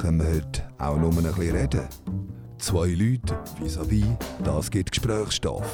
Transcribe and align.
Können 0.00 0.20
wir 0.20 0.34
heute 0.34 0.62
auch 0.78 0.96
nur 0.96 1.10
ein 1.10 1.22
bisschen 1.22 1.56
reden? 1.56 1.88
Zwei 2.58 2.88
Leute 2.88 3.38
vis-à-vis, 3.58 4.04
das 4.44 4.70
gibt 4.70 4.92
Gesprächsstoff. 4.92 5.64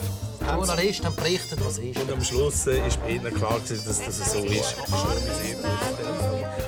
Journalisten 0.55 1.15
berichten, 1.17 1.59
was 1.65 1.79
ist. 1.79 2.01
Und 2.01 2.13
am 2.13 2.23
Schluss 2.23 2.67
äh, 2.69 2.87
ist 2.87 3.01
bei 3.03 3.11
ihnen 3.11 3.35
klar, 3.35 3.59
dass 3.59 3.85
das 3.85 4.33
so 4.33 4.45
ist. 4.45 4.77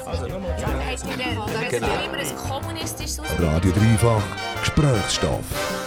Also 0.04 0.26
nochmal. 0.26 0.56
Genau. 1.70 1.86
immer 2.04 2.18
ein 2.18 2.36
kommunistisches 2.48 3.20
Radio 3.38 3.70
Dreifach 3.72 4.22
Gesprächsstoff. 4.60 5.77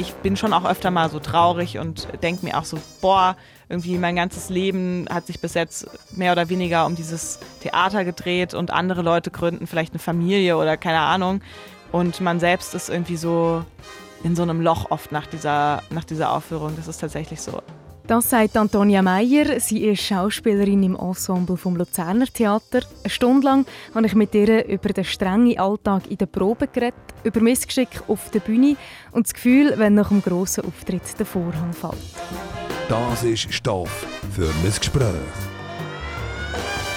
Ich 0.00 0.14
bin 0.14 0.34
schon 0.34 0.54
auch 0.54 0.64
öfter 0.64 0.90
mal 0.90 1.10
so 1.10 1.18
traurig 1.18 1.76
und 1.76 2.08
denke 2.22 2.46
mir 2.46 2.56
auch 2.56 2.64
so, 2.64 2.78
boah, 3.02 3.36
irgendwie 3.68 3.98
mein 3.98 4.16
ganzes 4.16 4.48
Leben 4.48 5.04
hat 5.10 5.26
sich 5.26 5.40
bis 5.40 5.52
jetzt 5.52 5.88
mehr 6.16 6.32
oder 6.32 6.48
weniger 6.48 6.86
um 6.86 6.96
dieses 6.96 7.38
Theater 7.60 8.06
gedreht 8.06 8.54
und 8.54 8.70
andere 8.70 9.02
Leute 9.02 9.30
gründen 9.30 9.66
vielleicht 9.66 9.92
eine 9.92 9.98
Familie 9.98 10.56
oder 10.56 10.78
keine 10.78 11.00
Ahnung. 11.00 11.42
Und 11.92 12.22
man 12.22 12.40
selbst 12.40 12.74
ist 12.74 12.88
irgendwie 12.88 13.18
so 13.18 13.62
in 14.24 14.34
so 14.36 14.42
einem 14.42 14.62
Loch 14.62 14.90
oft 14.90 15.12
nach 15.12 15.26
dieser, 15.26 15.82
nach 15.90 16.04
dieser 16.04 16.32
Aufführung. 16.32 16.76
Das 16.76 16.88
ist 16.88 17.02
tatsächlich 17.02 17.42
so. 17.42 17.60
Das 18.10 18.28
sagt 18.28 18.56
Antonia 18.56 19.02
Meyer. 19.02 19.60
Sie 19.60 19.84
ist 19.84 20.02
Schauspielerin 20.02 20.82
im 20.82 20.96
Ensemble 20.96 21.56
vom 21.56 21.76
Luzerner 21.76 22.26
Theater. 22.26 22.80
Eine 23.04 23.08
Stunde 23.08 23.46
lang 23.46 23.66
habe 23.94 24.04
ich 24.04 24.16
mit 24.16 24.34
ihr 24.34 24.66
über 24.66 24.88
den 24.88 25.04
strengen 25.04 25.56
Alltag 25.56 26.10
in 26.10 26.18
der 26.18 26.26
Probe 26.26 26.66
geredet, 26.66 26.98
über 27.22 27.38
Missgeschick 27.38 28.02
auf 28.08 28.28
der 28.32 28.40
Bühne 28.40 28.74
und 29.12 29.28
das 29.28 29.34
Gefühl, 29.34 29.74
wenn 29.76 29.94
nach 29.94 30.08
dem 30.08 30.22
grossen 30.22 30.64
Auftritt 30.64 31.20
der 31.20 31.24
Vorhang 31.24 31.72
fällt. 31.72 32.02
Das 32.88 33.22
ist 33.22 33.54
Stoff 33.54 34.04
für 34.32 34.48
ein 34.48 34.74
Gespräch. 34.76 35.14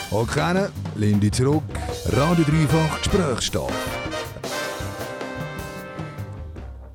Okay, 0.09 0.67
Lindy 0.95 1.29
zurück. 1.29 1.61
Radio 2.11 2.43
Dreifach 2.43 2.97
Gesprächsstoff. 3.03 4.22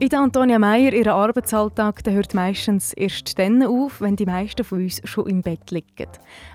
In 0.00 0.10
der 0.10 0.20
Antonia 0.20 0.60
Meyer, 0.60 0.92
ihren 0.92 1.08
Arbeitsalltag 1.08 2.04
der 2.04 2.12
hört 2.12 2.32
meistens 2.32 2.92
erst 2.92 3.36
dann 3.36 3.64
auf, 3.64 4.00
wenn 4.00 4.14
die 4.14 4.26
meisten 4.26 4.62
von 4.62 4.84
uns 4.84 5.00
schon 5.02 5.26
im 5.26 5.42
Bett 5.42 5.72
liegen. 5.72 6.06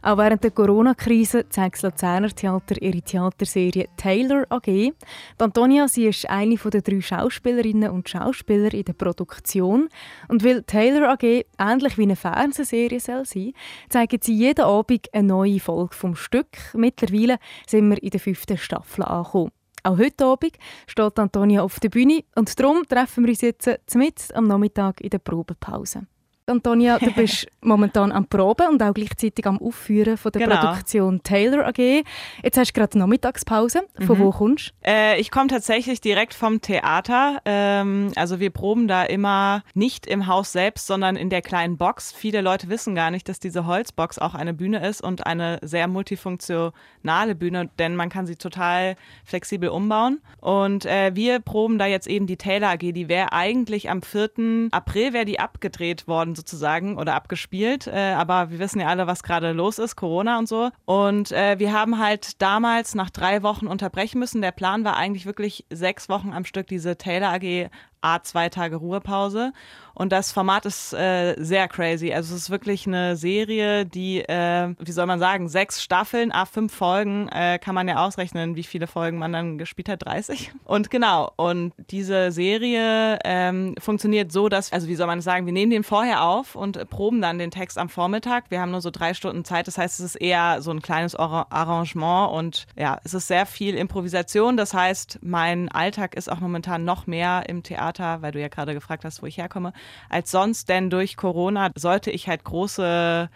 Auch 0.02 0.18
während 0.18 0.46
der 0.46 0.52
Corona-Krise 0.52 1.50
zeigt 1.50 1.76
das 1.76 1.82
Luzerner 1.82 2.30
Theater 2.30 2.82
ihre 2.82 3.02
Theaterserie 3.02 3.90
Taylor 3.98 4.46
AG. 4.48 4.66
Die 4.68 4.94
Antonia 5.40 5.90
sie 5.90 6.06
ist 6.06 6.30
eine 6.30 6.56
der 6.56 6.82
drei 6.84 7.02
Schauspielerinnen 7.02 7.92
und 7.92 8.08
Schauspieler 8.08 8.74
in 8.74 8.86
der 8.86 8.94
Produktion. 8.94 9.90
Und 10.30 10.46
weil 10.46 10.64
Taylor 10.64 11.10
AG 11.10 11.44
ähnlich 11.60 11.98
wie 11.98 12.04
eine 12.04 12.16
Fernsehserie 12.16 13.02
soll 13.02 13.26
sein, 13.26 13.52
zeigen 13.90 14.20
sie 14.22 14.36
jeden 14.36 14.64
Abend 14.64 15.14
eine 15.14 15.28
neue 15.28 15.60
Folge 15.60 15.94
vom 15.94 16.16
Stück. 16.16 16.48
Mittlerweile 16.76 17.40
sind 17.68 17.90
wir 17.90 18.02
in 18.02 18.12
der 18.12 18.22
fünften 18.22 18.58
Staffel 18.58 19.04
angekommen. 19.04 19.52
Auch 19.86 19.98
heute 19.98 20.26
Abend 20.26 20.58
steht 20.88 21.20
Antonia 21.20 21.62
auf 21.62 21.82
der 21.82 21.90
Bühne 21.90 22.24
und 22.36 22.58
darum 22.58 22.88
treffen 22.88 23.26
wir 23.26 23.32
uns 23.32 23.42
jetzt 23.42 23.96
mitten 23.96 24.34
am 24.34 24.48
Nachmittag 24.48 25.02
in 25.02 25.10
der 25.10 25.20
Probepause. 25.20 26.08
Antonia, 26.46 27.00
du 27.00 27.12
bist 27.16 27.48
momentan 27.62 28.12
am 28.12 28.28
Proben 28.28 28.68
und 28.70 28.84
auch 28.84 28.94
gleichzeitig 28.94 29.46
am 29.48 29.60
Aufführen 29.62 30.18
von 30.18 30.32
der 30.32 30.42
Genau. 30.48 30.60
Produktion 30.60 31.24
Taylor 31.24 31.66
AG. 31.68 32.04
Jetzt 32.44 32.58
hast 32.58 32.70
du 32.76 32.80
gerade 32.80 32.98
Nachmittagspause. 33.00 33.84
Von 34.06 34.18
Mhm. 34.18 34.22
wo 34.24 34.32
kommst 34.32 34.70
du? 34.84 34.90
Äh, 34.90 35.20
ich 35.20 35.32
komme 35.32 35.48
tatsächlich 35.48 36.02
direkt 36.02 36.34
vom 36.34 36.60
Theater. 36.62 37.40
Ähm, 37.46 38.12
also 38.16 38.40
wir 38.40 38.50
proben 38.50 38.88
da 38.88 39.04
immer 39.04 39.64
nicht 39.74 40.06
im 40.06 40.28
Haus 40.28 40.52
selbst, 40.52 40.86
sondern 40.88 41.16
in 41.16 41.30
der 41.30 41.42
kleinen 41.42 41.78
Box. 41.78 42.12
Viele 42.12 42.42
Leute 42.42 42.68
wissen 42.70 42.94
gar 42.96 43.10
nicht, 43.12 43.30
dass 43.30 43.40
diese 43.40 43.66
Holzbox 43.66 44.20
auch 44.20 44.34
eine 44.36 44.54
Bühne 44.54 44.86
ist 44.86 45.02
und 45.02 45.26
eine 45.26 45.60
sehr 45.62 45.88
multifunktionale 45.88 47.36
Bühne, 47.36 47.70
denn 47.80 47.96
man 47.96 48.10
kann 48.10 48.26
sie 48.26 48.36
total 48.36 48.96
flexibel 49.24 49.70
umbauen. 49.70 50.20
Und 50.42 50.86
äh, 50.86 51.12
wir 51.16 51.40
proben 51.40 51.78
da 51.78 51.86
jetzt 51.86 52.08
eben 52.08 52.28
die 52.28 52.38
Taylor 52.38 52.72
AG. 52.72 52.80
Die 52.94 53.08
wäre 53.08 53.32
eigentlich 53.32 53.90
am 53.90 54.02
4. 54.02 54.70
April 54.72 55.14
wäre 55.14 55.26
die 55.26 55.40
abgedreht 55.40 56.08
worden 56.08 56.33
sozusagen 56.36 56.98
oder 56.98 57.16
abgespielt. 57.16 57.88
Äh, 57.88 58.14
aber 58.14 58.52
wir 58.52 58.60
wissen 58.60 58.80
ja 58.80 58.88
alle, 58.88 59.08
was 59.08 59.24
gerade 59.24 59.52
los 59.52 59.80
ist, 59.80 59.96
Corona 59.96 60.40
und 60.40 60.48
so. 60.48 60.70
Und 60.86 61.32
äh, 61.32 61.60
wir 61.60 61.74
haben 61.74 62.00
halt 62.00 62.42
damals 62.42 62.96
nach 62.96 63.10
drei 63.10 63.44
Wochen 63.44 63.68
unterbrechen 63.68 64.20
müssen. 64.20 64.42
Der 64.42 64.52
Plan 64.52 64.84
war 64.84 64.98
eigentlich 64.98 65.26
wirklich 65.26 65.66
sechs 65.70 66.10
Wochen 66.10 66.34
am 66.34 66.46
Stück 66.46 66.68
diese 66.68 66.98
Taylor 66.98 67.34
AG 67.34 67.70
A 68.04 68.22
zwei 68.22 68.50
Tage 68.50 68.76
Ruhepause. 68.76 69.54
Und 69.96 70.12
das 70.12 70.32
Format 70.32 70.66
ist 70.66 70.94
äh, 70.94 71.36
sehr 71.38 71.68
crazy. 71.68 72.12
Also 72.14 72.36
es 72.36 72.44
ist 72.44 72.50
wirklich 72.50 72.88
eine 72.88 73.16
Serie, 73.16 73.86
die, 73.86 74.22
äh, 74.22 74.74
wie 74.80 74.92
soll 74.92 75.06
man 75.06 75.20
sagen, 75.20 75.50
sechs 75.50 75.84
Staffeln, 75.84 76.32
a 76.32 76.46
fünf 76.46 76.74
Folgen, 76.74 77.30
äh, 77.30 77.60
kann 77.60 77.76
man 77.76 77.88
ja 77.88 78.04
ausrechnen, 78.04 78.56
wie 78.56 78.64
viele 78.64 78.88
Folgen 78.88 79.20
man 79.20 79.32
dann 79.34 79.58
gespielt 79.58 79.90
hat, 79.90 80.06
30. 80.06 80.52
Und 80.66 80.90
genau, 80.90 81.32
und 81.36 81.74
diese 81.92 82.32
Serie 82.32 83.20
ähm, 83.24 83.76
funktioniert 83.80 84.32
so, 84.32 84.50
dass, 84.50 84.72
also 84.74 84.88
wie 84.88 84.96
soll 84.96 85.08
man 85.08 85.20
das 85.20 85.26
sagen, 85.26 85.46
wir 85.46 85.54
nehmen 85.54 85.72
den 85.72 85.84
vorher 85.84 86.24
auf 86.24 86.56
und 86.56 86.90
proben 86.90 87.22
dann 87.22 87.38
den 87.38 87.52
Text 87.52 87.78
am 87.78 87.90
Vormittag. 87.90 88.46
Wir 88.50 88.62
haben 88.62 88.72
nur 88.72 88.82
so 88.82 88.90
drei 88.90 89.14
Stunden 89.14 89.46
Zeit, 89.46 89.68
das 89.68 89.78
heißt, 89.78 90.00
es 90.00 90.06
ist 90.06 90.16
eher 90.16 90.62
so 90.62 90.72
ein 90.72 90.82
kleines 90.82 91.16
Ar 91.16 91.48
Arrangement 91.50 92.32
und 92.32 92.66
ja, 92.76 93.00
es 93.04 93.14
ist 93.14 93.28
sehr 93.28 93.46
viel 93.46 93.76
Improvisation. 93.76 94.58
Das 94.58 94.74
heißt, 94.74 95.20
mein 95.22 95.70
Alltag 95.70 96.16
ist 96.16 96.32
auch 96.32 96.40
momentan 96.40 96.86
noch 96.86 97.08
mehr 97.08 97.44
im 97.48 97.64
Theater, 97.64 98.22
weil 98.22 98.32
du 98.32 98.40
ja 98.40 98.48
gerade 98.48 98.74
gefragt 98.74 99.06
hast, 99.06 99.22
wo 99.22 99.26
ich 99.26 99.38
herkomme, 99.38 99.74
als 100.10 100.32
sonst, 100.32 100.70
denn 100.70 100.90
durch 100.90 101.18
Corona 101.18 101.72
sollte 101.76 102.12
ich 102.12 102.28
halt 102.28 102.44
große 102.44 103.30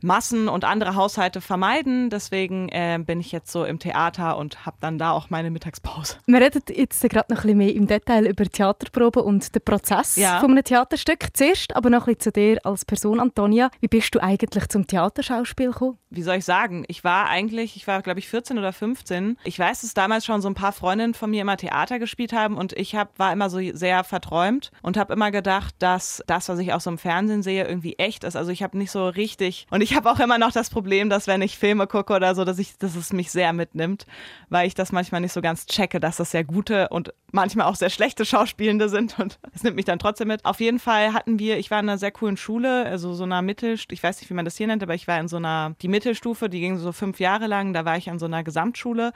Massen 0.00 0.48
und 0.48 0.64
andere 0.64 0.94
Haushalte 0.94 1.40
vermeiden. 1.40 2.10
Deswegen 2.10 2.68
äh, 2.70 2.98
bin 3.04 3.20
ich 3.20 3.32
jetzt 3.32 3.50
so 3.52 3.64
im 3.64 3.78
Theater 3.78 4.36
und 4.36 4.64
habe 4.66 4.76
dann 4.80 4.98
da 4.98 5.10
auch 5.12 5.30
meine 5.30 5.50
Mittagspause. 5.50 6.16
Wir 6.26 6.40
reden 6.40 6.62
jetzt 6.74 7.00
gerade 7.08 7.32
noch 7.32 7.38
ein 7.40 7.42
bisschen 7.42 7.58
mehr 7.58 7.74
im 7.74 7.86
Detail 7.86 8.26
über 8.26 8.44
die 8.44 8.50
Theaterprobe 8.50 9.22
und 9.22 9.54
den 9.54 9.62
Prozess 9.62 10.16
Ja. 10.16 10.40
von 10.40 10.50
einem 10.52 10.64
Theaterstück. 10.64 11.26
Zuerst 11.34 11.74
aber 11.76 11.90
noch 11.90 12.06
ein 12.06 12.14
bisschen 12.14 12.20
zu 12.20 12.32
dir 12.32 12.58
als 12.64 12.84
Person, 12.84 13.20
Antonia. 13.20 13.70
Wie 13.80 13.88
bist 13.88 14.14
du 14.14 14.22
eigentlich 14.22 14.68
zum 14.68 14.86
Theaterschauspiel 14.86 15.68
gekommen? 15.72 15.98
wie 16.10 16.22
soll 16.22 16.36
ich 16.36 16.44
sagen, 16.46 16.84
ich 16.88 17.04
war 17.04 17.28
eigentlich, 17.28 17.76
ich 17.76 17.86
war 17.86 18.00
glaube 18.00 18.18
ich 18.18 18.28
14 18.30 18.58
oder 18.58 18.72
15. 18.72 19.36
Ich 19.44 19.58
weiß, 19.58 19.82
dass 19.82 19.92
damals 19.92 20.24
schon 20.24 20.40
so 20.40 20.48
ein 20.48 20.54
paar 20.54 20.72
Freundinnen 20.72 21.12
von 21.12 21.28
mir 21.30 21.42
immer 21.42 21.58
Theater 21.58 21.98
gespielt 21.98 22.32
haben 22.32 22.56
und 22.56 22.72
ich 22.72 22.94
hab, 22.96 23.18
war 23.18 23.30
immer 23.30 23.50
so 23.50 23.58
sehr 23.74 24.04
verträumt 24.04 24.70
und 24.80 24.96
habe 24.96 25.12
immer 25.12 25.30
gedacht, 25.30 25.74
dass 25.80 26.22
das, 26.26 26.48
was 26.48 26.60
ich 26.60 26.72
auch 26.72 26.80
so 26.80 26.88
im 26.88 26.96
Fernsehen 26.96 27.42
sehe, 27.42 27.66
irgendwie 27.68 27.96
echt 27.98 28.24
ist. 28.24 28.36
Also 28.36 28.50
ich 28.50 28.62
habe 28.62 28.78
nicht 28.78 28.90
so 28.90 29.06
richtig 29.06 29.66
und 29.70 29.82
ich 29.82 29.87
habe 29.94 30.10
auch 30.10 30.20
immer 30.20 30.38
noch 30.38 30.52
das 30.52 30.70
Problem, 30.70 31.10
dass 31.10 31.26
wenn 31.26 31.42
ich 31.42 31.58
Filme 31.58 31.86
gucke 31.86 32.12
oder 32.14 32.34
so, 32.34 32.44
dass 32.44 32.58
ich, 32.58 32.78
dass 32.78 32.96
es 32.96 33.12
mich 33.12 33.30
sehr 33.30 33.52
mitnimmt, 33.52 34.06
weil 34.48 34.66
ich 34.66 34.74
das 34.74 34.92
manchmal 34.92 35.20
nicht 35.20 35.32
so 35.32 35.40
ganz 35.40 35.66
checke, 35.66 36.00
dass 36.00 36.16
das 36.16 36.30
sehr 36.30 36.44
gute 36.44 36.88
und 36.88 37.12
manchmal 37.32 37.66
auch 37.66 37.76
sehr 37.76 37.90
schlechte 37.90 38.24
Schauspielende 38.24 38.88
sind 38.88 39.18
und 39.18 39.38
es 39.54 39.62
nimmt 39.62 39.76
mich 39.76 39.84
dann 39.84 39.98
trotzdem 39.98 40.28
mit. 40.28 40.44
Auf 40.44 40.60
jeden 40.60 40.78
Fall 40.78 41.12
hatten 41.12 41.38
wir, 41.38 41.58
ich 41.58 41.70
war 41.70 41.80
in 41.80 41.88
einer 41.88 41.98
sehr 41.98 42.10
coolen 42.10 42.36
Schule, 42.36 42.84
also 42.86 43.14
so 43.14 43.24
einer 43.24 43.42
Mittel, 43.42 43.78
ich 43.90 44.02
weiß 44.02 44.20
nicht, 44.20 44.30
wie 44.30 44.34
man 44.34 44.44
das 44.44 44.56
hier 44.56 44.66
nennt, 44.66 44.82
aber 44.82 44.94
ich 44.94 45.08
war 45.08 45.20
in 45.20 45.28
so 45.28 45.36
einer, 45.36 45.74
die 45.82 45.88
Mittelstufe, 45.88 46.48
die 46.48 46.60
ging 46.60 46.78
so 46.78 46.92
fünf 46.92 47.20
Jahre 47.20 47.46
lang, 47.46 47.72
da 47.72 47.84
war 47.84 47.96
ich 47.96 48.10
an 48.10 48.18
so 48.18 48.26
einer 48.26 48.44
Gesamtschule 48.44 49.12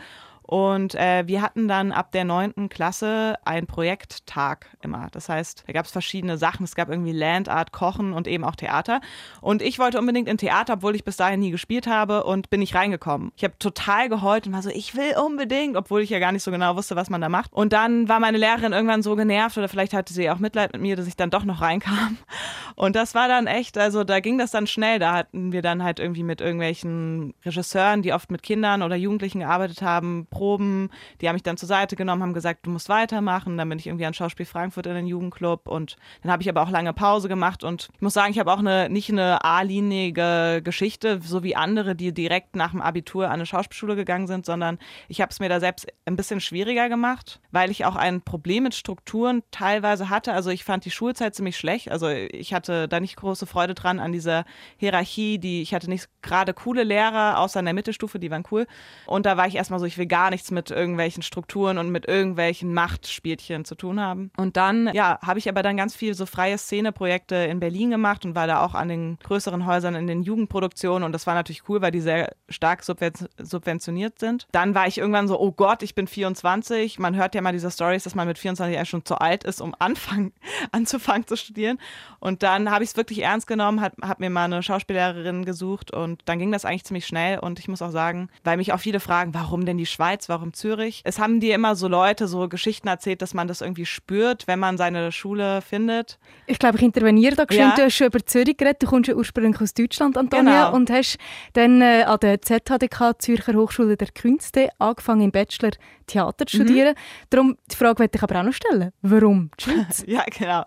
und 0.53 0.95
äh, 0.97 1.27
wir 1.27 1.41
hatten 1.41 1.67
dann 1.67 1.93
ab 1.93 2.13
der 2.13 2.27
neunten 2.27 2.69
Klasse 2.69 3.37
einen 3.43 3.67
Projekttag 3.67 4.67
immer. 4.83 5.09
Das 5.11 5.31
heißt, 5.31 5.65
da 5.67 5.73
gab 5.73 5.87
es 5.87 5.93
verschiedene 5.93 6.37
Sachen. 6.37 6.65
Es 6.65 6.75
gab 6.75 6.91
irgendwie 6.91 7.13
Landart, 7.13 7.73
Kochen 7.73 8.13
und 8.13 8.29
eben 8.29 8.45
auch 8.45 8.55
Theater. 8.55 9.01
Und 9.41 9.63
ich 9.63 9.79
wollte 9.79 9.99
unbedingt 9.99 10.29
in 10.29 10.37
Theater, 10.37 10.75
obwohl 10.75 10.95
ich 10.95 11.05
bis 11.05 11.17
dahin 11.17 11.41
nie 11.41 11.53
gespielt 11.53 11.87
habe 11.87 12.25
und 12.25 12.51
bin 12.51 12.61
nicht 12.61 12.75
reingekommen. 12.75 13.33
Ich 13.35 13.45
habe 13.45 13.55
total 13.59 14.11
geheult 14.11 14.47
und 14.47 14.53
war 14.53 14.61
so, 14.61 14.69
ich 14.69 14.95
will 14.95 15.15
unbedingt, 15.25 15.75
obwohl 15.75 16.03
ich 16.03 16.11
ja 16.11 16.19
gar 16.19 16.33
nicht 16.33 16.43
so 16.43 16.51
genau 16.51 16.77
wusste, 16.77 16.97
was 16.97 17.09
man 17.09 17.23
da 17.23 17.31
macht. 17.31 17.51
Und 17.55 17.73
dann 17.73 18.11
war 18.11 18.21
meine 18.21 18.37
Lehrerin 18.37 18.75
irgendwann 18.75 19.03
so 19.03 19.17
genervt 19.17 19.57
oder 19.57 19.69
vielleicht 19.69 19.95
hatte 19.95 20.13
sie 20.13 20.29
auch 20.29 20.39
Mitleid 20.39 20.75
mit 20.75 20.83
mir, 20.83 20.97
dass 20.97 21.07
ich 21.07 21.17
dann 21.17 21.31
doch 21.31 21.45
noch 21.45 21.63
reinkam. 21.63 22.19
Und 22.75 22.95
das 22.95 23.15
war 23.15 23.27
dann 23.27 23.47
echt, 23.47 23.79
also 23.79 24.05
da 24.05 24.21
ging 24.21 24.37
das 24.37 24.51
dann 24.51 24.67
schnell. 24.67 24.99
Da 24.99 25.15
hatten 25.15 25.53
wir 25.53 25.63
dann 25.63 25.83
halt 25.83 25.99
irgendwie 25.99 26.25
mit 26.25 26.43
irgendwelchen 26.43 27.33
Regisseuren, 27.43 28.03
die 28.03 28.13
oft 28.13 28.31
mit 28.31 28.43
Kindern 28.43 28.83
oder 28.83 28.97
Jugendlichen 28.97 29.41
gearbeitet 29.41 29.81
haben, 29.81 30.27
Proben. 30.43 30.91
Die 31.21 31.29
haben 31.29 31.37
mich 31.37 31.45
dann 31.45 31.57
zur 31.57 31.69
Seite 31.69 31.95
genommen, 31.95 32.21
haben 32.21 32.35
gesagt, 32.35 32.67
du 32.67 32.71
musst 32.71 32.89
weitermachen. 32.89 33.57
Dann 33.57 33.69
bin 33.69 33.79
ich 33.79 33.87
irgendwie 33.87 34.07
an 34.07 34.13
Schauspiel 34.13 34.45
Frankfurt 34.45 34.87
in 34.87 34.95
den 34.95 35.07
Jugendclub 35.07 35.69
und 35.69 35.97
dann 36.23 36.33
habe 36.33 36.43
ich 36.43 36.49
aber 36.49 36.63
auch 36.63 36.71
lange 36.71 36.93
Pause 36.93 37.29
gemacht 37.29 37.63
und 37.63 37.91
ich 37.95 38.01
muss 38.01 38.15
sagen, 38.15 38.33
ich 38.33 38.41
habe 38.41 38.53
auch 38.53 38.59
eine 38.59 38.89
nicht 38.91 39.09
eine 39.09 39.45
A-linige 39.45 40.61
Geschichte, 40.65 41.21
so 41.23 41.45
wie 41.45 41.55
andere, 41.55 41.95
die 41.95 42.13
direkt 42.13 42.57
nach 42.57 42.73
dem 42.73 42.83
Abitur 42.83 43.27
an 43.27 43.35
eine 43.35 43.47
Schauspielschule 43.47 43.95
gegangen 43.95 44.27
sind, 44.27 44.45
sondern 44.45 44.81
ich 45.07 45.21
habe 45.21 45.31
es 45.31 45.39
mir 45.39 45.49
da 45.49 45.61
selbst 45.61 45.87
ein 46.07 46.17
bisschen 46.17 46.41
schwieriger 46.41 46.89
gemacht, 46.89 47.41
weil 47.53 47.71
ich 47.71 47.85
auch 47.85 47.95
ein 47.95 48.21
Problem 48.21 48.65
mit 48.65 48.75
Strukturen 48.75 49.45
teilweise 49.53 50.11
hatte. 50.11 50.33
Also 50.33 50.51
ich 50.51 50.65
fand 50.65 50.85
die 50.85 50.91
Schulzeit 50.91 51.37
ziemlich 51.37 51.57
schlecht. 51.57 51.89
Also 51.89 52.09
ich 52.09 52.53
hatte 52.53 52.89
da 52.89 52.99
nicht 52.99 53.15
große 53.15 53.47
Freude 53.47 53.75
dran 53.75 54.01
an 54.01 54.11
dieser 54.11 54.45
Hierarchie, 54.77 55.39
die 55.39 55.63
ich 55.63 55.73
hatte 55.73 55.89
nicht 55.89 56.09
gerade 56.21 56.53
coole 56.53 56.83
Lehrer, 56.83 57.39
außer 57.39 57.61
in 57.61 57.67
der 57.67 57.75
Mittelstufe, 57.75 58.19
die 58.19 58.31
waren 58.33 58.43
cool. 58.51 58.67
Und 59.07 59.25
da 59.25 59.37
war 59.37 59.47
ich 59.47 59.55
erstmal 59.55 59.79
so, 59.79 59.87
ich 59.87 59.99
will 59.99 60.07
gar 60.07 60.22
gar 60.23 60.31
nichts 60.31 60.53
mit 60.53 60.71
irgendwelchen 60.71 61.25
Strukturen 61.25 61.79
und 61.79 61.91
mit 61.91 62.07
irgendwelchen 62.07 62.73
Machtspielchen 62.73 63.65
zu 63.65 63.75
tun 63.75 63.99
haben. 63.99 64.31
Und 64.37 64.57
dann, 64.57 64.89
ja, 64.93 65.19
habe 65.21 65.41
ich 65.41 65.49
aber 65.49 65.65
dann 65.65 65.77
ganz 65.77 65.97
viel 65.97 66.15
so 66.15 66.27
freie 66.27 66.57
Szeneprojekte 66.59 67.35
in 67.35 67.59
Berlin 67.59 67.91
gemacht 67.91 68.25
und 68.25 68.37
war 68.37 68.47
da 68.47 68.65
auch 68.65 68.75
an 68.75 68.89
den 68.89 69.19
größeren 69.25 69.67
Häusern 69.67 69.97
in 69.97 70.07
den 70.07 70.23
Jugendproduktionen 70.23 71.03
und 71.03 71.11
das 71.11 71.27
war 71.27 71.35
natürlich 71.35 71.69
cool, 71.69 71.83
weil 71.83 71.91
die 71.91 72.01
sehr 72.01 72.37
stark 72.49 72.85
subventioniert 72.85 74.21
sind. 74.21 74.47
Dann 74.53 74.77
war 74.77 74.87
ich 74.87 74.99
irgendwann 74.99 75.27
so, 75.27 75.41
oh 75.41 75.51
Gott, 75.51 75.83
ich 75.83 75.97
bin 75.97 76.07
24. 76.07 77.01
Man 77.01 77.17
hört 77.17 77.35
ja 77.35 77.43
mal 77.43 77.53
diese 77.53 77.73
Stories, 77.73 78.05
dass 78.05 78.15
man 78.15 78.29
mit 78.29 78.39
24 78.39 78.77
eigentlich 78.77 78.89
schon 78.89 79.05
zu 79.05 79.17
alt 79.17 79.43
ist, 79.43 79.61
um 79.61 79.75
anfangen, 79.81 80.33
anzufangen 80.71 81.27
zu 81.27 81.37
studieren. 81.37 81.79
Und 82.21 82.45
dann 82.45 82.71
habe 82.71 82.85
ich 82.85 82.91
es 82.91 82.97
wirklich 82.97 83.23
ernst 83.23 83.49
genommen, 83.49 83.81
habe 83.81 83.97
hab 84.07 84.21
mir 84.21 84.31
mal 84.31 84.45
eine 84.45 84.63
Schauspielerin 84.63 85.45
gesucht 85.45 85.93
und 85.93 86.23
dann 86.27 86.39
ging 86.39 86.53
das 86.53 86.65
eigentlich 86.65 86.85
ziemlich 86.85 87.09
schnell 87.09 87.41
und 87.41 87.59
ich 87.59 87.67
muss 87.67 87.83
auch 87.83 87.91
sagen, 87.91 88.29
weil 88.45 88.57
mich 88.57 88.73
auch 88.73 88.79
viele 88.79 89.01
fragen, 89.01 89.35
warum 89.35 89.67
denn 89.67 89.79
die 89.79 89.87
Schweiz, 89.87 90.12
warum 90.29 90.53
Zürich? 90.53 91.03
Es 91.05 91.19
haben 91.19 91.41
dir 91.41 91.55
immer 91.55 91.75
so 91.75 91.89
Leute 91.89 92.29
so 92.29 92.49
Geschichten 92.49 92.89
erzählt, 92.89 93.23
dass 93.23 93.35
man 93.35 93.49
das 93.49 93.61
irgendwie 93.61 93.87
spürt, 93.87 94.47
wenn 94.47 94.59
man 94.59 94.77
seine 94.77 95.13
Schule 95.13 95.63
findet. 95.63 96.19
Ich 96.47 96.59
glaube, 96.59 96.79
ich 96.79 96.83
interveniere 96.83 97.37
da 97.37 97.45
geschwind. 97.45 97.71
Ja. 97.71 97.77
Du 97.77 97.83
hast 97.83 97.95
schon 97.95 98.07
über 98.09 98.25
Zürich 98.25 98.57
geredet, 98.57 98.83
du 98.83 98.87
kommst 98.87 99.09
ja 99.09 99.15
ursprünglich 99.15 99.61
aus 99.61 99.75
Deutschland, 99.75 100.17
Antonia, 100.17 100.67
genau. 100.67 100.77
und 100.77 100.91
hast 100.91 101.19
dann 101.55 101.81
äh, 101.81 102.03
an 102.03 102.19
der 102.21 102.41
ZHDK 102.41 103.15
Zürcher 103.19 103.55
Hochschule 103.55 103.97
der 103.97 104.09
Künste 104.09 104.69
angefangen 104.79 105.23
im 105.23 105.31
Bachelor 105.31 105.73
Theater 106.13 106.47
zu 106.47 106.57
mhm. 106.57 106.63
studieren. 106.63 106.95
Mhm. 106.95 107.27
Darum 107.31 107.59
die 107.71 107.77
Frage 107.77 108.03
möchte 108.03 108.19
ich 108.19 108.23
aber 108.23 108.41
auch 108.41 108.45
noch 108.45 108.53
stellen. 108.53 108.93
Warum 109.03 109.51
die 109.59 109.65
Schweiz? 109.71 110.05
ja, 110.07 110.25
genau. 110.25 110.65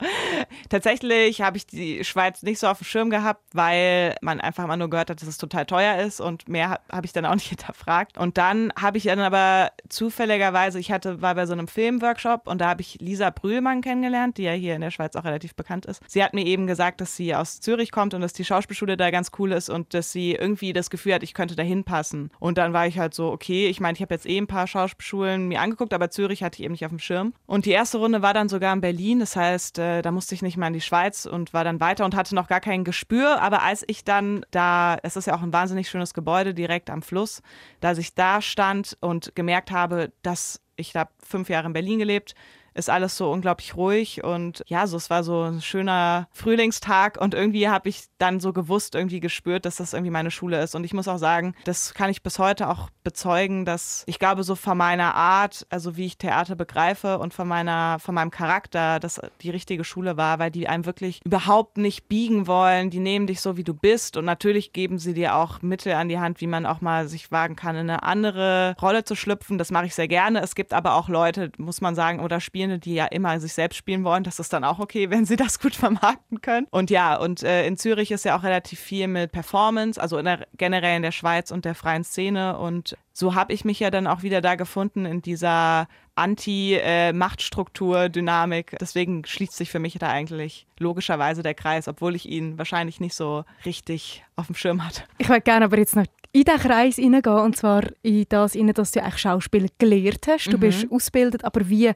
Tatsächlich 0.69 1.41
habe 1.41 1.57
ich 1.57 1.67
die 1.67 2.03
Schweiz 2.03 2.43
nicht 2.43 2.59
so 2.59 2.67
auf 2.67 2.79
dem 2.79 2.85
Schirm 2.85 3.09
gehabt, 3.09 3.43
weil 3.53 4.15
man 4.21 4.41
einfach 4.41 4.63
immer 4.63 4.77
nur 4.77 4.89
gehört 4.89 5.09
hat, 5.09 5.21
dass 5.21 5.27
es 5.27 5.37
total 5.37 5.65
teuer 5.65 6.01
ist 6.03 6.19
und 6.19 6.49
mehr 6.49 6.79
habe 6.91 7.05
ich 7.05 7.13
dann 7.13 7.25
auch 7.25 7.35
nicht 7.35 7.47
hinterfragt. 7.49 8.17
Und 8.17 8.37
dann 8.37 8.71
habe 8.79 8.97
ich 8.97 9.03
dann 9.03 9.19
aber 9.19 9.71
zufälligerweise, 9.89 10.79
ich 10.79 10.91
hatte, 10.91 11.21
war 11.21 11.35
bei 11.35 11.45
so 11.45 11.53
einem 11.53 11.67
Filmworkshop 11.67 12.47
und 12.47 12.59
da 12.59 12.69
habe 12.69 12.81
ich 12.81 12.97
Lisa 12.99 13.29
Brühlmann 13.29 13.81
kennengelernt, 13.81 14.37
die 14.37 14.43
ja 14.43 14.53
hier 14.53 14.75
in 14.75 14.81
der 14.81 14.91
Schweiz 14.91 15.15
auch 15.15 15.23
relativ 15.23 15.55
bekannt 15.55 15.85
ist. 15.85 16.01
Sie 16.07 16.23
hat 16.23 16.33
mir 16.33 16.45
eben 16.45 16.67
gesagt, 16.67 17.01
dass 17.01 17.15
sie 17.15 17.35
aus 17.35 17.59
Zürich 17.61 17.91
kommt 17.91 18.13
und 18.13 18.21
dass 18.21 18.33
die 18.33 18.45
Schauspielschule 18.45 18.97
da 18.97 19.11
ganz 19.11 19.31
cool 19.37 19.51
ist 19.51 19.69
und 19.69 19.93
dass 19.93 20.11
sie 20.11 20.33
irgendwie 20.33 20.73
das 20.73 20.89
Gefühl 20.89 21.13
hat, 21.13 21.23
ich 21.23 21.33
könnte 21.33 21.55
da 21.55 21.63
hinpassen. 21.63 22.31
Und 22.39 22.57
dann 22.57 22.73
war 22.73 22.87
ich 22.87 22.97
halt 22.99 23.13
so, 23.13 23.31
okay, 23.31 23.67
ich 23.67 23.79
meine, 23.79 23.95
ich 23.95 24.01
habe 24.01 24.13
jetzt 24.13 24.25
eh 24.25 24.37
ein 24.37 24.47
paar 24.47 24.67
Schauspielschulen 24.67 25.34
mir 25.37 25.61
angeguckt, 25.61 25.93
aber 25.93 26.09
Zürich 26.09 26.43
hatte 26.43 26.59
ich 26.59 26.63
eben 26.63 26.71
nicht 26.71 26.85
auf 26.85 26.91
dem 26.91 26.99
Schirm. 26.99 27.33
Und 27.45 27.65
die 27.65 27.71
erste 27.71 27.97
Runde 27.97 28.21
war 28.21 28.33
dann 28.33 28.49
sogar 28.49 28.73
in 28.73 28.81
Berlin, 28.81 29.19
das 29.19 29.35
heißt, 29.35 29.79
äh, 29.79 30.01
da 30.01 30.11
musste 30.11 30.35
ich 30.35 30.41
nicht 30.41 30.57
mal 30.57 30.67
in 30.67 30.73
die 30.73 30.81
Schweiz 30.81 31.25
und 31.25 31.53
war 31.53 31.63
dann 31.63 31.79
weiter 31.79 32.05
und 32.05 32.15
hatte 32.15 32.35
noch 32.35 32.47
gar 32.47 32.61
kein 32.61 32.83
Gespür. 32.83 33.41
Aber 33.41 33.63
als 33.63 33.83
ich 33.87 34.03
dann 34.03 34.45
da, 34.51 34.97
es 35.03 35.15
ist 35.15 35.27
ja 35.27 35.35
auch 35.35 35.41
ein 35.41 35.53
wahnsinnig 35.53 35.89
schönes 35.89 36.13
Gebäude 36.13 36.53
direkt 36.53 36.89
am 36.89 37.01
Fluss, 37.01 37.41
da 37.79 37.93
ich 37.93 38.15
da 38.15 38.41
stand 38.41 38.97
und 39.01 39.35
gemerkt 39.35 39.71
habe, 39.71 40.11
dass 40.21 40.61
ich 40.75 40.95
habe 40.95 41.11
fünf 41.19 41.49
Jahre 41.49 41.67
in 41.67 41.73
Berlin 41.73 41.99
gelebt, 41.99 42.35
ist 42.75 42.89
alles 42.89 43.17
so 43.17 43.31
unglaublich 43.31 43.75
ruhig 43.75 44.23
und 44.23 44.63
ja, 44.67 44.85
so 44.85 44.97
es 44.97 45.09
war 45.09 45.23
so 45.23 45.43
ein 45.43 45.61
schöner 45.61 46.27
Frühlingstag 46.31 47.19
und 47.19 47.33
irgendwie 47.33 47.69
habe 47.69 47.89
ich 47.89 48.03
dann 48.17 48.39
so 48.39 48.53
gewusst, 48.53 48.95
irgendwie 48.95 49.19
gespürt, 49.19 49.65
dass 49.65 49.77
das 49.77 49.93
irgendwie 49.93 50.11
meine 50.11 50.31
Schule 50.31 50.61
ist 50.61 50.75
und 50.75 50.83
ich 50.83 50.93
muss 50.93 51.07
auch 51.07 51.17
sagen, 51.17 51.55
das 51.63 51.93
kann 51.93 52.09
ich 52.09 52.21
bis 52.21 52.39
heute 52.39 52.69
auch 52.69 52.89
bezeugen, 53.03 53.65
dass 53.65 54.03
ich 54.07 54.19
glaube 54.19 54.43
so 54.43 54.55
von 54.55 54.77
meiner 54.77 55.15
Art, 55.15 55.65
also 55.69 55.97
wie 55.97 56.05
ich 56.05 56.17
Theater 56.17 56.55
begreife 56.55 57.19
und 57.19 57.33
von 57.33 57.47
meiner 57.47 57.97
von 57.99 58.13
meinem 58.15 58.31
Charakter, 58.31 58.99
dass 58.99 59.21
die 59.41 59.49
richtige 59.49 59.83
Schule 59.83 60.17
war, 60.17 60.39
weil 60.39 60.51
die 60.51 60.67
einem 60.67 60.85
wirklich 60.85 61.21
überhaupt 61.23 61.77
nicht 61.77 62.07
biegen 62.07 62.47
wollen, 62.47 62.89
die 62.89 62.99
nehmen 62.99 63.27
dich 63.27 63.41
so 63.41 63.57
wie 63.57 63.63
du 63.63 63.73
bist 63.73 64.17
und 64.17 64.25
natürlich 64.25 64.73
geben 64.73 64.99
sie 64.99 65.13
dir 65.13 65.35
auch 65.35 65.61
Mittel 65.61 65.93
an 65.93 66.09
die 66.09 66.19
Hand, 66.19 66.41
wie 66.41 66.47
man 66.47 66.65
auch 66.65 66.81
mal 66.81 67.07
sich 67.07 67.31
wagen 67.31 67.55
kann, 67.55 67.75
in 67.75 67.89
eine 67.89 68.03
andere 68.03 68.75
Rolle 68.81 69.03
zu 69.03 69.15
schlüpfen. 69.15 69.57
Das 69.57 69.71
mache 69.71 69.85
ich 69.85 69.95
sehr 69.95 70.07
gerne. 70.07 70.41
Es 70.41 70.55
gibt 70.55 70.73
aber 70.73 70.95
auch 70.95 71.09
Leute, 71.09 71.51
muss 71.57 71.81
man 71.81 71.95
sagen, 71.95 72.19
oder 72.19 72.39
spielen 72.39 72.64
Spielende, 72.65 72.79
die 72.79 72.95
ja 72.95 73.05
immer 73.05 73.39
sich 73.39 73.53
selbst 73.53 73.77
spielen 73.77 74.03
wollen. 74.03 74.23
Das 74.23 74.39
ist 74.39 74.51
dann 74.51 74.63
auch 74.63 74.79
okay, 74.79 75.09
wenn 75.11 75.25
sie 75.25 75.35
das 75.35 75.59
gut 75.59 75.75
vermarkten 75.75 76.41
können. 76.41 76.65
Und 76.71 76.89
ja, 76.89 77.15
und 77.15 77.43
äh, 77.43 77.67
in 77.67 77.77
Zürich 77.77 78.09
ist 78.11 78.25
ja 78.25 78.35
auch 78.37 78.43
relativ 78.43 78.79
viel 78.79 79.07
mit 79.07 79.31
Performance, 79.31 80.01
also 80.01 80.17
in 80.17 80.25
der, 80.25 80.47
generell 80.57 80.97
in 80.97 81.03
der 81.03 81.11
Schweiz 81.11 81.51
und 81.51 81.65
der 81.65 81.75
freien 81.75 82.03
Szene. 82.03 82.57
Und 82.57 82.97
so 83.13 83.35
habe 83.35 83.53
ich 83.53 83.63
mich 83.65 83.79
ja 83.79 83.91
dann 83.91 84.07
auch 84.07 84.23
wieder 84.23 84.41
da 84.41 84.55
gefunden 84.55 85.05
in 85.05 85.21
dieser 85.21 85.87
Anti-Machtstruktur-Dynamik. 86.15 88.73
Äh, 88.73 88.77
Deswegen 88.79 89.23
schließt 89.25 89.55
sich 89.55 89.69
für 89.69 89.77
mich 89.79 89.99
da 89.99 90.09
eigentlich 90.09 90.65
logischerweise 90.79 91.43
der 91.43 91.53
Kreis, 91.53 91.87
obwohl 91.87 92.15
ich 92.15 92.27
ihn 92.27 92.57
wahrscheinlich 92.57 92.99
nicht 92.99 93.13
so 93.15 93.45
richtig 93.65 94.25
auf 94.35 94.47
dem 94.47 94.55
Schirm 94.55 94.83
hatte. 94.85 95.03
Ich 95.17 95.29
würde 95.29 95.39
gerne 95.41 95.65
aber 95.65 95.77
jetzt 95.77 95.95
noch 95.95 96.05
in 96.35 96.43
diesen 96.43 96.59
Kreis 96.59 96.95
hineingehen, 96.97 97.39
und 97.39 97.55
zwar 97.55 97.83
in 98.01 98.25
das 98.27 98.53
hinein, 98.53 98.73
dass 98.73 98.91
du 98.91 99.01
eigentlich 99.01 99.19
Schauspiel 99.19 99.67
gelehrt 99.77 100.27
hast. 100.27 100.47
Du 100.47 100.57
mhm. 100.57 100.61
bist 100.61 100.91
ausgebildet, 100.91 101.45
aber 101.45 101.69
wie 101.69 101.91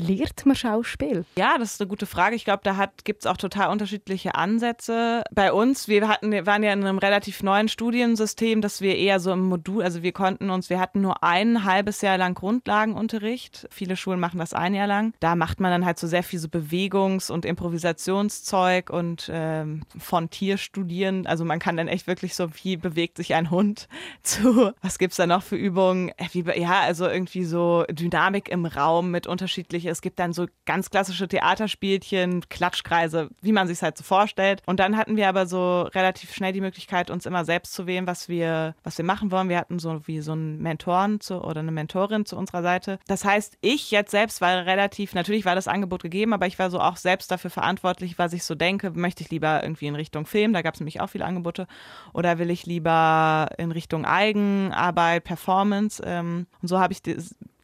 Lehrt 0.00 0.46
man 0.46 0.56
Schauspiel? 0.56 1.24
Ja, 1.36 1.56
das 1.58 1.74
ist 1.74 1.80
eine 1.80 1.88
gute 1.88 2.06
Frage. 2.06 2.36
Ich 2.36 2.44
glaube, 2.44 2.62
da 2.64 2.90
gibt 3.04 3.22
es 3.22 3.26
auch 3.26 3.36
total 3.36 3.70
unterschiedliche 3.70 4.34
Ansätze. 4.34 5.22
Bei 5.30 5.52
uns, 5.52 5.88
wir 5.88 6.08
hatten, 6.08 6.32
waren 6.46 6.62
ja 6.62 6.72
in 6.72 6.84
einem 6.84 6.98
relativ 6.98 7.42
neuen 7.42 7.68
Studiensystem, 7.68 8.60
dass 8.60 8.80
wir 8.80 8.96
eher 8.96 9.20
so 9.20 9.32
im 9.32 9.40
Modul, 9.40 9.82
also 9.82 10.02
wir 10.02 10.12
konnten 10.12 10.50
uns, 10.50 10.70
wir 10.70 10.80
hatten 10.80 11.00
nur 11.00 11.22
ein 11.22 11.64
halbes 11.64 12.00
Jahr 12.00 12.18
lang 12.18 12.34
Grundlagenunterricht. 12.34 13.68
Viele 13.70 13.96
Schulen 13.96 14.20
machen 14.20 14.38
das 14.38 14.54
ein 14.54 14.74
Jahr 14.74 14.86
lang. 14.86 15.12
Da 15.20 15.36
macht 15.36 15.60
man 15.60 15.70
dann 15.70 15.84
halt 15.84 15.98
so 15.98 16.06
sehr 16.06 16.22
viel 16.22 16.38
so 16.38 16.48
Bewegungs- 16.48 17.30
und 17.30 17.44
Improvisationszeug 17.44 18.90
und 18.90 19.30
ähm, 19.32 19.82
von 19.98 20.30
Tier 20.30 20.56
studieren. 20.56 21.26
Also 21.26 21.44
man 21.44 21.58
kann 21.58 21.76
dann 21.76 21.88
echt 21.88 22.06
wirklich 22.06 22.34
so, 22.34 22.48
wie 22.62 22.76
bewegt 22.76 23.18
sich 23.18 23.34
ein 23.34 23.50
Hund 23.50 23.88
zu, 24.22 24.72
was 24.80 24.98
gibt 24.98 25.12
es 25.12 25.18
da 25.18 25.26
noch 25.26 25.42
für 25.42 25.56
Übungen? 25.56 26.10
Äh, 26.16 26.26
wie, 26.32 26.44
ja, 26.58 26.80
also 26.80 27.06
irgendwie 27.06 27.44
so 27.44 27.84
Dynamik 27.90 28.48
im 28.48 28.64
Raum 28.64 29.10
mit 29.10 29.26
unterschiedlichen. 29.26 29.89
Es 29.90 30.00
gibt 30.00 30.18
dann 30.18 30.32
so 30.32 30.46
ganz 30.64 30.90
klassische 30.90 31.28
Theaterspielchen, 31.28 32.48
Klatschkreise, 32.48 33.30
wie 33.42 33.52
man 33.52 33.66
sich 33.66 33.80
es 33.80 33.82
halt 33.82 33.96
so 33.96 34.04
vorstellt. 34.04 34.62
Und 34.66 34.80
dann 34.80 34.96
hatten 34.96 35.16
wir 35.16 35.28
aber 35.28 35.46
so 35.46 35.82
relativ 35.82 36.34
schnell 36.34 36.52
die 36.52 36.60
Möglichkeit, 36.60 37.10
uns 37.10 37.26
immer 37.26 37.44
selbst 37.44 37.72
zu 37.72 37.86
wählen, 37.86 38.06
was 38.06 38.28
wir, 38.28 38.74
was 38.84 38.98
wir 38.98 39.04
machen 39.04 39.30
wollen. 39.30 39.48
Wir 39.48 39.58
hatten 39.58 39.78
so 39.78 40.06
wie 40.06 40.20
so 40.20 40.32
einen 40.32 40.60
Mentoren 40.60 41.20
zu, 41.20 41.42
oder 41.42 41.60
eine 41.60 41.72
Mentorin 41.72 42.26
zu 42.26 42.36
unserer 42.36 42.62
Seite. 42.62 42.98
Das 43.06 43.24
heißt, 43.24 43.58
ich 43.60 43.90
jetzt 43.90 44.10
selbst 44.10 44.40
war 44.40 44.66
relativ, 44.66 45.14
natürlich 45.14 45.44
war 45.44 45.54
das 45.54 45.68
Angebot 45.68 46.02
gegeben, 46.02 46.32
aber 46.32 46.46
ich 46.46 46.58
war 46.58 46.70
so 46.70 46.80
auch 46.80 46.96
selbst 46.96 47.30
dafür 47.30 47.50
verantwortlich, 47.50 48.18
was 48.18 48.32
ich 48.32 48.44
so 48.44 48.54
denke. 48.54 48.90
Möchte 48.90 49.22
ich 49.22 49.30
lieber 49.30 49.62
irgendwie 49.62 49.86
in 49.86 49.94
Richtung 49.94 50.26
Film, 50.26 50.52
da 50.52 50.62
gab 50.62 50.74
es 50.74 50.80
nämlich 50.80 51.00
auch 51.00 51.08
viele 51.08 51.24
Angebote, 51.24 51.66
oder 52.12 52.38
will 52.38 52.50
ich 52.50 52.66
lieber 52.66 53.48
in 53.58 53.72
Richtung 53.72 54.04
Eigenarbeit, 54.04 55.24
Performance? 55.24 56.02
Ähm, 56.04 56.46
und 56.62 56.68
so 56.68 56.78
habe 56.78 56.92
ich 56.92 57.02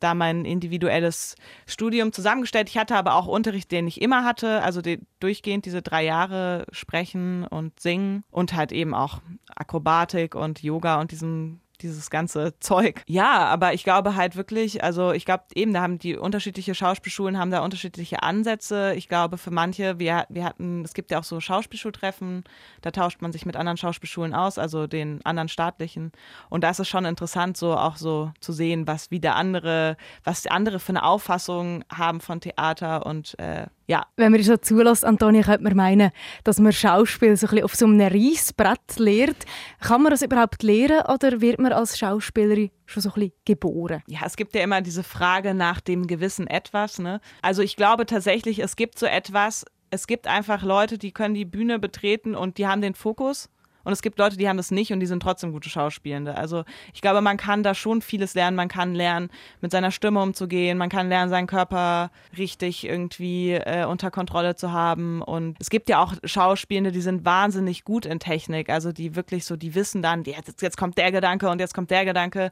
da 0.00 0.14
mein 0.14 0.44
individuelles 0.44 1.37
Studium 1.66 2.12
zusammengestellt. 2.12 2.69
Ich 2.69 2.78
hatte 2.78 2.96
aber 2.96 3.14
auch 3.14 3.26
Unterricht, 3.26 3.70
den 3.72 3.87
ich 3.87 4.00
immer 4.00 4.25
hatte, 4.25 4.62
also 4.62 4.82
die, 4.82 5.00
durchgehend 5.20 5.66
diese 5.66 5.82
drei 5.82 6.04
Jahre 6.04 6.66
sprechen 6.72 7.44
und 7.44 7.78
singen 7.81 8.25
und 8.31 8.54
halt 8.54 8.72
eben 8.72 8.94
auch 8.94 9.20
Akrobatik 9.54 10.34
und 10.34 10.62
Yoga 10.62 11.00
und 11.00 11.10
diesem 11.10 11.60
dieses 11.82 12.11
ganze 12.11 12.58
Zeug. 12.61 13.02
Ja, 13.06 13.46
aber 13.46 13.74
ich 13.74 13.84
glaube 13.84 14.17
halt 14.17 14.36
wirklich, 14.36 14.82
also 14.82 15.12
ich 15.12 15.24
glaube 15.24 15.44
eben, 15.55 15.72
da 15.72 15.82
haben 15.82 15.98
die 15.98 16.17
unterschiedliche 16.17 16.74
Schauspielschulen 16.74 17.39
haben 17.39 17.50
da 17.50 17.60
unterschiedliche 17.60 18.22
Ansätze. 18.22 18.94
Ich 18.94 19.08
glaube 19.08 19.39
für 19.39 19.50
manche, 19.50 19.98
wir, 19.98 20.27
wir 20.29 20.44
hatten, 20.44 20.84
es 20.84 20.94
gibt 20.94 21.10
ja 21.10 21.19
auch 21.19 21.24
so 21.24 21.41
Schauspielschultreffen, 21.41 22.44
da 22.82 22.91
tauscht 22.91 23.22
man 23.22 23.32
sich 23.32 23.46
mit 23.46 23.56
anderen 23.56 23.77
Schauspielschulen 23.77 24.34
aus, 24.34 24.58
also 24.58 24.86
den 24.86 25.24
anderen 25.24 25.48
staatlichen. 25.48 26.12
Und 26.48 26.65
da 26.65 26.70
ist 26.70 26.81
es 26.81 26.89
schon 26.89 27.05
interessant, 27.05 27.56
so 27.56 27.77
auch 27.77 27.96
so 27.96 28.32
zu 28.41 28.53
sehen, 28.53 28.86
was 28.86 29.10
wieder 29.10 29.36
andere, 29.36 29.96
was 30.24 30.46
andere 30.46 30.79
für 30.79 30.91
eine 30.91 31.05
Auffassung 31.05 31.84
haben 31.93 32.20
von 32.20 32.41
Theater 32.41 33.06
und 33.06 33.39
äh, 33.39 33.67
ja. 33.86 34.06
Wenn 34.16 34.32
man 34.32 34.43
so 34.43 34.56
zulässt, 34.56 35.05
Antonia, 35.05 35.43
könnte 35.43 35.62
man 35.62 35.76
meinen, 35.76 36.10
dass 36.44 36.58
man 36.58 36.72
Schauspiel 36.72 37.36
so 37.36 37.46
ein 37.46 37.50
bisschen 37.50 37.64
auf 37.64 37.74
so 37.74 37.86
einem 37.86 38.00
Reissbrett 38.00 38.98
lehrt. 38.98 39.46
Kann 39.81 40.02
man 40.02 40.10
das 40.10 40.22
überhaupt 40.22 40.62
lehren 40.62 41.06
oder 41.06 41.40
wird 41.40 41.60
man 41.60 41.72
als 41.72 41.98
Schauspielerin 41.98 42.70
schon 42.86 43.02
so 43.02 43.10
ein 43.10 43.14
bisschen 43.14 43.32
geboren? 43.44 44.02
Ja, 44.08 44.20
es 44.24 44.36
gibt 44.36 44.55
ja 44.55 44.62
immer 44.62 44.81
diese 44.81 45.02
Frage 45.02 45.55
nach 45.55 45.81
dem 45.81 46.06
gewissen 46.06 46.46
Etwas. 46.46 46.98
Ne? 46.98 47.20
Also 47.43 47.62
ich 47.62 47.76
glaube 47.76 48.06
tatsächlich, 48.06 48.58
es 48.58 48.76
gibt 48.76 48.98
so 48.98 49.06
etwas, 49.06 49.64
es 49.90 50.06
gibt 50.06 50.26
einfach 50.26 50.62
Leute, 50.62 50.98
die 50.98 51.12
können 51.12 51.34
die 51.34 51.44
Bühne 51.44 51.78
betreten 51.78 52.34
und 52.34 52.58
die 52.58 52.66
haben 52.66 52.81
den 52.81 52.94
Fokus 52.94 53.48
und 53.86 53.93
es 53.93 54.02
gibt 54.02 54.19
Leute, 54.19 54.36
die 54.36 54.48
haben 54.48 54.56
das 54.56 54.72
nicht 54.72 54.93
und 54.93 54.98
die 54.98 55.06
sind 55.06 55.22
trotzdem 55.22 55.52
gute 55.52 55.70
Schauspielende. 55.70 56.36
Also 56.36 56.64
ich 56.93 57.02
glaube, 57.02 57.20
man 57.20 57.36
kann 57.36 57.62
da 57.62 57.72
schon 57.72 58.02
vieles 58.02 58.34
lernen. 58.34 58.56
Man 58.56 58.66
kann 58.66 58.96
lernen, 58.96 59.31
mit 59.60 59.70
seiner 59.70 59.93
Stimme 59.93 60.20
umzugehen. 60.20 60.76
Man 60.76 60.88
kann 60.88 61.08
lernen, 61.08 61.31
seinen 61.31 61.46
Körper 61.46 62.10
richtig 62.36 62.84
irgendwie 62.84 63.52
äh, 63.52 63.84
unter 63.84 64.10
Kontrolle 64.10 64.56
zu 64.56 64.72
haben. 64.72 65.22
Und 65.22 65.56
es 65.60 65.70
gibt 65.70 65.88
ja 65.88 66.02
auch 66.02 66.14
Schauspielende, 66.24 66.90
die 66.90 67.00
sind 67.00 67.24
wahnsinnig 67.24 67.84
gut 67.84 68.06
in 68.06 68.19
Technik. 68.19 68.70
Also 68.70 68.90
die 68.90 69.14
wirklich 69.14 69.44
so, 69.44 69.55
die 69.55 69.76
wissen 69.76 70.02
dann, 70.02 70.24
jetzt, 70.24 70.62
jetzt 70.62 70.76
kommt 70.76 70.98
der 70.98 71.12
Gedanke 71.12 71.48
und 71.48 71.60
jetzt 71.60 71.72
kommt 71.72 71.93
der 71.93 72.05
Gedanke. 72.05 72.50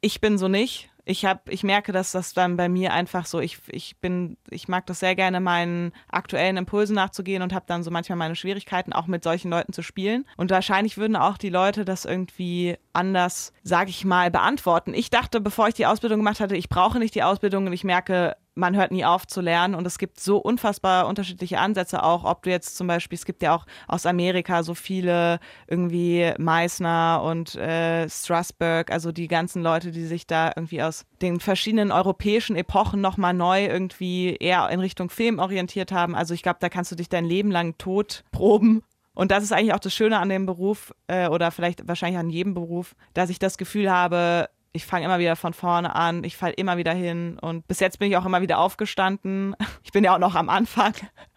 Ich 0.00 0.20
bin 0.20 0.38
so 0.38 0.46
nicht. 0.46 0.89
Ich 1.04 1.24
habe, 1.24 1.40
ich 1.48 1.62
merke, 1.62 1.92
dass 1.92 2.12
das 2.12 2.34
dann 2.34 2.56
bei 2.56 2.68
mir 2.68 2.92
einfach 2.92 3.26
so, 3.26 3.40
ich, 3.40 3.58
ich 3.68 3.96
bin, 3.98 4.36
ich 4.48 4.68
mag 4.68 4.86
das 4.86 5.00
sehr 5.00 5.14
gerne, 5.14 5.40
meinen 5.40 5.92
aktuellen 6.08 6.56
Impulsen 6.56 6.94
nachzugehen 6.94 7.42
und 7.42 7.52
habe 7.52 7.64
dann 7.66 7.82
so 7.82 7.90
manchmal 7.90 8.16
meine 8.16 8.36
Schwierigkeiten, 8.36 8.92
auch 8.92 9.06
mit 9.06 9.24
solchen 9.24 9.50
Leuten 9.50 9.72
zu 9.72 9.82
spielen. 9.82 10.26
Und 10.36 10.50
wahrscheinlich 10.50 10.98
würden 10.98 11.16
auch 11.16 11.38
die 11.38 11.50
Leute 11.50 11.84
das 11.84 12.04
irgendwie 12.04 12.76
anders, 12.92 13.52
sage 13.62 13.90
ich 13.90 14.04
mal, 14.04 14.30
beantworten. 14.30 14.94
Ich 14.94 15.10
dachte, 15.10 15.40
bevor 15.40 15.68
ich 15.68 15.74
die 15.74 15.86
Ausbildung 15.86 16.20
gemacht 16.20 16.40
hatte, 16.40 16.56
ich 16.56 16.68
brauche 16.68 16.98
nicht 16.98 17.14
die 17.14 17.22
Ausbildung 17.22 17.66
und 17.66 17.72
ich 17.72 17.84
merke, 17.84 18.36
man 18.54 18.76
hört 18.76 18.92
nie 18.92 19.04
auf 19.04 19.26
zu 19.26 19.40
lernen 19.40 19.74
und 19.74 19.86
es 19.86 19.98
gibt 19.98 20.20
so 20.20 20.38
unfassbar 20.38 21.06
unterschiedliche 21.06 21.58
Ansätze 21.58 22.02
auch, 22.02 22.24
ob 22.24 22.42
du 22.42 22.50
jetzt 22.50 22.76
zum 22.76 22.86
Beispiel, 22.86 23.16
es 23.16 23.24
gibt 23.24 23.42
ja 23.42 23.54
auch 23.54 23.66
aus 23.88 24.06
Amerika 24.06 24.62
so 24.62 24.74
viele 24.74 25.40
irgendwie 25.66 26.32
Meissner 26.38 27.22
und 27.24 27.54
äh, 27.54 28.08
Strasberg, 28.08 28.90
also 28.90 29.12
die 29.12 29.28
ganzen 29.28 29.62
Leute, 29.62 29.90
die 29.90 30.04
sich 30.04 30.26
da 30.26 30.52
irgendwie 30.54 30.82
aus 30.82 31.04
den 31.22 31.40
verschiedenen 31.40 31.92
europäischen 31.92 32.56
Epochen 32.56 33.00
nochmal 33.00 33.34
neu 33.34 33.66
irgendwie 33.66 34.36
eher 34.36 34.68
in 34.70 34.80
Richtung 34.80 35.10
Film 35.10 35.38
orientiert 35.38 35.92
haben. 35.92 36.14
Also 36.14 36.34
ich 36.34 36.42
glaube, 36.42 36.58
da 36.60 36.68
kannst 36.68 36.90
du 36.92 36.96
dich 36.96 37.08
dein 37.08 37.24
Leben 37.24 37.50
lang 37.50 37.78
tot 37.78 38.24
proben 38.32 38.82
und 39.14 39.30
das 39.30 39.42
ist 39.42 39.52
eigentlich 39.52 39.74
auch 39.74 39.80
das 39.80 39.94
Schöne 39.94 40.18
an 40.18 40.28
dem 40.28 40.46
Beruf 40.46 40.94
äh, 41.06 41.28
oder 41.28 41.50
vielleicht 41.50 41.86
wahrscheinlich 41.86 42.18
an 42.18 42.30
jedem 42.30 42.54
Beruf, 42.54 42.94
dass 43.12 43.30
ich 43.30 43.38
das 43.38 43.58
Gefühl 43.58 43.90
habe, 43.90 44.48
ich 44.72 44.86
fange 44.86 45.04
immer 45.04 45.18
wieder 45.18 45.36
von 45.36 45.52
vorne 45.52 45.94
an, 45.94 46.24
ich 46.24 46.36
falle 46.36 46.54
immer 46.54 46.76
wieder 46.76 46.92
hin 46.92 47.38
und 47.40 47.66
bis 47.66 47.80
jetzt 47.80 47.98
bin 47.98 48.10
ich 48.10 48.16
auch 48.16 48.26
immer 48.26 48.42
wieder 48.42 48.58
aufgestanden. 48.58 49.54
Ich 49.82 49.92
bin 49.92 50.04
ja 50.04 50.14
auch 50.14 50.18
noch 50.18 50.36
am 50.36 50.48
Anfang. 50.48 50.92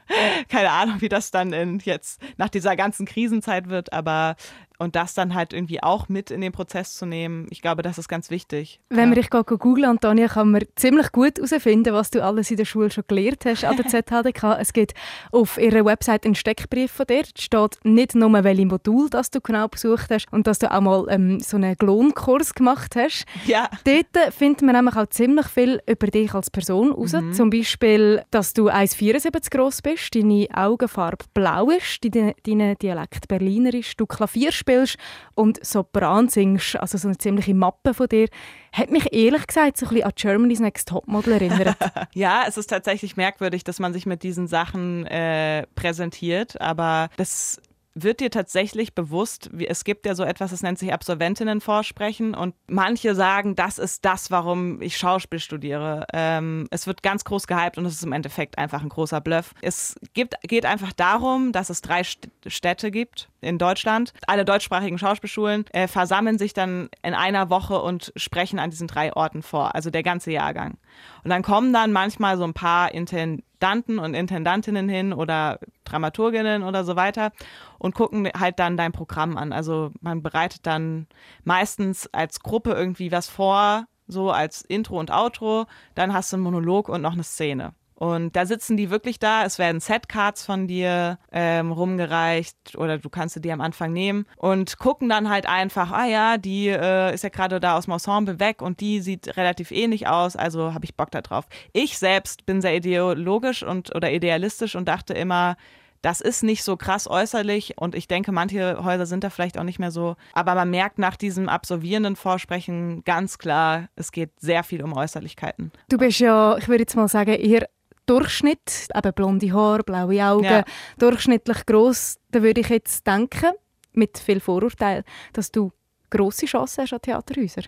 Keine 0.49 0.69
Ahnung, 0.69 1.01
wie 1.01 1.09
das 1.09 1.31
dann 1.31 1.53
in 1.53 1.79
jetzt 1.79 2.21
nach 2.37 2.49
dieser 2.49 2.75
ganzen 2.75 3.05
Krisenzeit 3.05 3.69
wird, 3.69 3.93
aber 3.93 4.35
und 4.79 4.95
das 4.95 5.13
dann 5.13 5.33
halt 5.33 5.53
irgendwie 5.53 5.81
auch 5.81 6.09
mit 6.09 6.31
in 6.31 6.41
den 6.41 6.51
Prozess 6.51 6.95
zu 6.95 7.05
nehmen, 7.05 7.47
ich 7.49 7.61
glaube, 7.61 7.81
das 7.81 7.97
ist 7.97 8.07
ganz 8.07 8.29
wichtig. 8.29 8.79
Wenn 8.89 8.99
ja. 8.99 9.05
man 9.07 9.15
dich 9.15 9.29
googeln, 9.29 9.85
Antonia, 9.85 10.27
kann 10.27 10.51
man 10.51 10.63
ziemlich 10.75 11.11
gut 11.11 11.37
herausfinden, 11.37 11.93
was 11.93 12.11
du 12.11 12.23
alles 12.23 12.51
in 12.51 12.57
der 12.57 12.65
Schule 12.65 12.91
schon 12.91 13.03
gelernt 13.07 13.45
hast 13.45 13.63
an 13.63 13.77
der 13.77 13.87
ZHDK. 13.87 14.57
es 14.59 14.73
gibt 14.73 14.93
auf 15.31 15.57
ihrer 15.57 15.85
Website 15.85 16.25
einen 16.25 16.35
Steckbrief 16.35 16.91
von 16.91 17.05
dir. 17.07 17.21
Es 17.21 17.43
steht 17.43 17.77
nicht 17.83 18.15
nur, 18.15 18.31
welches 18.43 18.65
Modul 18.65 19.09
das 19.09 19.31
du 19.31 19.41
genau 19.41 19.67
besucht 19.67 20.09
hast 20.09 20.31
und 20.31 20.47
dass 20.47 20.59
du 20.59 20.71
auch 20.71 20.81
mal 20.81 21.05
ähm, 21.09 21.39
so 21.39 21.57
einen 21.57 21.75
Lohnkurs 21.79 22.53
gemacht 22.53 22.95
hast. 22.95 23.25
Ja. 23.45 23.69
Dort 23.83 24.33
findet 24.33 24.61
man 24.61 24.75
nämlich 24.75 24.95
auch 24.95 25.07
ziemlich 25.07 25.47
viel 25.47 25.81
über 25.87 26.07
dich 26.07 26.33
als 26.33 26.49
Person 26.49 26.89
heraus. 26.89 27.13
Mhm. 27.13 27.33
Zum 27.33 27.49
Beispiel, 27.49 28.23
dass 28.31 28.53
du 28.53 28.69
1,74 28.69 29.51
groß 29.55 29.81
bist, 29.81 30.15
deine 30.15 30.47
Augenfarbe 30.53 31.25
blau 31.33 31.69
ist, 31.69 31.99
dein, 32.03 32.33
dein 32.45 32.77
Dialekt 32.77 33.27
Berlinerisch, 33.27 33.95
du 33.97 34.05
Klavier 34.05 34.51
spielst 34.63 34.97
und 35.35 35.63
Sopran 35.65 36.29
singst, 36.29 36.75
also 36.77 36.97
so 36.97 37.07
eine 37.07 37.17
ziemliche 37.17 37.53
Mappe 37.53 37.93
von 37.93 38.07
dir, 38.07 38.27
hat 38.71 38.89
mich 38.89 39.13
ehrlich 39.13 39.45
gesagt 39.45 39.77
so 39.77 39.85
ein 39.85 39.89
bisschen 39.89 40.05
an 40.05 40.11
Germany's 40.15 40.59
Next 40.59 40.87
Topmodel 40.87 41.33
erinnert. 41.33 41.77
ja, 42.13 42.45
es 42.47 42.57
ist 42.57 42.67
tatsächlich 42.67 43.17
merkwürdig, 43.17 43.63
dass 43.63 43.79
man 43.79 43.93
sich 43.93 44.05
mit 44.05 44.23
diesen 44.23 44.47
Sachen 44.47 45.05
äh, 45.05 45.67
präsentiert, 45.75 46.59
aber 46.61 47.09
das 47.17 47.61
wird 47.95 48.19
dir 48.19 48.31
tatsächlich 48.31 48.95
bewusst, 48.95 49.49
es 49.67 49.83
gibt 49.83 50.05
ja 50.05 50.15
so 50.15 50.23
etwas, 50.23 50.51
das 50.51 50.63
nennt 50.63 50.79
sich 50.79 50.93
Absolventinnenvorsprechen 50.93 52.33
und 52.33 52.55
manche 52.67 53.13
sagen, 53.13 53.55
das 53.55 53.77
ist 53.77 54.03
das, 54.03 54.31
warum 54.31 54.81
ich 54.81 54.97
Schauspiel 54.97 55.39
studiere. 55.39 56.05
Ähm, 56.11 56.67
es 56.71 56.87
wird 56.87 57.03
ganz 57.03 57.23
groß 57.23 57.45
gehypt 57.45 57.77
und 57.77 57.85
es 57.85 57.93
ist 57.93 58.03
im 58.03 58.11
Endeffekt 58.11 58.57
einfach 58.57 58.81
ein 58.81 58.89
großer 58.89 59.21
Bluff. 59.21 59.53
Es 59.61 59.95
gibt, 60.13 60.35
geht 60.41 60.65
einfach 60.65 60.91
darum, 60.93 61.51
dass 61.51 61.69
es 61.69 61.81
drei 61.81 62.03
Städte 62.03 62.89
gibt 62.89 63.29
in 63.41 63.57
Deutschland. 63.59 64.13
Alle 64.25 64.45
deutschsprachigen 64.45 64.97
Schauspielschulen 64.97 65.65
äh, 65.67 65.87
versammeln 65.87 66.39
sich 66.39 66.53
dann 66.53 66.89
in 67.03 67.13
einer 67.13 67.49
Woche 67.49 67.79
und 67.79 68.11
sprechen 68.15 68.57
an 68.57 68.71
diesen 68.71 68.87
drei 68.87 69.13
Orten 69.13 69.43
vor, 69.43 69.75
also 69.75 69.91
der 69.91 70.03
ganze 70.03 70.31
Jahrgang. 70.31 70.77
Und 71.23 71.29
dann 71.29 71.43
kommen 71.43 71.73
dann 71.73 71.91
manchmal 71.91 72.37
so 72.37 72.43
ein 72.43 72.53
paar 72.53 72.91
Intendanten 72.93 73.52
und 73.99 74.13
Intendantinnen 74.13 74.89
hin 74.89 75.13
oder 75.13 75.59
Dramaturginnen 75.83 76.63
oder 76.63 76.83
so 76.83 76.95
weiter 76.95 77.31
und 77.79 77.95
gucken 77.95 78.29
halt 78.37 78.59
dann 78.59 78.77
dein 78.77 78.91
Programm 78.91 79.37
an. 79.37 79.53
Also 79.53 79.91
man 80.01 80.21
bereitet 80.21 80.65
dann 80.65 81.07
meistens 81.43 82.07
als 82.13 82.41
Gruppe 82.41 82.71
irgendwie 82.71 83.11
was 83.11 83.27
vor, 83.27 83.85
so 84.07 84.31
als 84.31 84.61
Intro 84.61 84.99
und 84.99 85.11
Outro, 85.11 85.65
dann 85.95 86.13
hast 86.13 86.31
du 86.31 86.37
einen 86.37 86.43
Monolog 86.43 86.89
und 86.89 87.01
noch 87.01 87.13
eine 87.13 87.23
Szene. 87.23 87.73
Und 87.95 88.35
da 88.35 88.45
sitzen 88.45 88.77
die 88.77 88.89
wirklich 88.89 89.19
da. 89.19 89.45
Es 89.45 89.59
werden 89.59 89.79
Setcards 89.79 90.45
von 90.45 90.67
dir 90.67 91.17
ähm, 91.31 91.71
rumgereicht 91.71 92.75
oder 92.77 92.97
du 92.97 93.09
kannst 93.09 93.35
sie 93.35 93.41
dir 93.41 93.53
am 93.53 93.61
Anfang 93.61 93.93
nehmen 93.93 94.25
und 94.37 94.77
gucken 94.77 95.09
dann 95.09 95.29
halt 95.29 95.47
einfach, 95.47 95.91
ah 95.91 96.05
ja, 96.05 96.37
die 96.37 96.67
äh, 96.67 97.13
ist 97.13 97.23
ja 97.23 97.29
gerade 97.29 97.59
da 97.59 97.77
aus 97.77 97.85
dem 97.85 97.93
Ensemble 97.93 98.39
weg 98.39 98.61
und 98.61 98.79
die 98.79 99.01
sieht 99.01 99.37
relativ 99.37 99.71
ähnlich 99.71 100.07
aus, 100.07 100.35
also 100.35 100.73
habe 100.73 100.85
ich 100.85 100.95
Bock 100.95 101.11
da 101.11 101.21
drauf. 101.21 101.45
Ich 101.71 101.97
selbst 101.97 102.45
bin 102.45 102.61
sehr 102.61 102.75
ideologisch 102.75 103.63
und 103.63 103.95
oder 103.95 104.11
idealistisch 104.11 104.75
und 104.75 104.87
dachte 104.87 105.13
immer, 105.13 105.55
das 106.03 106.19
ist 106.19 106.43
nicht 106.43 106.63
so 106.63 106.75
krass 106.75 107.09
äußerlich 107.09 107.77
und 107.77 107.95
ich 107.95 108.07
denke, 108.07 108.33
manche 108.33 108.83
Häuser 108.83 109.05
sind 109.05 109.23
da 109.23 109.29
vielleicht 109.29 109.57
auch 109.57 109.63
nicht 109.63 109.79
mehr 109.79 109.89
so. 109.89 110.15
Aber 110.33 110.53
man 110.53 110.69
merkt 110.69 110.99
nach 110.99 111.15
diesem 111.15 111.47
absolvierenden 111.47 112.17
Vorsprechen 112.17 113.03
ganz 113.05 113.37
klar, 113.37 113.87
es 113.95 114.11
geht 114.11 114.31
sehr 114.37 114.63
viel 114.63 114.83
um 114.83 114.93
Äußerlichkeiten. 114.93 115.71
Du 115.89 115.97
bist 115.97 116.19
ja, 116.19 116.57
ich 116.57 116.67
würde 116.67 116.81
jetzt 116.81 116.95
mal 116.95 117.07
sagen, 117.07 117.31
eher 117.31 117.69
Durchschnitt, 118.05 118.87
eben 118.93 119.13
blonde 119.13 119.53
Haare, 119.53 119.83
blaue 119.83 120.23
Augen, 120.23 120.43
ja. 120.43 120.63
durchschnittlich 120.97 121.65
groß, 121.65 122.17
da 122.31 122.41
würde 122.41 122.61
ich 122.61 122.69
jetzt 122.69 123.07
denken, 123.07 123.51
mit 123.93 124.17
viel 124.17 124.39
Vorurteil, 124.39 125.03
dass 125.33 125.51
du 125.51 125.71
große 126.09 126.45
Chancen 126.45 126.83
hast 126.83 126.93
an 126.93 127.01
Theaterhäuser. 127.01 127.63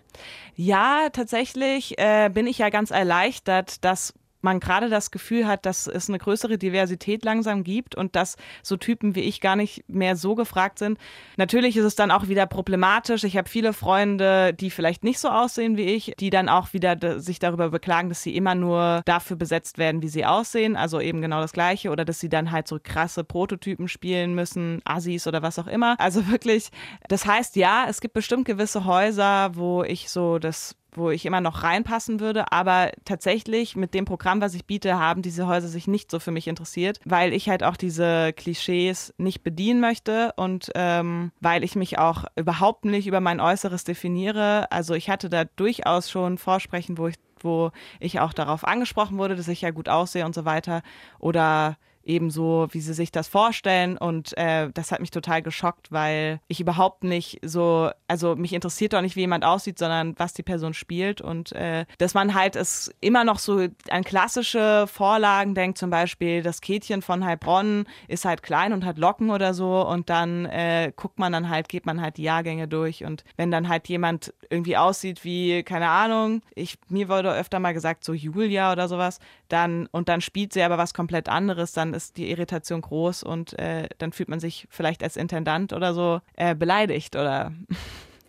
Ja, 0.56 1.10
tatsächlich 1.12 1.98
äh, 1.98 2.30
bin 2.32 2.48
ich 2.48 2.60
ja 2.60 2.70
ganz 2.70 2.92
erleichtert, 2.92 3.84
dass 3.84 4.14
man 4.46 4.62
gerade 4.62 4.90
das 4.90 5.12
Gefühl 5.12 5.48
hat, 5.48 5.66
dass 5.66 5.88
es 5.88 6.08
eine 6.08 6.20
größere 6.20 6.58
Diversität 6.58 7.26
langsam 7.26 7.66
gibt 7.66 7.96
und 7.96 8.16
dass 8.16 8.38
so 8.64 8.78
Typen 8.78 9.16
wie 9.16 9.22
ich 9.22 9.42
gar 9.42 9.58
nicht 9.58 9.84
mehr 9.90 10.16
so 10.16 10.36
gefragt 10.36 10.80
sind. 10.80 10.98
Natürlich 11.36 11.76
ist 11.76 11.84
es 11.84 11.96
dann 11.96 12.12
auch 12.12 12.30
wieder 12.30 12.46
problematisch. 12.46 13.26
Ich 13.26 13.36
habe 13.36 13.50
viele 13.50 13.74
Freunde, 13.74 14.54
die 14.54 14.70
vielleicht 14.70 15.04
nicht 15.04 15.20
so 15.20 15.28
aussehen 15.30 15.76
wie 15.76 15.84
ich, 15.84 16.14
die 16.20 16.30
dann 16.30 16.48
auch 16.48 16.72
wieder 16.72 17.20
sich 17.20 17.40
darüber 17.40 17.70
beklagen, 17.70 18.08
dass 18.08 18.24
sie 18.24 18.36
immer 18.36 18.56
nur 18.56 19.02
dafür 19.06 19.36
besetzt 19.36 19.78
werden, 19.78 20.02
wie 20.02 20.08
sie 20.08 20.26
aussehen. 20.26 20.78
Also 20.78 21.02
eben 21.02 21.22
genau 21.22 21.42
das 21.42 21.52
Gleiche. 21.52 21.90
Oder 21.90 22.06
dass 22.06 22.20
sie 22.20 22.30
dann 22.30 22.52
halt 22.52 22.68
so 22.68 22.80
krasse 22.82 23.24
Prototypen 23.24 23.88
spielen 23.88 24.36
müssen, 24.36 24.82
Assis 24.86 25.28
oder 25.28 25.42
was 25.42 25.60
auch 25.60 25.68
immer. 25.68 26.00
Also 26.00 26.28
wirklich, 26.30 26.70
das 27.10 27.26
heißt, 27.26 27.56
ja, 27.56 27.88
es 27.90 28.00
gibt 28.00 28.14
bestimmt 28.14 28.46
gewisse 28.46 28.86
Häuser, 28.86 29.56
wo 29.56 29.84
ich 29.84 30.10
so 30.10 30.38
das 30.38 30.76
wo 30.98 31.10
ich 31.10 31.26
immer 31.26 31.42
noch 31.42 31.64
reinpassen 31.64 32.20
würde. 32.20 32.52
Aber 32.52 32.92
tatsächlich 33.06 33.76
mit 33.76 33.94
dem 33.94 34.06
Programm, 34.06 34.42
was 34.42 34.54
ich 34.54 34.66
biete, 34.66 35.00
haben 35.00 35.22
diese 35.22 35.48
Häuser 35.48 35.68
sich 35.68 35.88
nicht 35.88 36.12
so 36.12 36.20
für 36.20 36.32
mich 36.32 36.48
interessiert, 36.48 37.00
weil 37.06 37.34
ich 37.34 37.50
halt 37.50 37.64
auch 37.64 37.78
diese 37.78 38.34
Klischees 38.34 39.14
nicht 39.18 39.44
bedienen 39.44 39.80
möchte 39.80 40.34
und 40.36 40.72
ähm, 40.76 41.32
weil 41.40 41.64
ich 41.64 41.76
mich 41.76 42.00
auch 42.00 42.26
überhaupt 42.36 42.86
nicht 42.86 43.08
über 43.08 43.20
mein 43.20 43.40
Äußeres 43.40 43.84
definiere. 43.84 44.72
Also 44.72 44.94
ich 44.94 45.10
hatte 45.10 45.30
da 45.30 45.46
durchaus 45.46 46.10
schon 46.10 46.38
Vorsprechen, 46.38 46.98
wo 46.98 47.08
ich 47.08 47.16
wo 47.42 47.72
ich 48.00 48.20
auch 48.20 48.34
darauf 48.34 48.66
angesprochen 48.66 49.18
wurde, 49.18 49.36
dass 49.36 49.48
ich 49.48 49.62
ja 49.62 49.70
gut 49.70 49.88
aussehe 49.88 50.26
und 50.26 50.34
so 50.34 50.46
weiter. 50.46 50.82
Oder 51.20 51.78
ebenso, 52.06 52.68
wie 52.72 52.82
sie 52.82 52.94
sich 52.94 53.12
das 53.12 53.28
vorstellen. 53.28 53.98
Und 53.98 54.38
äh, 54.38 54.70
das 54.74 54.92
hat 54.92 55.02
mich 55.02 55.12
total 55.12 55.42
geschockt, 55.42 55.92
weil 55.92 56.40
ich 56.48 56.60
überhaupt 56.60 57.04
nicht 57.04 57.40
so, 57.44 57.90
also 58.08 58.36
mich 58.36 58.54
interessiert 58.54 58.94
doch 58.94 59.02
nicht, 59.02 59.16
wie 59.16 59.22
jemand 59.22 59.44
aussieht, 59.44 59.80
sondern 59.80 60.14
was 60.18 60.34
die 60.34 60.44
Person 60.44 60.74
spielt. 60.74 61.22
Und 61.22 61.52
äh, 61.54 61.86
dass 61.98 62.14
man 62.14 62.34
halt 62.34 62.56
es 62.56 62.94
immer 63.02 63.24
noch 63.24 63.40
so 63.40 63.68
an 63.90 64.04
klassische 64.04 64.86
Vorlagen 64.88 65.56
denkt, 65.56 65.78
zum 65.78 65.90
Beispiel 65.90 66.44
das 66.44 66.62
Kätchen 66.62 67.02
von 67.02 67.26
Heilbronn 67.26 67.86
ist 68.08 68.26
halt 68.26 68.44
klein 68.44 68.74
und 68.74 68.86
hat 68.86 68.98
Locken 68.98 69.32
oder 69.32 69.54
so. 69.54 69.86
Und 69.86 70.10
dann 70.10 70.46
äh, 70.46 70.94
guckt 70.96 71.20
man 71.20 71.34
dann 71.34 71.50
halt, 71.50 71.70
geht 71.70 71.86
man 71.86 72.02
halt 72.02 72.18
die 72.18 72.24
Jahrgänge 72.24 72.68
durch. 72.68 73.04
Und 73.04 73.24
wenn 73.36 73.52
dann 73.52 73.68
halt 73.68 73.88
jemand 73.88 74.34
irgendwie 74.50 74.78
aussieht 74.78 75.24
wie, 75.24 75.64
keine 75.64 75.90
Ahnung, 75.90 76.42
ich, 76.54 76.78
mir 76.88 77.10
wurde 77.10 77.34
öfter 77.34 77.60
mal 77.60 77.74
gesagt, 77.74 78.04
so 78.04 78.14
Julia 78.14 78.72
oder 78.72 78.88
sowas, 78.88 79.20
dann, 79.50 79.88
und 79.92 80.10
dann 80.10 80.22
spielt 80.22 80.54
sie 80.54 80.64
aber 80.64 80.78
was 80.78 80.94
komplett 80.94 81.30
anderes, 81.30 81.74
dann 81.74 81.94
ist 81.94 82.18
die 82.18 82.30
Irritation 82.32 82.82
groß 82.82 83.24
und 83.24 83.58
äh, 83.60 83.88
dann 83.98 84.12
fühlt 84.12 84.30
man 84.30 84.40
sich 84.40 84.68
vielleicht 84.70 85.04
als 85.04 85.18
Intendant 85.18 85.74
oder 85.74 85.94
so 85.94 86.22
äh, 86.36 86.56
beleidigt 86.56 87.16
oder. 87.16 87.54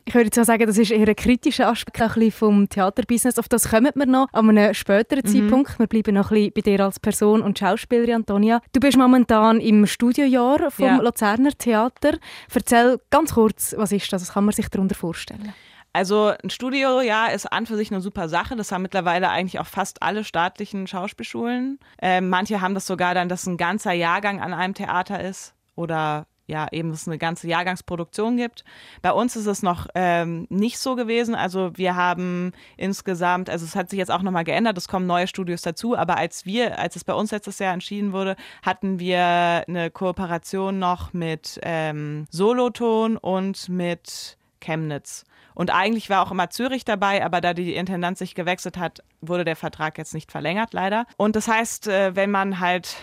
Ich 0.08 0.14
würde 0.14 0.26
jetzt 0.32 0.46
sagen, 0.46 0.66
das 0.66 0.78
ist 0.78 0.92
eher 0.92 1.08
ein 1.08 1.16
kritischer 1.16 1.66
Aspekt 1.66 2.32
vom 2.32 2.68
Theaterbusiness. 2.68 3.40
Auf 3.40 3.48
das 3.48 3.68
kommen 3.68 3.90
wir 3.96 4.06
noch 4.06 4.28
an 4.32 4.48
einem 4.50 4.72
späteren 4.72 5.22
mhm. 5.24 5.28
Zeitpunkt. 5.28 5.78
Wir 5.80 5.88
bleiben 5.88 6.14
noch 6.14 6.30
ein 6.30 6.36
bisschen 6.36 6.52
bei 6.54 6.60
dir 6.60 6.84
als 6.84 7.00
Person 7.00 7.42
und 7.42 7.58
Schauspielerin, 7.58 8.14
Antonia. 8.14 8.60
Du 8.72 8.78
bist 8.78 8.96
momentan 8.96 9.58
im 9.58 9.84
Studiojahr 9.84 10.70
vom 10.70 10.86
ja. 10.86 10.96
Luzerner 10.98 11.50
Theater. 11.58 12.18
Erzähl 12.54 13.00
ganz 13.10 13.34
kurz, 13.34 13.74
was 13.76 13.90
ist 13.90 14.12
das? 14.12 14.22
Was 14.22 14.34
kann 14.34 14.44
man 14.44 14.54
sich 14.54 14.68
darunter 14.68 14.94
vorstellen? 14.94 15.52
Also 15.96 16.34
ein 16.44 16.50
Studio, 16.50 17.00
ja, 17.00 17.28
ist 17.28 17.50
an 17.50 17.64
für 17.64 17.74
sich 17.74 17.90
eine 17.90 18.02
super 18.02 18.28
Sache. 18.28 18.54
Das 18.54 18.70
haben 18.70 18.82
mittlerweile 18.82 19.30
eigentlich 19.30 19.58
auch 19.60 19.66
fast 19.66 20.02
alle 20.02 20.24
staatlichen 20.24 20.86
Schauspielschulen. 20.86 21.78
Ähm, 22.02 22.28
manche 22.28 22.60
haben 22.60 22.74
das 22.74 22.86
sogar 22.86 23.14
dann, 23.14 23.30
dass 23.30 23.46
ein 23.46 23.56
ganzer 23.56 23.94
Jahrgang 23.94 24.42
an 24.42 24.52
einem 24.52 24.74
Theater 24.74 25.24
ist 25.24 25.54
oder 25.74 26.26
ja 26.46 26.68
eben 26.70 26.90
es 26.90 27.08
eine 27.08 27.16
ganze 27.16 27.48
Jahrgangsproduktion 27.48 28.36
gibt. 28.36 28.62
Bei 29.00 29.10
uns 29.10 29.36
ist 29.36 29.46
es 29.46 29.62
noch 29.62 29.86
ähm, 29.94 30.46
nicht 30.50 30.78
so 30.78 30.96
gewesen. 30.96 31.34
Also 31.34 31.70
wir 31.78 31.96
haben 31.96 32.52
insgesamt, 32.76 33.48
also 33.48 33.64
es 33.64 33.74
hat 33.74 33.88
sich 33.88 33.98
jetzt 33.98 34.10
auch 34.10 34.20
nochmal 34.20 34.44
geändert, 34.44 34.76
es 34.76 34.88
kommen 34.88 35.06
neue 35.06 35.28
Studios 35.28 35.62
dazu, 35.62 35.96
aber 35.96 36.18
als 36.18 36.44
wir, 36.44 36.78
als 36.78 36.96
es 36.96 37.04
bei 37.04 37.14
uns 37.14 37.30
letztes 37.30 37.58
Jahr 37.58 37.72
entschieden 37.72 38.12
wurde, 38.12 38.36
hatten 38.62 38.98
wir 38.98 39.64
eine 39.66 39.90
Kooperation 39.90 40.78
noch 40.78 41.14
mit 41.14 41.58
ähm, 41.62 42.26
Soloton 42.30 43.16
und 43.16 43.70
mit 43.70 44.36
Chemnitz. 44.60 45.24
Und 45.56 45.70
eigentlich 45.70 46.10
war 46.10 46.24
auch 46.24 46.30
immer 46.30 46.50
Zürich 46.50 46.84
dabei, 46.84 47.24
aber 47.24 47.40
da 47.40 47.54
die 47.54 47.74
Intendant 47.74 48.18
sich 48.18 48.34
gewechselt 48.34 48.76
hat, 48.76 49.02
wurde 49.22 49.42
der 49.46 49.56
Vertrag 49.56 49.96
jetzt 49.96 50.12
nicht 50.12 50.30
verlängert, 50.30 50.74
leider. 50.74 51.06
Und 51.16 51.34
das 51.34 51.48
heißt, 51.48 51.88
äh, 51.88 52.14
wenn 52.14 52.30
man 52.30 52.60
halt 52.60 52.96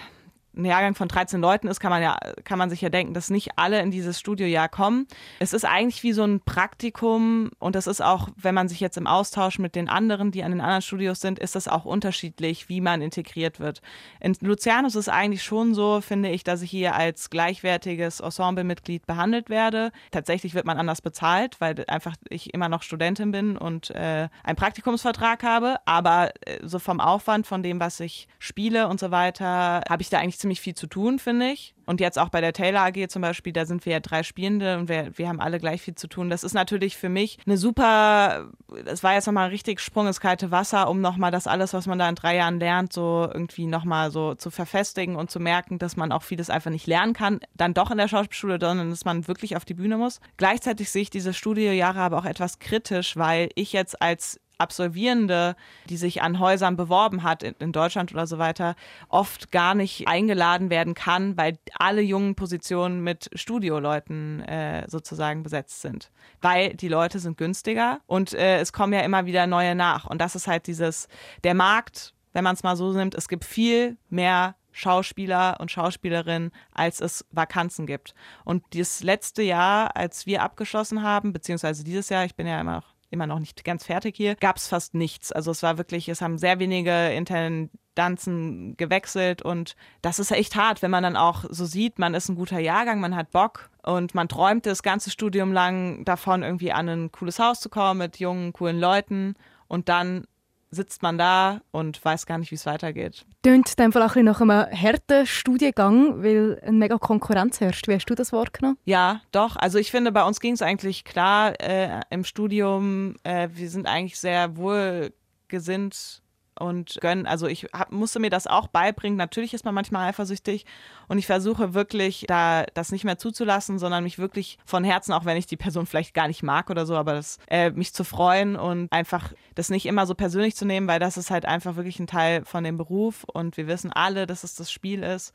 ein 0.55 0.65
Jahrgang 0.65 0.95
von 0.95 1.07
13 1.07 1.41
Leuten 1.41 1.67
ist, 1.67 1.79
kann 1.79 1.89
man 1.89 2.01
ja, 2.01 2.17
kann 2.43 2.57
man 2.57 2.69
sich 2.69 2.81
ja 2.81 2.89
denken, 2.89 3.13
dass 3.13 3.29
nicht 3.29 3.57
alle 3.57 3.81
in 3.81 3.91
dieses 3.91 4.19
Studiojahr 4.19 4.69
kommen. 4.69 5.07
Es 5.39 5.53
ist 5.53 5.65
eigentlich 5.65 6.03
wie 6.03 6.13
so 6.13 6.24
ein 6.24 6.41
Praktikum 6.41 7.51
und 7.60 7.75
das 7.75 7.88
ist 7.88 8.01
auch, 8.01 8.29
wenn 8.36 8.55
man 8.55 8.67
sich 8.67 8.79
jetzt 8.79 8.98
im 8.98 9.07
Austausch 9.07 9.60
mit 9.60 9.75
den 9.75 9.89
anderen, 9.89 10.31
die 10.31 10.43
an 10.43 10.51
den 10.51 10.62
anderen 10.62 10.81
Studios 10.81 11.19
sind, 11.22 11.39
ist 11.39 11.55
das 11.55 11.67
auch 11.67 11.86
unterschiedlich, 11.86 12.69
wie 12.69 12.81
man 12.81 13.01
integriert 13.01 13.60
wird. 13.60 13.81
In 14.19 14.36
Luzern 14.41 14.86
ist 14.86 14.95
es 14.95 15.10
eigentlich 15.10 15.43
schon 15.43 15.74
so, 15.74 16.01
finde 16.01 16.29
ich, 16.29 16.43
dass 16.43 16.62
ich 16.62 16.69
hier 16.69 16.95
als 16.95 17.29
gleichwertiges 17.29 18.19
Ensemblemitglied 18.19 19.05
behandelt 19.05 19.50
werde. 19.50 19.91
Tatsächlich 20.12 20.53
wird 20.53 20.65
man 20.65 20.77
anders 20.77 21.01
bezahlt, 21.01 21.60
weil 21.60 21.83
einfach 21.88 22.15
ich 22.29 22.53
immer 22.53 22.69
noch 22.69 22.83
Studentin 22.83 23.31
bin 23.31 23.57
und 23.57 23.89
äh, 23.91 24.29
einen 24.43 24.55
Praktikumsvertrag 24.55 25.43
habe, 25.43 25.77
aber 25.86 26.31
äh, 26.45 26.60
so 26.63 26.79
vom 26.79 27.00
Aufwand, 27.00 27.48
von 27.48 27.63
dem, 27.63 27.79
was 27.79 28.00
ich 28.00 28.27
spiele 28.39 28.88
und 28.88 29.00
so 29.00 29.12
weiter, 29.12 29.81
habe 29.89 30.01
ich 30.01 30.10
da 30.10 30.19
eigentlich 30.19 30.42
ziemlich 30.43 30.59
viel 30.59 30.75
zu 30.75 30.88
tun, 30.88 31.19
finde 31.19 31.51
ich. 31.51 31.73
Und 31.85 32.01
jetzt 32.01 32.19
auch 32.19 32.27
bei 32.27 32.41
der 32.41 32.51
Taylor 32.51 32.81
AG 32.81 33.07
zum 33.07 33.21
Beispiel, 33.21 33.53
da 33.53 33.65
sind 33.65 33.85
wir 33.85 33.93
ja 33.93 34.00
drei 34.01 34.23
Spielende 34.23 34.77
und 34.77 34.89
wir, 34.89 35.17
wir 35.17 35.29
haben 35.29 35.39
alle 35.39 35.57
gleich 35.57 35.81
viel 35.81 35.95
zu 35.95 36.07
tun. 36.07 36.29
Das 36.29 36.43
ist 36.43 36.53
natürlich 36.53 36.97
für 36.97 37.07
mich 37.07 37.39
eine 37.45 37.57
super, 37.57 38.51
das 38.83 39.03
war 39.03 39.13
jetzt 39.13 39.25
nochmal 39.25 39.45
ein 39.45 39.51
richtig 39.51 39.79
Sprung 39.79 40.07
ins 40.07 40.19
kalte 40.19 40.51
Wasser, 40.51 40.89
um 40.89 41.00
nochmal 41.00 41.31
das 41.31 41.47
alles, 41.47 41.73
was 41.73 41.88
man 41.88 41.97
da 41.97 42.09
in 42.09 42.15
drei 42.15 42.35
Jahren 42.35 42.59
lernt, 42.59 42.91
so 42.91 43.29
irgendwie 43.33 43.67
nochmal 43.67 44.12
so 44.12 44.35
zu 44.35 44.51
verfestigen 44.51 45.15
und 45.15 45.31
zu 45.31 45.39
merken, 45.39 45.79
dass 45.79 45.95
man 45.95 46.12
auch 46.12 46.23
vieles 46.23 46.50
einfach 46.50 46.71
nicht 46.71 46.88
lernen 46.88 47.13
kann, 47.13 47.39
dann 47.55 47.73
doch 47.73 47.89
in 47.89 47.97
der 47.97 48.09
Schauspielschule, 48.09 48.57
sondern 48.59 48.89
dass 48.89 49.05
man 49.05 49.29
wirklich 49.29 49.55
auf 49.55 49.63
die 49.63 49.75
Bühne 49.75 49.97
muss. 49.97 50.19
Gleichzeitig 50.35 50.89
sehe 50.89 51.03
ich 51.03 51.09
diese 51.09 51.33
Studiojahre 51.33 52.01
aber 52.01 52.17
auch 52.17 52.25
etwas 52.25 52.59
kritisch, 52.59 53.15
weil 53.15 53.50
ich 53.55 53.71
jetzt 53.71 54.01
als 54.01 54.41
Absolvierende, 54.63 55.55
die 55.89 55.98
sich 55.98 56.22
an 56.22 56.39
Häusern 56.39 56.77
beworben 56.77 57.24
hat 57.24 57.43
in, 57.43 57.53
in, 57.60 57.72
Deutschland 57.74 58.13
oder 58.13 58.25
so 58.25 58.38
weiter, 58.38 58.75
oft 59.10 59.51
gar 59.51 59.75
nicht 59.75 60.08
eingeladen 60.08 60.70
werden 60.70 60.93
kann, 60.93 61.36
weil 61.38 61.60
alle 61.75 62.01
jungen 62.01 62.36
Positionen 62.36 63.03
mit 63.03 63.29
Studioleuten 63.36 64.41
äh, 64.43 64.89
sozusagen 64.89 65.43
besetzt 65.43 65.82
sind. 65.82 66.10
Weil 66.41 66.74
die 66.74 66.88
Leute 66.88 67.20
sind 67.20 67.38
günstiger 67.38 68.00
und 68.08 68.34
äh, 68.34 68.60
es 68.60 68.72
kommen 68.72 68.93
ja 68.93 69.01
immer 69.01 69.25
wieder 69.25 69.46
neue 69.46 69.75
nach. 69.75 70.05
Und 70.05 70.22
das 70.22 70.36
ist 70.36 70.48
halt 70.48 70.67
dieses, 70.67 71.10
der 71.43 71.53
Markt, 71.53 72.13
wenn 72.32 72.46
man 72.46 72.55
es 72.55 72.63
mal 72.63 72.77
so 72.77 72.93
nimmt, 72.93 73.15
es 73.15 73.27
gibt 73.27 73.43
viel 73.43 73.98
mehr 74.10 74.55
Schauspieler 74.72 75.58
und 75.60 75.70
Schauspielerinnen, 75.70 76.51
als 76.72 77.00
es 77.00 77.25
Vakanzen 77.32 77.86
gibt. 77.86 78.15
Und 78.43 78.63
das 78.74 79.03
letzte 79.03 79.43
Jahr, 79.43 79.96
als 79.96 80.25
wir 80.25 80.41
abgeschlossen 80.41 81.03
haben, 81.03 81.32
beziehungsweise 81.32 81.84
dieses 81.84 82.10
Jahr, 82.10 82.25
ich 82.25 82.36
bin 82.36 82.48
ja 82.48 82.60
immer 82.60 82.77
noch 82.77 82.92
immer 83.13 83.27
noch 83.27 83.39
nicht 83.39 83.63
ganz 83.63 83.86
fertig 83.86 84.17
hier, 84.17 84.36
gab 84.36 84.58
es 84.58 84.67
fast 84.67 84.93
nichts. 84.93 85.32
Also 85.32 85.51
es 85.51 85.63
war 85.63 85.77
wirklich, 85.77 86.10
es 86.10 86.22
haben 86.22 86.38
sehr 86.38 86.60
wenige 86.60 87.10
Intendanzen 87.13 88.75
gewechselt 88.75 89.41
und 89.41 89.75
das 90.01 90.20
ist 90.20 90.32
echt 90.32 90.55
hart, 90.55 90.82
wenn 90.82 90.91
man 90.91 91.03
dann 91.03 91.15
auch 91.15 91.46
so 91.50 91.65
sieht, 91.65 92.00
man 92.00 92.13
ist 92.13 92.27
ein 92.27 92.36
guter 92.36 92.60
Jahrgang, 92.60 93.00
man 93.00 93.15
hat 93.15 93.32
Bock 93.32 93.70
und 93.84 94.15
man 94.15 94.27
träumt 94.27 94.65
das 94.65 94.84
ganze 94.84 95.12
Studium 95.12 95.53
lang 95.53 96.03
davon, 96.03 96.43
irgendwie 96.43 96.74
an 96.74 96.89
ein 96.89 97.12
cooles 97.12 97.39
Haus 97.39 97.62
zu 97.62 97.70
kommen 97.70 98.00
mit 98.00 98.20
jungen, 98.20 98.51
coolen 98.51 98.79
Leuten 98.79 99.36
und 99.67 99.88
dann 99.88 100.25
sitzt 100.73 101.03
man 101.03 101.17
da 101.17 101.61
und 101.71 102.03
weiß 102.03 102.25
gar 102.25 102.37
nicht, 102.37 102.51
wie 102.51 102.55
es 102.55 102.65
weitergeht. 102.65 103.25
Tönt 103.43 103.69
in 103.69 103.83
dem 103.83 103.91
Fall 103.91 104.03
auch 104.03 104.15
nach 104.15 104.41
einem 104.41 104.65
harten 104.71 105.25
Studiengang, 105.25 106.23
weil 106.23 106.59
eine 106.61 106.77
mega 106.77 106.97
Konkurrenz 106.97 107.59
herrscht. 107.59 107.87
Wie 107.87 107.95
hast 107.95 108.09
du 108.09 108.15
das 108.15 108.33
wahrgenommen? 108.33 108.77
Ja, 108.85 109.21
doch. 109.31 109.55
Also 109.55 109.77
ich 109.77 109.91
finde, 109.91 110.11
bei 110.11 110.23
uns 110.23 110.39
ging 110.39 110.53
es 110.53 110.61
eigentlich 110.61 111.03
klar 111.03 111.59
äh, 111.59 112.01
im 112.09 112.23
Studium. 112.23 113.15
Äh, 113.23 113.49
wir 113.53 113.69
sind 113.69 113.87
eigentlich 113.87 114.19
sehr 114.19 114.57
wohlgesinnt 114.57 116.22
und 116.60 116.98
gönnen. 117.01 117.25
Also 117.25 117.48
ich 117.48 117.65
hab, 117.74 117.91
musste 117.91 118.19
mir 118.19 118.29
das 118.29 118.48
auch 118.48 118.67
beibringen. 118.67 119.17
Natürlich 119.17 119.53
ist 119.53 119.65
man 119.65 119.74
manchmal 119.74 120.10
eifersüchtig 120.10 120.65
und 121.07 121.17
ich 121.17 121.25
versuche 121.25 121.74
wirklich, 121.74 122.25
da 122.27 122.65
das 122.74 122.91
nicht 122.91 123.03
mehr 123.03 123.17
zuzulassen, 123.17 123.79
sondern 123.79 124.03
mich 124.03 124.19
wirklich 124.19 124.57
von 124.65 124.83
Herzen, 124.83 125.13
auch 125.13 125.25
wenn 125.25 125.38
ich 125.38 125.48
die 125.48 125.57
Person 125.57 125.86
vielleicht 125.86 126.13
gar 126.13 126.27
nicht 126.27 126.43
mag 126.43 126.69
oder 126.69 126.86
so, 126.86 126.95
aber 126.95 127.13
das, 127.13 127.38
äh, 127.48 127.72
mich 127.72 127.93
zu 127.93 128.03
freuen 128.03 128.55
und 128.55 128.91
einfach 128.91 129.33
das 129.55 129.69
nicht 129.69 129.86
immer 129.86 130.05
so 130.05 130.15
persönlich 130.15 130.55
zu 130.55 130.65
nehmen, 130.65 130.88
weil 130.88 131.00
das 131.00 131.17
ist 131.17 131.31
halt 131.31 131.45
einfach 131.45 131.75
wirklich 131.75 131.99
ein 131.99 132.08
Teil 132.08 132.45
von 132.45 132.63
dem 132.63 132.77
Beruf 132.77 133.23
und 133.25 133.58
wir 133.58 133.67
wissen 133.67 133.91
alle, 133.91 134.27
dass 134.27 134.43
es 134.43 134.56
das 134.56 134.71
Spiel 134.71 135.04
ist 135.04 135.34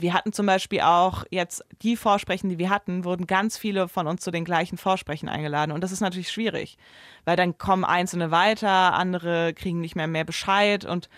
wir 0.00 0.14
hatten 0.14 0.32
zum 0.32 0.46
Beispiel 0.46 0.80
auch 0.80 1.24
jetzt 1.30 1.64
die 1.82 1.96
Vorsprechen, 1.96 2.48
die 2.48 2.58
wir 2.58 2.70
hatten, 2.70 3.04
wurden 3.04 3.26
ganz 3.26 3.56
viele 3.56 3.88
von 3.88 4.06
uns 4.06 4.22
zu 4.22 4.30
den 4.30 4.44
gleichen 4.44 4.78
Vorsprechen 4.78 5.28
eingeladen. 5.28 5.72
Und 5.72 5.82
das 5.82 5.92
ist 5.92 6.00
natürlich 6.00 6.30
schwierig, 6.30 6.78
weil 7.24 7.36
dann 7.36 7.58
kommen 7.58 7.84
Einzelne 7.84 8.30
weiter, 8.30 8.94
andere 8.94 9.52
kriegen 9.54 9.80
nicht 9.80 9.96
mehr 9.96 10.06
mehr 10.06 10.24
Bescheid. 10.24 10.84
Und 10.84 11.08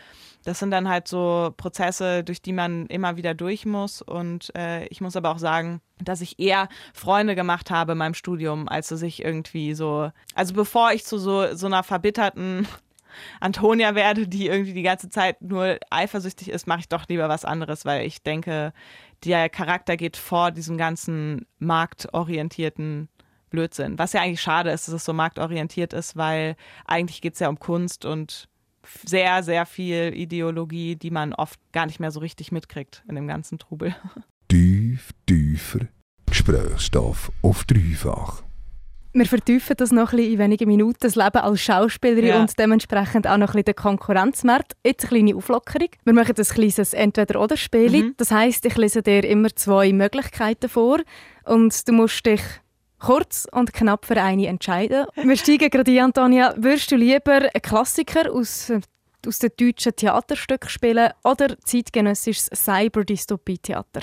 das 0.45 0.59
sind 0.59 0.71
dann 0.71 0.88
halt 0.88 1.07
so 1.07 1.55
Prozesse, 1.57 2.25
durch 2.25 2.42
die 2.42 2.53
man 2.53 2.87
immer 2.87 3.16
wieder 3.16 3.35
durch 3.35 3.64
muss. 3.64 4.03
Und 4.03 4.55
äh, 4.57 4.87
ich 4.87 5.01
muss 5.01 5.16
aber 5.16 5.31
auch 5.31 5.38
sagen, 5.38 5.81
dass 6.01 6.21
ich 6.21 6.38
eher 6.38 6.68
Freunde 6.95 7.35
gemacht 7.35 7.71
habe 7.71 7.92
in 7.92 7.99
meinem 7.99 8.14
Studium, 8.14 8.68
als 8.68 8.88
dass 8.88 9.03
ich 9.03 9.25
irgendwie 9.25 9.75
so, 9.75 10.11
also 10.35 10.55
bevor 10.55 10.92
ich 10.92 11.05
zu 11.05 11.18
so, 11.18 11.55
so 11.55 11.66
einer 11.66 11.83
verbitterten 11.83 12.66
Antonia 13.40 13.94
werde, 13.94 14.29
die 14.29 14.46
irgendwie 14.46 14.72
die 14.72 14.83
ganze 14.83 15.11
Zeit 15.11 15.40
nur 15.42 15.79
eifersüchtig 15.90 16.51
ist, 16.51 16.66
mache 16.66 16.81
ich 16.81 16.88
doch 16.88 17.09
lieber 17.09 17.29
was 17.29 17.44
anderes, 17.44 17.85
weil 17.85 18.07
ich 18.07 18.22
denke, 18.22 18.72
der 19.25 19.48
Charakter 19.48 19.96
geht 19.96 20.16
vor 20.16 20.51
diesem 20.51 20.77
ganzen 20.77 21.46
marktorientierten 21.59 23.09
Blödsinn. 23.51 23.98
Was 23.98 24.12
ja 24.12 24.22
eigentlich 24.22 24.40
schade 24.40 24.70
ist, 24.70 24.88
dass 24.88 24.94
es 24.94 25.05
so 25.05 25.12
marktorientiert 25.12 25.92
ist, 25.92 26.16
weil 26.16 26.57
eigentlich 26.87 27.20
geht 27.20 27.35
es 27.35 27.40
ja 27.40 27.48
um 27.48 27.59
Kunst 27.59 28.05
und 28.05 28.48
sehr, 29.05 29.42
sehr 29.42 29.66
viel 29.66 30.12
Ideologie, 30.14 30.96
die 30.96 31.11
man 31.11 31.33
oft 31.35 31.61
gar 31.72 31.87
nicht 31.87 32.01
mehr 32.01 32.11
so 32.11 32.20
richtig 32.20 32.51
mitkriegt 32.51 33.05
in 33.09 33.14
dem 33.14 33.29
ganzen 33.29 33.59
Trubel. 33.59 33.94
Tief, 34.48 35.12
tiefer 35.27 35.87
Gesprächsstoff 36.27 37.31
auf 37.42 37.64
dreifach. 37.64 38.42
Wir 39.14 39.27
vertiefen 39.27 39.77
das 39.77 39.92
noch 39.92 40.12
ein 40.12 40.16
bisschen 40.16 40.33
in 40.33 40.38
wenigen 40.38 40.68
Minuten, 40.68 40.98
das 41.01 41.16
Leben 41.16 41.37
als 41.37 41.61
Schauspielerin 41.61 42.29
ja. 42.29 42.40
und 42.40 42.59
dementsprechend 42.59 43.27
auch 43.27 43.37
noch 43.37 43.48
ein 43.48 43.62
bisschen 43.62 43.64
den 43.64 43.77
Konkurrenzmarkt. 43.77 44.72
Jetzt 44.85 45.05
eine 45.05 45.20
kleine 45.20 45.37
Auflockerung. 45.37 45.88
Wir 46.05 46.14
machen 46.14 46.35
ein 46.35 46.44
kleines 46.44 46.94
Entweder-Oder-Spiel. 46.94 47.90
Mhm. 47.90 48.14
Das 48.16 48.31
heisst, 48.31 48.64
ich 48.64 48.77
lese 48.77 49.03
dir 49.03 49.22
immer 49.25 49.55
zwei 49.55 49.92
Möglichkeiten 49.92 50.70
vor 50.70 51.01
und 51.44 51.87
du 51.87 51.92
musst 51.92 52.25
dich 52.25 52.40
kurz 52.98 53.46
und 53.53 53.75
knapp 53.75 54.07
für 54.07 54.16
eine 54.16 54.46
entscheiden. 54.46 55.05
Wir 55.22 55.37
steigen 55.37 55.68
gerade 55.68 55.90
ein, 55.90 55.98
Antonia. 55.98 56.55
Würdest 56.57 56.90
du 56.90 56.96
lieber 56.96 57.35
einen 57.35 57.62
Klassiker 57.62 58.33
aus, 58.33 58.72
aus 59.27 59.38
den 59.40 59.51
deutschen 59.59 59.94
Theaterstücken 59.94 60.70
spielen 60.70 61.11
oder 61.22 61.59
zeitgenössisches 61.64 62.48
Cyber-Dystopie-Theater? 62.55 64.03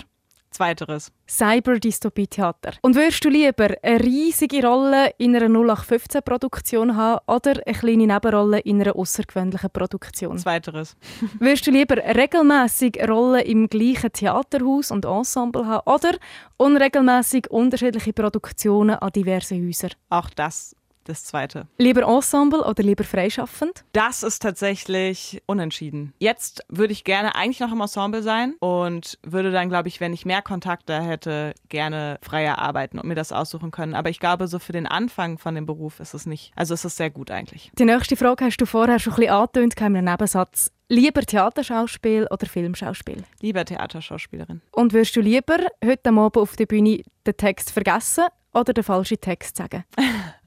Zweiteres. 0.51 1.11
Cyber-Dystopie-Theater. 1.27 2.73
Und 2.81 2.95
würdest 2.95 3.23
du 3.23 3.29
lieber 3.29 3.69
eine 3.83 4.03
riesige 4.03 4.65
Rolle 4.65 5.13
in 5.17 5.35
einer 5.35 5.47
0815-Produktion 5.47 6.95
haben 6.95 7.19
oder 7.27 7.61
eine 7.65 7.77
kleine 7.77 8.07
Nebenrolle 8.07 8.59
in 8.59 8.81
einer 8.81 8.95
außergewöhnlichen 8.95 9.69
Produktion? 9.69 10.37
Zweiteres. 10.37 10.97
würdest 11.39 11.67
du 11.67 11.71
lieber 11.71 11.97
regelmäßig 11.97 12.97
Rollen 13.07 13.45
im 13.45 13.67
gleichen 13.67 14.11
Theaterhaus 14.11 14.91
und 14.91 15.05
Ensemble 15.05 15.65
haben 15.67 15.83
oder 15.85 16.17
unregelmäßig 16.57 17.49
unterschiedliche 17.51 18.13
Produktionen 18.13 18.95
an 18.95 19.11
diversen 19.11 19.65
Häusern? 19.65 19.91
Auch 20.09 20.29
das 20.31 20.75
das 21.09 21.23
zweite. 21.23 21.67
Lieber 21.77 22.03
Ensemble 22.03 22.63
oder 22.63 22.83
lieber 22.83 23.03
freischaffend? 23.03 23.83
Das 23.93 24.23
ist 24.23 24.41
tatsächlich 24.41 25.41
unentschieden. 25.45 26.13
Jetzt 26.19 26.63
würde 26.69 26.93
ich 26.93 27.03
gerne 27.03 27.35
eigentlich 27.35 27.59
noch 27.59 27.71
im 27.71 27.81
Ensemble 27.81 28.21
sein 28.21 28.55
und 28.59 29.17
würde 29.23 29.51
dann, 29.51 29.69
glaube 29.69 29.87
ich, 29.87 29.99
wenn 29.99 30.13
ich 30.13 30.25
mehr 30.25 30.41
Kontakte 30.41 31.01
hätte, 31.01 31.53
gerne 31.69 32.19
freier 32.21 32.59
arbeiten 32.59 32.99
und 32.99 33.07
mir 33.07 33.15
das 33.15 33.31
aussuchen 33.31 33.71
können. 33.71 33.95
Aber 33.95 34.09
ich 34.09 34.19
glaube, 34.19 34.47
so 34.47 34.59
für 34.59 34.71
den 34.71 34.87
Anfang 34.87 35.37
von 35.37 35.55
dem 35.55 35.65
Beruf 35.65 35.99
ist 35.99 36.13
es 36.13 36.25
nicht. 36.25 36.51
Also 36.55 36.73
ist 36.73 36.85
es 36.85 36.95
sehr 36.95 37.09
gut 37.09 37.31
eigentlich. 37.31 37.71
Die 37.77 37.85
nächste 37.85 38.15
Frage 38.15 38.45
hast 38.45 38.57
du 38.57 38.65
vorher 38.65 38.99
schon 38.99 39.13
ein 39.13 39.17
bisschen 39.17 39.33
angetönt, 39.33 39.73
in 39.79 39.85
einem 39.85 40.05
Nebensatz. 40.05 40.71
Lieber 40.91 41.21
Theaterschauspiel 41.21 42.27
oder 42.31 42.47
Filmschauspiel? 42.47 43.23
Lieber 43.41 43.63
Theaterschauspielerin. 43.63 44.61
Und 44.71 44.91
würdest 44.91 45.15
du 45.15 45.21
lieber 45.21 45.57
heute 45.85 46.09
Abend 46.09 46.37
auf 46.37 46.55
der 46.55 46.65
Bühne 46.65 47.03
den 47.27 47.37
Text 47.37 47.71
vergessen 47.71 48.23
oder 48.53 48.73
den 48.73 48.83
falschen 48.83 49.19
Text 49.19 49.57
sagen? 49.57 49.83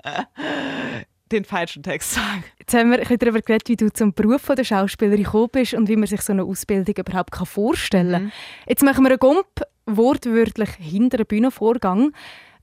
den 1.33 1.45
falschen 1.45 1.83
Text 1.83 2.13
sagen. 2.13 2.45
Jetzt 2.59 2.75
haben 2.75 2.91
wir 2.91 2.99
ein 2.99 3.01
bisschen 3.01 3.19
darüber 3.19 3.41
geredet, 3.41 3.69
wie 3.69 3.77
du 3.77 3.91
zum 3.93 4.13
Beruf 4.13 4.47
der 4.47 4.65
Schauspielerin 4.65 5.25
gekommen 5.25 5.49
bist 5.51 5.75
und 5.75 5.89
wie 5.89 5.97
man 5.97 6.07
sich 6.07 6.21
so 6.21 6.33
eine 6.33 6.45
Ausbildung 6.45 6.95
überhaupt 6.95 7.35
vorstellen 7.49 8.13
kann. 8.13 8.25
Mhm. 8.25 8.33
Jetzt 8.69 8.83
machen 8.83 9.05
wir 9.05 9.11
einen 9.11 9.19
Gump 9.19 9.47
wortwörtlich 9.87 10.71
hinter 10.79 11.17
den 11.17 11.27
Bühnenvorgang. 11.27 12.13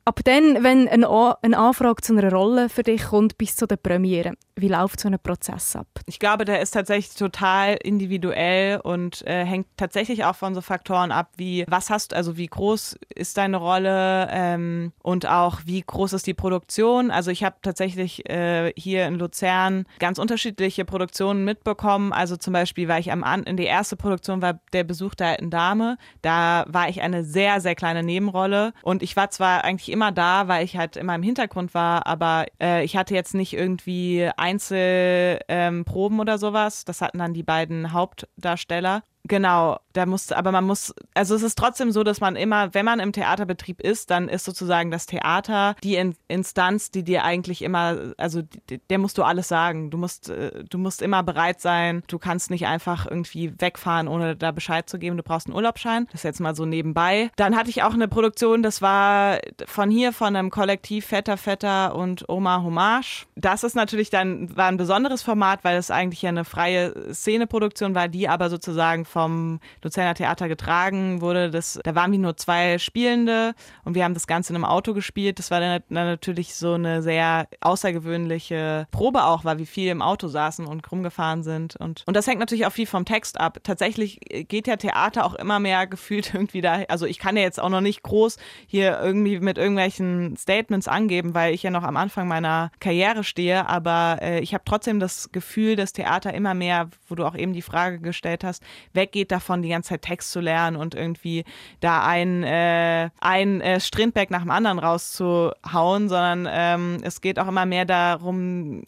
Aber 0.06 0.24
dann, 0.24 0.64
wenn 0.64 0.88
eine, 0.88 1.08
eine 1.44 1.58
Anfrage 1.58 2.02
zu 2.02 2.18
einer 2.18 2.32
Rolle 2.32 2.70
für 2.70 2.84
dich 2.84 3.04
kommt 3.04 3.38
bis 3.38 3.56
zu 3.56 3.68
der 3.68 3.76
Premiere, 3.76 4.34
wie 4.62 4.68
läuft 4.68 5.00
so 5.00 5.08
ein 5.08 5.18
Prozess 5.20 5.76
ab? 5.76 5.88
Ich 6.06 6.20
glaube, 6.20 6.46
der 6.46 6.62
ist 6.62 6.72
tatsächlich 6.72 7.16
total 7.16 7.76
individuell 7.76 8.80
und 8.82 9.26
äh, 9.28 9.46
hängt 9.46 9.68
tatsächlich 9.78 10.26
auch 10.26 10.36
von 10.36 10.56
so 10.56 10.62
Faktoren 10.62 11.12
ab, 11.12 11.32
wie 11.38 11.66
was 11.68 11.90
hast, 11.90 12.14
also 12.14 12.38
wie 12.38 12.48
groß 12.48 12.98
ist 13.16 13.38
deine 13.38 13.58
Rolle 13.58 14.28
ähm, 14.32 14.94
und 15.02 15.28
auch 15.28 15.62
wie 15.66 15.82
groß 15.82 16.14
ist 16.14 16.28
die 16.28 16.34
Produktion. 16.34 17.12
Also 17.12 17.32
ich 17.32 17.44
habe 17.44 17.58
tatsächlich 17.62 18.30
äh, 18.30 18.74
hier 18.76 19.08
in 19.08 19.16
Luzern 19.16 19.86
ganz 20.00 20.20
unterschiedliche 20.20 20.86
Produktionen 20.86 21.46
mitbekommen. 21.46 22.14
Also 22.14 22.38
zum 22.38 22.54
Beispiel 22.54 22.88
war 22.88 23.00
ich 23.00 23.12
am 23.12 23.24
An 23.24 23.44
in 23.44 23.58
die 23.58 23.66
erste 23.66 23.96
Produktion 23.96 24.42
war 24.42 24.60
der 24.74 24.84
Besuch 24.84 25.16
der 25.16 25.28
alten 25.30 25.50
Dame. 25.50 25.98
Da 26.22 26.66
war 26.68 26.90
ich 26.90 27.02
eine 27.02 27.24
sehr 27.24 27.62
sehr 27.62 27.76
kleine 27.76 28.04
Nebenrolle 28.04 28.74
und 28.84 29.04
ich 29.04 29.16
war 29.16 29.30
zwar 29.30 29.64
eigentlich 29.64 29.92
immer 29.92 30.12
da, 30.12 30.48
weil 30.48 30.64
ich 30.64 30.78
halt 30.78 30.98
immer 30.98 31.16
im 31.16 31.24
Hintergrund 31.24 31.74
war, 31.74 32.08
aber 32.08 32.46
äh, 32.62 32.84
ich 32.84 32.96
hatte 32.96 33.14
jetzt 33.14 33.34
nicht 33.34 33.54
irgendwie 33.54 34.30
Einzelproben 34.50 36.18
ähm, 36.18 36.20
oder 36.20 36.38
sowas. 36.38 36.86
Das 36.86 37.02
hatten 37.02 37.20
dann 37.20 37.34
die 37.34 37.44
beiden 37.44 37.94
Hauptdarsteller. 37.94 39.04
Genau, 39.28 39.80
da 39.94 40.06
muss, 40.06 40.32
aber 40.32 40.52
man 40.52 40.64
muss, 40.64 40.94
also 41.14 41.36
es 41.36 41.44
ist 41.44 41.58
trotzdem 41.58 41.92
so, 41.92 42.04
dass 42.04 42.22
man 42.22 42.36
immer, 42.36 42.74
wenn 42.74 42.86
man 42.86 43.00
im 43.00 43.12
Theaterbetrieb 43.12 43.82
ist, 43.82 44.10
dann 44.12 44.30
ist 44.30 44.46
sozusagen 44.46 44.92
das 44.92 45.08
Theater 45.08 45.76
die 45.84 45.96
In 45.96 46.16
Instanz, 46.28 46.90
die 46.90 47.04
dir 47.04 47.24
eigentlich 47.24 47.62
immer, 47.62 48.14
also 48.18 48.42
der 48.90 48.98
musst 48.98 49.18
du 49.18 49.24
alles 49.24 49.48
sagen. 49.48 49.92
Du 49.92 49.98
musst, 49.98 50.30
äh, 50.30 50.64
du 50.64 50.78
musst 50.78 51.02
immer 51.02 51.22
bereit 51.24 51.60
sein. 51.60 52.04
Du 52.08 52.18
kannst 52.18 52.50
nicht 52.50 52.66
einfach 52.66 53.06
irgendwie 53.06 53.54
wegfahren, 53.60 54.08
ohne 54.08 54.36
da 54.36 54.52
Bescheid 54.52 54.90
zu 54.90 54.98
geben. 54.98 55.18
Du 55.18 55.24
brauchst 55.24 55.48
einen 55.48 55.56
Urlaubsschein. 55.56 56.06
Das 56.06 56.22
ist 56.22 56.24
jetzt 56.24 56.40
mal 56.40 56.56
so 56.56 56.66
nebenbei. 56.66 57.30
Dann 57.36 57.56
hatte 57.56 57.70
ich 57.70 57.84
auch 57.84 57.94
eine 57.94 58.08
Produktion, 58.08 58.64
das 58.64 58.82
war 58.82 59.40
von 59.66 59.90
hier, 59.92 60.14
von 60.14 60.36
einem 60.36 60.50
Kollektiv 60.50 61.06
Vetter 61.06 61.38
Vetter 61.38 61.96
und 61.96 62.28
Oma 62.30 62.64
Hommage. 62.64 63.28
Das 63.36 63.64
ist 63.64 63.76
natürlich 63.76 64.10
dann, 64.10 64.56
war 64.56 64.68
ein 64.68 64.78
besonderes 64.78 65.24
Format, 65.24 65.64
weil 65.64 65.78
es 65.78 65.92
eigentlich 65.92 66.22
ja 66.22 66.30
eine 66.30 66.46
freie 66.46 67.14
Szeneproduktion 67.14 67.96
war, 67.96 68.08
die 68.08 68.30
aber 68.30 68.50
sozusagen 68.50 69.06
vom 69.10 69.60
Luzerner 69.82 70.14
Theater 70.14 70.48
getragen 70.48 71.22
wurde. 71.22 71.50
Das, 71.50 71.80
da 71.84 71.96
waren 71.96 72.12
wir 72.12 72.20
nur 72.20 72.38
zwei 72.38 72.78
Spielende 72.78 73.54
und 73.84 73.96
wir 73.96 74.04
haben 74.04 74.14
das 74.14 74.28
Ganze 74.28 74.54
in 74.54 74.56
einem 74.56 74.66
Auto 74.66 74.94
gespielt. 74.94 75.40
Das 75.40 75.52
war 75.52 75.60
dann, 75.60 75.82
natürlich 75.90 76.56
so 76.56 76.74
eine 76.74 77.02
sehr 77.02 77.48
außergewöhnliche 77.62 78.88
Probe 78.92 79.24
auch, 79.24 79.46
weil 79.46 79.58
wir 79.58 79.68
viel 79.68 79.90
im 79.90 80.02
Auto 80.02 80.28
saßen 80.28 80.66
und 80.66 80.90
rumgefahren 80.92 81.44
sind. 81.44 81.76
Und, 81.76 82.04
und 82.06 82.16
das 82.16 82.28
hängt 82.28 82.40
natürlich 82.40 82.66
auch 82.66 82.72
viel 82.72 82.86
vom 82.86 83.06
Text 83.06 83.40
ab. 83.40 83.60
Tatsächlich 83.64 84.20
geht 84.48 84.68
ja 84.68 84.78
Theater 84.78 85.26
auch 85.26 85.36
immer 85.36 85.60
mehr 85.60 85.88
gefühlt 85.88 86.34
irgendwie 86.34 86.62
da. 86.62 86.84
Also 86.88 87.06
ich 87.06 87.20
kann 87.20 87.38
ja 87.38 87.44
jetzt 87.44 87.60
auch 87.60 87.70
noch 87.70 87.82
nicht 87.82 88.04
groß 88.04 88.38
hier 88.68 89.00
irgendwie 89.02 89.40
mit 89.40 89.58
irgendwelchen 89.58 90.38
Statements 90.38 90.88
angeben, 90.88 91.34
weil 91.34 91.54
ich 91.54 91.64
ja 91.64 91.72
noch 91.72 91.84
am 91.84 91.98
Anfang 91.98 92.28
meiner 92.28 92.72
Karriere 92.80 93.24
stehe. 93.24 93.68
Aber 93.68 94.20
äh, 94.22 94.40
ich 94.40 94.54
habe 94.54 94.64
trotzdem 94.66 95.00
das 95.00 95.32
Gefühl, 95.32 95.76
dass 95.76 95.94
Theater 95.94 96.34
immer 96.34 96.54
mehr, 96.54 96.90
wo 97.08 97.16
du 97.16 97.26
auch 97.26 97.36
eben 97.36 97.54
die 97.54 97.62
Frage 97.62 98.00
gestellt 98.00 98.44
hast, 98.44 98.64
weggeht 99.00 99.32
davon, 99.32 99.62
die 99.62 99.70
ganze 99.70 99.90
Zeit 99.90 100.02
Text 100.02 100.32
zu 100.32 100.42
lernen 100.42 100.76
und 100.76 100.94
irgendwie 100.94 101.46
da 101.80 102.06
ein, 102.06 102.44
äh, 102.44 103.10
ein 103.22 103.62
äh, 103.62 103.80
Strindberg 103.80 104.30
nach 104.30 104.42
dem 104.42 104.52
anderen 104.52 104.80
rauszuhauen, 104.80 106.10
sondern 106.10 106.48
ähm, 106.52 106.98
es 107.04 107.22
geht 107.22 107.40
auch 107.40 107.48
immer 107.48 107.66
mehr 107.66 107.86
darum, 107.86 108.84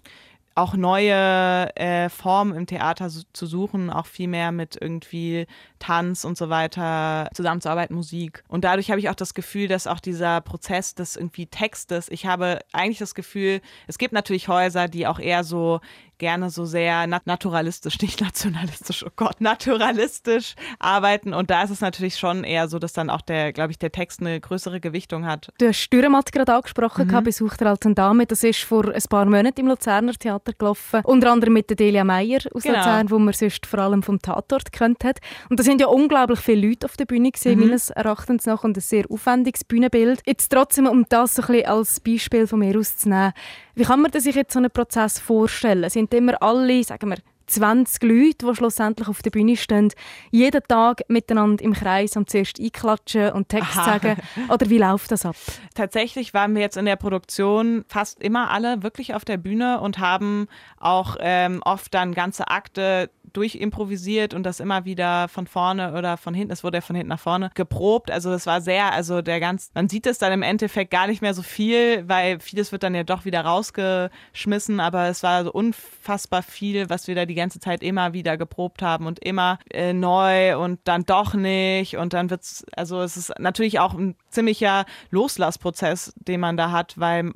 auch 0.54 0.74
neue 0.74 1.74
äh, 1.76 2.10
Formen 2.10 2.54
im 2.56 2.66
Theater 2.66 3.10
zu 3.10 3.46
suchen, 3.46 3.90
auch 3.90 4.06
viel 4.06 4.28
mehr 4.28 4.52
mit 4.52 4.78
irgendwie 4.80 5.48
Tanz 5.82 6.24
und 6.24 6.38
so 6.38 6.50
weiter 6.50 7.28
zusammenzuarbeiten, 7.34 7.96
Musik. 7.96 8.44
Und 8.48 8.64
dadurch 8.64 8.92
habe 8.92 9.00
ich 9.00 9.10
auch 9.10 9.16
das 9.16 9.34
Gefühl, 9.34 9.68
dass 9.68 9.88
auch 9.88 10.00
dieser 10.00 10.40
Prozess 10.42 10.96
des 10.96 11.16
irgendwie 11.16 11.48
Textes, 11.48 12.08
ich 12.10 12.26
habe 12.26 12.60
eigentlich 12.72 13.00
das 13.00 13.16
Gefühl, 13.16 13.62
es 13.88 13.98
gibt 13.98 14.14
natürlich 14.14 14.48
Häuser, 14.48 14.88
die 14.88 15.08
auch 15.08 15.20
eher 15.20 15.44
so 15.44 15.82
gerne 16.22 16.52
so 16.52 16.66
sehr 16.66 17.08
nat 17.08 17.26
naturalistisch, 17.26 18.00
nicht 18.02 18.22
nationalistisch, 18.22 19.04
oh 19.04 19.10
Gott, 19.16 19.42
naturalistisch 19.42 20.56
arbeiten. 20.80 21.34
Und 21.34 21.50
da 21.50 21.64
ist 21.64 21.72
es 21.72 21.82
natürlich 21.82 22.18
schon 22.18 22.44
eher 22.44 22.70
so, 22.70 22.78
dass 22.78 22.94
dann 22.94 23.10
auch 23.10 23.22
der, 23.22 23.52
glaube 23.52 23.72
ich, 23.72 23.80
der 23.80 23.92
Text 23.92 24.22
eine 24.22 24.40
größere 24.40 24.80
Gewichtung 24.80 25.26
hat. 25.26 25.52
Du 25.58 25.68
hast 25.68 25.80
Stürmatt 25.80 26.32
gerade 26.32 26.54
angesprochen, 26.54 27.08
mhm. 27.08 27.24
Besuch 27.24 27.58
der 27.58 27.68
alten 27.68 27.96
Dame. 27.96 28.28
Das 28.28 28.44
ist 28.44 28.62
vor 28.62 28.94
ein 28.94 29.02
paar 29.10 29.26
Monaten 29.26 29.62
im 29.62 29.68
Luzerner 29.68 30.14
Theater 30.14 30.54
gelaufen. 30.54 31.02
Unter 31.04 31.32
anderem 31.32 31.54
mit 31.54 31.70
der 31.70 31.76
Delia 31.76 32.04
Meyer 32.04 32.42
aus 32.54 32.64
genau. 32.64 32.78
Luzern, 32.78 33.10
wo 33.10 33.18
man 33.18 33.34
sonst 33.34 33.66
vor 33.66 33.80
allem 33.80 34.04
vom 34.04 34.22
Tatort 34.22 34.72
kennt 34.72 35.04
hat. 35.04 35.18
Und 35.50 35.60
da 35.60 35.64
sind 35.72 35.80
ja 35.80 35.88
unglaublich 35.88 36.40
viele 36.40 36.68
Leute 36.68 36.86
auf 36.86 36.98
der 36.98 37.06
Bühne 37.06 37.32
gesehen, 37.32 37.60
mhm. 37.60 37.68
meines 37.68 37.92
Erachtens 37.92 38.46
nach, 38.46 38.66
und 38.66 38.76
ein 38.76 38.82
sehr 38.82 39.06
aufwendiges 39.10 39.64
Bühnenbild. 39.64 40.22
Jetzt 40.26 40.50
trotzdem, 40.50 40.86
um 40.86 41.06
das 41.08 41.36
so 41.36 41.42
ein 41.44 41.48
bisschen 41.48 41.66
als 41.66 42.00
Beispiel 42.02 42.46
von 42.46 42.60
mir 42.60 42.78
auszunehmen, 42.78 43.32
wie 43.76 43.84
kann 43.84 44.02
man 44.02 44.12
sich 44.12 44.36
jetzt 44.36 44.52
so 44.52 44.60
einen 44.60 44.70
Prozess 44.70 45.20
vorstellen? 45.20 45.90
Sind 45.90 46.14
immer 46.14 46.42
alle, 46.42 46.84
sagen 46.84 47.10
wir, 47.10 47.18
20 47.52 48.04
Leute, 48.04 48.46
die 48.48 48.56
schlussendlich 48.56 49.08
auf 49.08 49.22
der 49.22 49.30
Bühne 49.30 49.58
stehen, 49.58 49.92
jeden 50.32 50.62
Tag 50.68 51.02
miteinander 51.08 51.64
im 51.64 51.74
Kreis 51.74 52.16
und 52.18 52.30
zuerst 52.30 52.60
einklatschen 52.60 53.32
und 53.32 53.50
Text 53.50 53.78
Aha. 53.78 54.00
sagen? 54.00 54.18
Oder 54.50 54.70
wie 54.70 54.78
läuft 54.78 55.12
das 55.12 55.26
ab? 55.26 55.36
Tatsächlich 55.76 56.34
waren 56.34 56.56
wir 56.56 56.62
jetzt 56.62 56.78
in 56.78 56.86
der 56.86 56.96
Produktion 56.96 57.86
fast 57.88 58.22
immer 58.22 58.52
alle 58.52 58.84
wirklich 58.84 59.14
auf 59.14 59.26
der 59.26 59.38
Bühne 59.38 59.82
und 59.82 60.00
haben 60.00 60.48
auch 60.80 61.18
ähm, 61.20 61.62
oft 61.64 61.94
dann 61.94 62.14
ganze 62.14 62.48
Akte 62.48 63.10
durchimprovisiert 63.34 64.34
und 64.34 64.44
das 64.44 64.60
immer 64.60 64.86
wieder 64.86 65.28
von 65.28 65.48
vorne 65.48 65.94
oder 65.94 66.18
von 66.18 66.34
hinten, 66.34 66.52
es 66.52 66.64
wurde 66.64 66.78
ja 66.78 66.82
von 66.82 66.96
hinten 66.96 67.10
nach 67.10 67.20
vorne 67.20 67.50
geprobt. 67.54 68.12
Also 68.12 68.32
es 68.32 68.46
war 68.46 68.62
sehr, 68.62 68.92
also 68.92 69.22
der 69.22 69.40
ganz, 69.40 69.72
man 69.74 69.90
sieht 69.90 70.06
es 70.06 70.18
dann 70.18 70.34
im 70.34 70.42
Endeffekt 70.42 70.92
gar 70.92 71.08
nicht 71.08 71.22
mehr 71.22 71.34
so 71.34 71.42
viel, 71.42 72.08
weil 72.08 72.40
vieles 72.40 72.72
wird 72.72 72.84
dann 72.84 72.96
ja 72.96 73.04
doch 73.04 73.26
wieder 73.26 73.42
rausgeschmissen, 73.42 74.80
aber 74.80 75.08
es 75.08 75.24
war 75.24 75.44
so 75.46 75.52
unfassbar 75.52 76.44
viel, 76.44 76.90
was 76.90 77.08
wir 77.08 77.16
da 77.16 77.26
die 77.26 77.36
ganze 77.42 77.60
Zeit 77.60 77.84
immer 77.84 78.14
wieder 78.14 78.38
geprobt 78.38 78.82
haben 78.82 79.06
und 79.06 79.20
immer 79.20 79.60
äh, 79.70 79.94
neu 79.94 80.58
und 80.58 80.80
dann 80.86 81.04
doch 81.04 81.34
nicht 81.34 81.98
und 81.98 82.14
dann 82.14 82.30
wird 82.30 82.44
es, 82.44 82.66
also 82.76 83.02
es 83.02 83.18
ist 83.18 83.34
natürlich 83.40 83.80
auch 83.80 83.94
ein 83.94 84.16
ziemlicher 84.30 84.86
Loslassprozess, 85.10 86.14
den 86.16 86.40
man 86.40 86.58
da 86.58 86.72
hat, 86.72 87.00
weil 87.00 87.32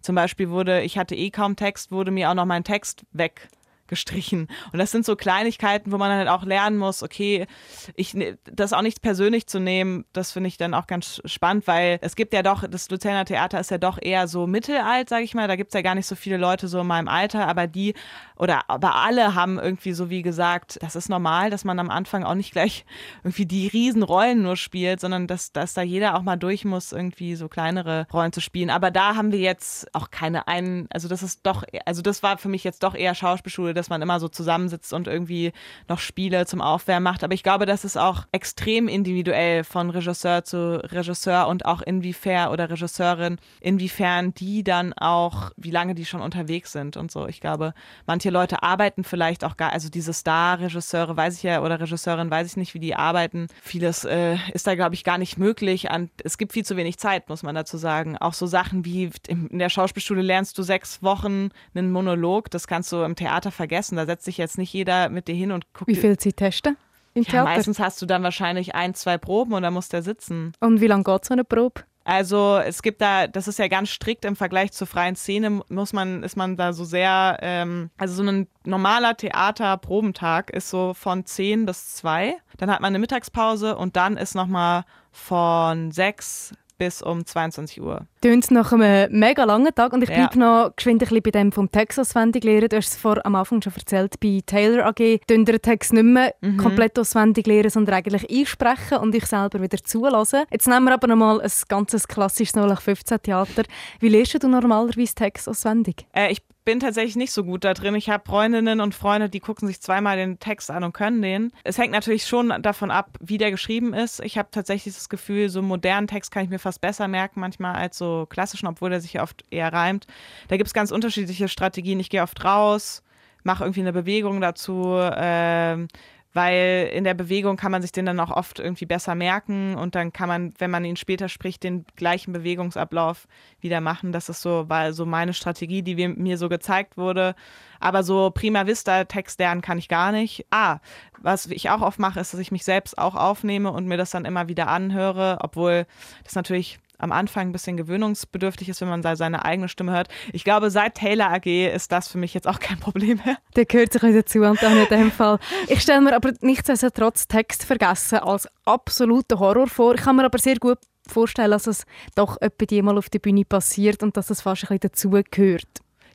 zum 0.00 0.14
Beispiel 0.14 0.50
wurde, 0.50 0.82
ich 0.82 0.98
hatte 0.98 1.14
eh 1.14 1.30
kaum 1.30 1.56
Text, 1.56 1.90
wurde 1.90 2.10
mir 2.10 2.30
auch 2.30 2.34
noch 2.34 2.46
mein 2.46 2.64
Text 2.64 3.04
weg 3.12 3.48
gestrichen. 3.90 4.48
Und 4.72 4.78
das 4.78 4.90
sind 4.90 5.04
so 5.04 5.16
Kleinigkeiten, 5.16 5.92
wo 5.92 5.98
man 5.98 6.10
halt 6.10 6.28
auch 6.28 6.44
lernen 6.44 6.78
muss, 6.78 7.02
okay, 7.02 7.46
ich 7.94 8.14
ne, 8.14 8.38
das 8.44 8.72
auch 8.72 8.82
nicht 8.82 9.02
persönlich 9.02 9.46
zu 9.46 9.60
nehmen, 9.60 10.06
das 10.14 10.32
finde 10.32 10.48
ich 10.48 10.56
dann 10.56 10.72
auch 10.72 10.86
ganz 10.86 11.20
spannend, 11.26 11.66
weil 11.66 11.98
es 12.00 12.16
gibt 12.16 12.32
ja 12.32 12.42
doch, 12.42 12.66
das 12.66 12.88
Luzerner 12.88 13.26
Theater 13.26 13.60
ist 13.60 13.70
ja 13.70 13.78
doch 13.78 13.98
eher 14.00 14.28
so 14.28 14.46
mittelalt, 14.46 15.08
sage 15.10 15.24
ich 15.24 15.34
mal. 15.34 15.48
Da 15.48 15.56
gibt 15.56 15.70
es 15.70 15.74
ja 15.74 15.82
gar 15.82 15.94
nicht 15.94 16.06
so 16.06 16.14
viele 16.14 16.38
Leute 16.38 16.68
so 16.68 16.80
in 16.80 16.86
meinem 16.86 17.08
Alter, 17.08 17.46
aber 17.46 17.66
die 17.66 17.94
oder 18.36 18.70
aber 18.70 18.94
alle 18.94 19.34
haben 19.34 19.58
irgendwie 19.58 19.92
so 19.92 20.08
wie 20.08 20.22
gesagt, 20.22 20.78
das 20.80 20.96
ist 20.96 21.08
normal, 21.08 21.50
dass 21.50 21.64
man 21.64 21.78
am 21.78 21.90
Anfang 21.90 22.24
auch 22.24 22.34
nicht 22.34 22.52
gleich 22.52 22.84
irgendwie 23.22 23.44
die 23.44 23.66
Riesenrollen 23.66 24.40
nur 24.40 24.56
spielt, 24.56 25.00
sondern 25.00 25.26
dass, 25.26 25.52
dass 25.52 25.74
da 25.74 25.82
jeder 25.82 26.16
auch 26.16 26.22
mal 26.22 26.36
durch 26.36 26.64
muss, 26.64 26.92
irgendwie 26.92 27.34
so 27.34 27.48
kleinere 27.48 28.06
Rollen 28.12 28.32
zu 28.32 28.40
spielen. 28.40 28.70
Aber 28.70 28.90
da 28.90 29.16
haben 29.16 29.32
wir 29.32 29.40
jetzt 29.40 29.94
auch 29.94 30.10
keine 30.10 30.48
einen, 30.48 30.86
also 30.90 31.08
das 31.08 31.22
ist 31.22 31.40
doch, 31.44 31.64
also 31.84 32.02
das 32.02 32.22
war 32.22 32.38
für 32.38 32.48
mich 32.48 32.64
jetzt 32.64 32.82
doch 32.82 32.94
eher 32.94 33.14
Schauspielschule, 33.14 33.74
dass 33.80 33.88
man 33.88 34.02
immer 34.02 34.20
so 34.20 34.28
zusammensitzt 34.28 34.92
und 34.92 35.06
irgendwie 35.06 35.52
noch 35.88 35.98
Spiele 35.98 36.44
zum 36.44 36.60
Aufwärmen 36.60 37.02
macht. 37.02 37.24
Aber 37.24 37.32
ich 37.32 37.42
glaube, 37.42 37.64
das 37.64 37.84
ist 37.84 37.96
auch 37.96 38.26
extrem 38.30 38.88
individuell 38.88 39.64
von 39.64 39.88
Regisseur 39.88 40.44
zu 40.44 40.84
Regisseur 40.92 41.48
und 41.48 41.64
auch 41.64 41.80
inwiefern 41.80 42.50
oder 42.50 42.68
Regisseurin, 42.68 43.38
inwiefern 43.60 44.34
die 44.34 44.62
dann 44.62 44.92
auch, 44.92 45.50
wie 45.56 45.70
lange 45.70 45.94
die 45.94 46.04
schon 46.04 46.20
unterwegs 46.20 46.72
sind 46.72 46.98
und 46.98 47.10
so. 47.10 47.26
Ich 47.26 47.40
glaube, 47.40 47.72
manche 48.06 48.28
Leute 48.28 48.62
arbeiten 48.62 49.02
vielleicht 49.02 49.44
auch 49.44 49.56
gar, 49.56 49.72
also 49.72 49.88
diese 49.88 50.12
Star-Regisseure 50.12 51.16
weiß 51.16 51.38
ich 51.38 51.42
ja 51.42 51.62
oder 51.62 51.80
Regisseurin 51.80 52.30
weiß 52.30 52.48
ich 52.48 52.56
nicht, 52.58 52.74
wie 52.74 52.80
die 52.80 52.94
arbeiten. 52.94 53.46
Vieles 53.62 54.04
äh, 54.04 54.36
ist 54.52 54.66
da, 54.66 54.74
glaube 54.74 54.94
ich, 54.94 55.04
gar 55.04 55.16
nicht 55.16 55.38
möglich. 55.38 55.90
An, 55.90 56.10
es 56.22 56.36
gibt 56.36 56.52
viel 56.52 56.66
zu 56.66 56.76
wenig 56.76 56.98
Zeit, 56.98 57.30
muss 57.30 57.42
man 57.42 57.54
dazu 57.54 57.78
sagen. 57.78 58.18
Auch 58.18 58.34
so 58.34 58.46
Sachen 58.46 58.84
wie 58.84 59.10
in 59.26 59.58
der 59.58 59.70
Schauspielschule 59.70 60.20
lernst 60.20 60.58
du 60.58 60.62
sechs 60.62 61.02
Wochen 61.02 61.48
einen 61.74 61.90
Monolog, 61.90 62.50
das 62.50 62.66
kannst 62.66 62.92
du 62.92 63.02
im 63.02 63.16
Theater 63.16 63.50
vergessen 63.50 63.69
vergessen. 63.70 63.96
Da 63.96 64.06
setzt 64.06 64.24
sich 64.24 64.36
jetzt 64.36 64.58
nicht 64.58 64.72
jeder 64.72 65.08
mit 65.08 65.28
dir 65.28 65.34
hin 65.34 65.52
und 65.52 65.72
guckt. 65.72 65.88
Wie 65.88 65.94
viel 65.94 66.18
Zeit 66.18 66.36
testen? 66.36 66.76
Im 67.14 67.22
ja, 67.22 67.30
Theater? 67.30 67.50
Meistens 67.50 67.78
hast 67.78 68.02
du 68.02 68.06
dann 68.06 68.22
wahrscheinlich 68.22 68.74
ein, 68.74 68.94
zwei 68.94 69.16
Proben 69.16 69.52
und 69.52 69.62
dann 69.62 69.72
muss 69.72 69.88
der 69.88 70.02
sitzen. 70.02 70.52
Und 70.60 70.80
wie 70.80 70.86
lange 70.86 71.04
geht 71.04 71.24
so 71.24 71.32
eine 71.32 71.44
Probe? 71.44 71.82
Also 72.02 72.58
es 72.58 72.82
gibt 72.82 73.00
da, 73.02 73.26
das 73.26 73.46
ist 73.46 73.58
ja 73.58 73.68
ganz 73.68 73.90
strikt 73.90 74.24
im 74.24 74.34
Vergleich 74.34 74.72
zur 74.72 74.86
freien 74.86 75.16
Szene, 75.16 75.60
muss 75.68 75.92
man, 75.92 76.22
ist 76.22 76.36
man 76.36 76.56
da 76.56 76.72
so 76.72 76.84
sehr, 76.84 77.38
ähm, 77.42 77.90
also 77.98 78.14
so 78.14 78.28
ein 78.28 78.48
normaler 78.64 79.16
Theaterprobentag 79.16 80.50
ist 80.50 80.70
so 80.70 80.94
von 80.94 81.24
10 81.26 81.66
bis 81.66 81.96
2. 81.96 82.36
Dann 82.56 82.70
hat 82.70 82.80
man 82.80 82.88
eine 82.88 82.98
Mittagspause 82.98 83.76
und 83.76 83.96
dann 83.96 84.16
ist 84.16 84.34
nochmal 84.34 84.84
von 85.12 85.92
6 85.92 86.54
bis 86.80 87.02
um 87.02 87.24
22 87.26 87.80
Uhr. 87.82 88.06
Tönt 88.22 88.50
nach 88.50 88.72
einem 88.72 89.12
mega 89.18 89.44
langen 89.44 89.72
Tag 89.74 89.92
und 89.92 90.02
ich 90.02 90.08
Ja. 90.08 90.16
bleibe 90.26 90.38
noch 90.38 90.72
geschwind 90.74 91.02
ein 91.02 91.08
bisschen 91.08 91.22
bei 91.22 91.30
dem 91.30 91.52
vom 91.52 91.70
Text 91.70 92.00
auswendig 92.00 92.42
lernen. 92.42 92.68
Du 92.70 92.76
hast 92.76 92.88
es 92.88 92.96
vor 92.96 93.24
am 93.24 93.34
Anfang 93.34 93.60
schon 93.60 93.72
erzählt, 93.76 94.18
bei 94.18 94.40
Taylor 94.46 94.86
AG 94.86 95.20
tun 95.26 95.44
den 95.44 95.60
Text 95.60 95.92
nicht 95.92 96.02
mehr 96.04 96.34
Mhm. 96.40 96.56
komplett 96.56 96.98
auswendig 96.98 97.46
lernen, 97.46 97.68
sondern 97.70 97.96
eigentlich 97.96 98.28
einsprechen 98.30 98.98
und 98.98 99.14
ich 99.14 99.26
selber 99.26 99.60
wieder 99.60 99.76
zulassen. 99.84 100.44
Jetzt 100.50 100.66
nehmen 100.68 100.86
wir 100.86 100.94
aber 100.94 101.06
noch 101.06 101.16
mal 101.16 101.40
ein 101.40 101.50
ganzes 101.68 102.08
klassisches 102.08 102.54
0815 102.56 103.22
Theater. 103.22 103.64
Wie 104.00 104.08
lernst 104.08 104.42
du 104.42 104.48
normalerweise 104.48 105.14
Text 105.14 105.48
auswendig? 105.48 106.06
Äh, 106.14 106.32
ich 106.32 106.40
bin 106.64 106.80
tatsächlich 106.80 107.16
nicht 107.16 107.32
so 107.32 107.44
gut 107.44 107.64
da 107.64 107.74
drin. 107.74 107.94
Ich 107.94 108.10
habe 108.10 108.24
Freundinnen 108.26 108.80
und 108.80 108.94
Freunde, 108.94 109.28
die 109.28 109.40
gucken 109.40 109.66
sich 109.66 109.80
zweimal 109.80 110.16
den 110.16 110.38
Text 110.38 110.70
an 110.70 110.84
und 110.84 110.92
können 110.92 111.22
den. 111.22 111.52
Es 111.64 111.78
hängt 111.78 111.92
natürlich 111.92 112.26
schon 112.26 112.52
davon 112.62 112.90
ab, 112.90 113.16
wie 113.20 113.38
der 113.38 113.50
geschrieben 113.50 113.94
ist. 113.94 114.20
Ich 114.20 114.38
habe 114.38 114.48
tatsächlich 114.50 114.94
das 114.94 115.08
Gefühl, 115.08 115.48
so 115.48 115.62
modernen 115.62 116.06
Text 116.06 116.30
kann 116.30 116.44
ich 116.44 116.50
mir 116.50 116.58
fast 116.58 116.80
besser 116.80 117.08
merken 117.08 117.40
manchmal 117.40 117.76
als 117.76 117.98
so 117.98 118.26
klassischen, 118.28 118.66
obwohl 118.66 118.90
der 118.90 119.00
sich 119.00 119.20
oft 119.20 119.44
eher 119.50 119.72
reimt. 119.72 120.06
Da 120.48 120.56
gibt 120.56 120.68
es 120.68 120.74
ganz 120.74 120.90
unterschiedliche 120.90 121.48
Strategien. 121.48 122.00
Ich 122.00 122.10
gehe 122.10 122.22
oft 122.22 122.44
raus, 122.44 123.02
mache 123.42 123.64
irgendwie 123.64 123.80
eine 123.80 123.92
Bewegung 123.92 124.40
dazu. 124.40 124.96
ähm, 125.16 125.88
weil 126.32 126.90
in 126.92 127.04
der 127.04 127.14
Bewegung 127.14 127.56
kann 127.56 127.72
man 127.72 127.82
sich 127.82 127.90
den 127.90 128.06
dann 128.06 128.20
auch 128.20 128.30
oft 128.30 128.60
irgendwie 128.60 128.86
besser 128.86 129.14
merken 129.14 129.74
und 129.74 129.94
dann 129.94 130.12
kann 130.12 130.28
man, 130.28 130.54
wenn 130.58 130.70
man 130.70 130.84
ihn 130.84 130.96
später 130.96 131.28
spricht, 131.28 131.64
den 131.64 131.84
gleichen 131.96 132.32
Bewegungsablauf 132.32 133.26
wieder 133.60 133.80
machen. 133.80 134.12
Das 134.12 134.28
ist 134.28 134.40
so, 134.40 134.68
war 134.68 134.92
so 134.92 135.06
meine 135.06 135.34
Strategie, 135.34 135.82
die 135.82 136.08
mir 136.08 136.38
so 136.38 136.48
gezeigt 136.48 136.96
wurde. 136.96 137.34
Aber 137.80 138.04
so 138.04 138.30
prima 138.30 138.66
vista 138.66 139.04
Text 139.04 139.40
lernen 139.40 139.60
kann 139.60 139.78
ich 139.78 139.88
gar 139.88 140.12
nicht. 140.12 140.46
Ah, 140.50 140.78
was 141.18 141.46
ich 141.46 141.70
auch 141.70 141.80
oft 141.80 141.98
mache, 141.98 142.20
ist, 142.20 142.32
dass 142.32 142.40
ich 142.40 142.52
mich 142.52 142.64
selbst 142.64 142.96
auch 142.96 143.16
aufnehme 143.16 143.72
und 143.72 143.86
mir 143.86 143.96
das 143.96 144.10
dann 144.10 144.24
immer 144.24 144.48
wieder 144.48 144.68
anhöre, 144.68 145.38
obwohl 145.40 145.86
das 146.24 146.34
natürlich 146.36 146.78
am 147.00 147.12
Anfang 147.12 147.48
ein 147.48 147.52
bisschen 147.52 147.76
gewöhnungsbedürftig 147.76 148.68
ist, 148.68 148.80
wenn 148.80 148.88
man 148.88 149.02
seine 149.02 149.44
eigene 149.44 149.68
Stimme 149.68 149.92
hört. 149.92 150.08
Ich 150.32 150.44
glaube, 150.44 150.70
seit 150.70 150.94
Taylor 150.96 151.30
AG 151.30 151.46
ist 151.74 151.90
das 151.92 152.08
für 152.08 152.18
mich 152.18 152.34
jetzt 152.34 152.46
auch 152.46 152.58
kein 152.60 152.78
Problem 152.78 153.20
mehr. 153.24 153.36
Der 153.56 153.64
gehört 153.64 153.92
sich 153.92 154.02
auch 154.02 154.12
dazu, 154.12 154.42
Antonia, 154.42 154.82
in 154.84 154.88
dem 154.88 155.10
Fall. 155.12 155.38
Ich 155.68 155.80
stelle 155.80 156.00
mir 156.00 156.14
aber 156.14 156.32
nichtsdestotrotz 156.40 157.26
Text 157.28 157.64
vergessen 157.64 158.18
als 158.18 158.48
absoluten 158.64 159.38
Horror 159.38 159.66
vor. 159.66 159.94
Ich 159.94 160.02
kann 160.02 160.16
mir 160.16 160.24
aber 160.24 160.38
sehr 160.38 160.56
gut 160.56 160.78
vorstellen, 161.08 161.50
dass 161.50 161.66
es 161.66 161.84
doch 162.14 162.36
etwa 162.40 162.66
die 162.66 162.82
mal 162.82 162.96
auf 162.98 163.08
der 163.10 163.18
Bühne 163.18 163.44
passiert 163.44 164.02
und 164.02 164.16
dass 164.16 164.30
es 164.30 164.42
fast 164.42 164.64
ein 164.64 164.78
bisschen 164.78 164.80
dazugehört. 164.90 165.66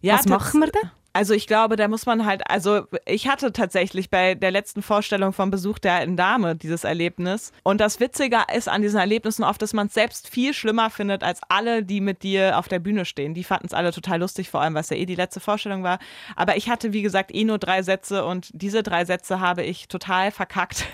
Was 0.01 0.21
tats- 0.21 0.29
machen 0.29 0.59
wir 0.61 0.67
denn? 0.71 0.89
Also 1.15 1.33
ich 1.33 1.47
glaube, 1.47 1.77
da 1.77 1.87
muss 1.87 2.05
man 2.05 2.25
halt, 2.25 2.41
also 2.49 2.87
ich 3.05 3.29
hatte 3.29 3.53
tatsächlich 3.53 4.09
bei 4.09 4.35
der 4.35 4.51
letzten 4.51 4.81
Vorstellung 4.81 5.31
vom 5.31 5.49
Besuch 5.49 5.79
der 5.79 5.93
alten 5.93 6.17
Dame 6.17 6.57
dieses 6.57 6.83
Erlebnis. 6.83 7.53
Und 7.63 7.79
das 7.79 8.01
Witzige 8.01 8.39
ist 8.53 8.67
an 8.67 8.81
diesen 8.81 8.99
Erlebnissen 8.99 9.45
oft, 9.45 9.61
dass 9.61 9.71
man 9.71 9.87
es 9.87 9.93
selbst 9.93 10.27
viel 10.27 10.53
schlimmer 10.53 10.89
findet 10.89 11.23
als 11.23 11.39
alle, 11.47 11.83
die 11.83 12.01
mit 12.01 12.21
dir 12.23 12.59
auf 12.59 12.67
der 12.67 12.79
Bühne 12.79 13.05
stehen. 13.05 13.33
Die 13.33 13.45
fanden 13.45 13.67
es 13.67 13.73
alle 13.73 13.93
total 13.93 14.19
lustig, 14.19 14.49
vor 14.49 14.59
allem, 14.59 14.75
es 14.75 14.89
ja 14.89 14.97
eh 14.97 15.05
die 15.05 15.15
letzte 15.15 15.39
Vorstellung 15.39 15.83
war. 15.83 15.99
Aber 16.35 16.57
ich 16.57 16.69
hatte, 16.69 16.91
wie 16.91 17.01
gesagt, 17.01 17.33
eh 17.33 17.45
nur 17.45 17.59
drei 17.59 17.81
Sätze 17.81 18.25
und 18.25 18.49
diese 18.51 18.83
drei 18.83 19.05
Sätze 19.05 19.39
habe 19.39 19.63
ich 19.63 19.87
total 19.87 20.31
verkackt. 20.31 20.85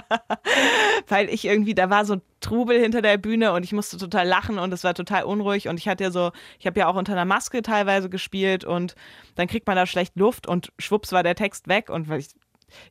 weil 1.08 1.28
ich 1.28 1.44
irgendwie, 1.44 1.74
da 1.74 1.90
war 1.90 2.06
so 2.06 2.16
Trubel 2.40 2.80
hinter 2.80 3.02
der 3.02 3.18
Bühne 3.18 3.52
und 3.52 3.62
ich 3.64 3.72
musste 3.72 3.96
total 3.98 4.26
lachen 4.26 4.58
und 4.58 4.72
es 4.72 4.82
war 4.84 4.94
total 4.94 5.24
unruhig 5.24 5.68
und 5.68 5.78
ich 5.78 5.88
hatte 5.88 6.04
ja 6.04 6.10
so, 6.10 6.32
ich 6.58 6.66
habe 6.66 6.80
ja 6.80 6.86
auch 6.88 6.96
unter 6.96 7.12
einer 7.12 7.24
Maske 7.24 7.62
teilweise 7.62 8.08
gespielt 8.10 8.64
und 8.64 8.94
dann 9.36 9.46
kriegt 9.46 9.66
man 9.66 9.76
da 9.76 9.86
schlecht 9.86 10.16
Luft 10.16 10.46
und 10.46 10.72
schwupps 10.78 11.12
war 11.12 11.22
der 11.22 11.34
Text 11.34 11.68
weg 11.68 11.90
und 11.90 12.08
weil 12.08 12.20
ich 12.20 12.28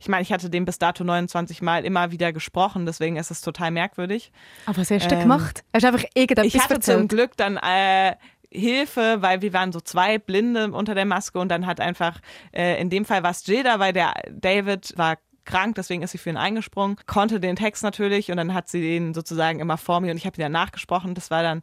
ich 0.01 0.09
meine, 0.09 0.23
ich 0.23 0.33
hatte 0.33 0.49
den 0.49 0.65
bis 0.65 0.77
dato 0.77 1.05
29 1.05 1.61
Mal 1.61 1.85
immer 1.85 2.11
wieder 2.11 2.33
gesprochen, 2.33 2.85
deswegen 2.85 3.15
ist 3.15 3.31
es 3.31 3.39
total 3.39 3.71
merkwürdig. 3.71 4.29
Aber 4.65 4.77
was 4.79 4.91
hast 4.91 5.09
du 5.09 5.15
Ähm, 5.15 5.21
gemacht? 5.21 5.63
Hast 5.73 5.83
du 5.83 5.87
einfach 5.87 6.03
irgendetwas 6.15 6.45
Ich 6.53 6.61
hatte 6.61 6.81
zum? 6.81 7.07
Glück 7.07 7.37
dann 7.37 7.55
äh, 7.55 8.15
Hilfe, 8.51 9.17
weil 9.21 9.41
wir 9.41 9.53
waren 9.53 9.71
so 9.71 9.79
zwei 9.79 10.17
Blinde 10.17 10.71
unter 10.71 10.95
der 10.95 11.05
Maske 11.05 11.39
und 11.39 11.49
dann 11.49 11.65
hat 11.65 11.79
einfach, 11.79 12.19
äh, 12.51 12.81
in 12.81 12.89
dem 12.89 13.05
Fall 13.05 13.23
war 13.23 13.31
es 13.31 13.45
Jada, 13.47 13.79
weil 13.79 13.93
der 13.93 14.15
David 14.31 14.97
war 14.97 15.17
krank, 15.49 15.75
deswegen 15.75 16.03
ist 16.03 16.11
sie 16.11 16.17
für 16.17 16.29
ihn 16.29 16.37
eingesprungen, 16.37 16.95
konnte 17.05 17.39
den 17.39 17.55
Text 17.55 17.83
natürlich 17.83 18.31
und 18.31 18.37
dann 18.37 18.53
hat 18.53 18.69
sie 18.69 18.81
den 18.81 19.13
sozusagen 19.13 19.59
immer 19.59 19.77
vor 19.77 19.99
mir 19.99 20.11
und 20.11 20.17
ich 20.17 20.25
habe 20.25 20.37
ihn 20.37 20.43
dann 20.43 20.51
nachgesprochen. 20.51 21.15
Das 21.15 21.31
war 21.31 21.43
dann 21.43 21.61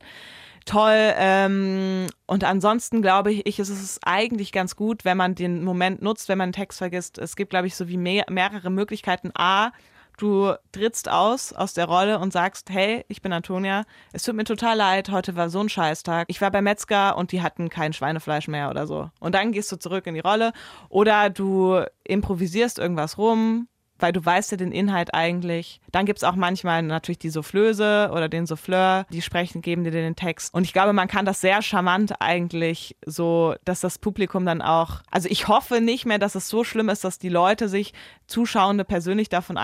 toll. 0.66 1.14
Ähm, 1.16 2.08
und 2.26 2.44
ansonsten 2.44 3.00
glaube 3.00 3.32
ich, 3.32 3.58
ist 3.58 3.70
es 3.70 4.00
eigentlich 4.04 4.52
ganz 4.52 4.76
gut, 4.76 5.04
wenn 5.04 5.16
man 5.16 5.34
den 5.34 5.64
Moment 5.64 6.02
nutzt, 6.02 6.28
wenn 6.28 6.38
man 6.38 6.46
einen 6.46 6.52
Text 6.52 6.78
vergisst. 6.78 7.18
Es 7.18 7.36
gibt, 7.36 7.50
glaube 7.50 7.68
ich, 7.68 7.76
so 7.76 7.88
wie 7.88 7.96
mehr, 7.96 8.24
mehrere 8.28 8.70
Möglichkeiten. 8.70 9.30
A, 9.34 9.70
du 10.18 10.54
trittst 10.72 11.08
aus 11.08 11.52
aus 11.52 11.74
der 11.74 11.86
Rolle 11.86 12.18
und 12.18 12.32
sagst, 12.32 12.70
hey, 12.70 13.04
ich 13.08 13.22
bin 13.22 13.32
Antonia, 13.32 13.84
es 14.12 14.22
tut 14.24 14.34
mir 14.34 14.44
total 14.44 14.76
leid, 14.76 15.10
heute 15.10 15.36
war 15.36 15.50
so 15.50 15.60
ein 15.60 15.68
Scheißtag. 15.68 16.26
Ich 16.28 16.40
war 16.40 16.50
bei 16.50 16.62
Metzger 16.62 17.16
und 17.16 17.32
die 17.32 17.42
hatten 17.42 17.68
kein 17.70 17.92
Schweinefleisch 17.92 18.48
mehr 18.48 18.70
oder 18.70 18.86
so. 18.86 19.10
Und 19.20 19.34
dann 19.34 19.52
gehst 19.52 19.70
du 19.72 19.76
zurück 19.76 20.06
in 20.06 20.14
die 20.14 20.20
Rolle 20.20 20.52
oder 20.88 21.30
du 21.30 21.82
improvisierst 22.04 22.78
irgendwas 22.78 23.18
rum, 23.18 23.68
weil 23.98 24.12
du 24.12 24.24
weißt 24.24 24.50
ja 24.50 24.56
den 24.56 24.72
Inhalt 24.72 25.14
eigentlich. 25.14 25.80
Dann 25.92 26.06
gibt 26.06 26.18
es 26.18 26.24
auch 26.24 26.36
manchmal 26.36 26.82
natürlich 26.82 27.18
die 27.18 27.30
Soufflöse 27.30 28.10
oder 28.12 28.28
den 28.28 28.46
Souffleur, 28.46 29.06
die 29.10 29.22
sprechen, 29.22 29.62
geben 29.62 29.84
dir 29.84 29.90
den 29.90 30.16
Text. 30.16 30.52
Und 30.54 30.64
ich 30.64 30.72
glaube, 30.72 30.92
man 30.92 31.08
kann 31.08 31.24
das 31.24 31.40
sehr 31.40 31.62
charmant 31.62 32.20
eigentlich 32.20 32.96
so, 33.04 33.54
dass 33.64 33.80
das 33.80 33.98
Publikum 33.98 34.44
dann 34.46 34.62
auch, 34.62 35.02
also 35.10 35.28
ich 35.30 35.48
hoffe 35.48 35.80
nicht 35.80 36.06
mehr, 36.06 36.18
dass 36.18 36.34
es 36.34 36.48
so 36.48 36.64
schlimm 36.64 36.88
ist, 36.88 37.04
dass 37.04 37.18
die 37.18 37.28
Leute 37.28 37.68
sich, 37.68 37.92
Zuschauende 38.26 38.84
persönlich 38.84 39.28
davon 39.28 39.56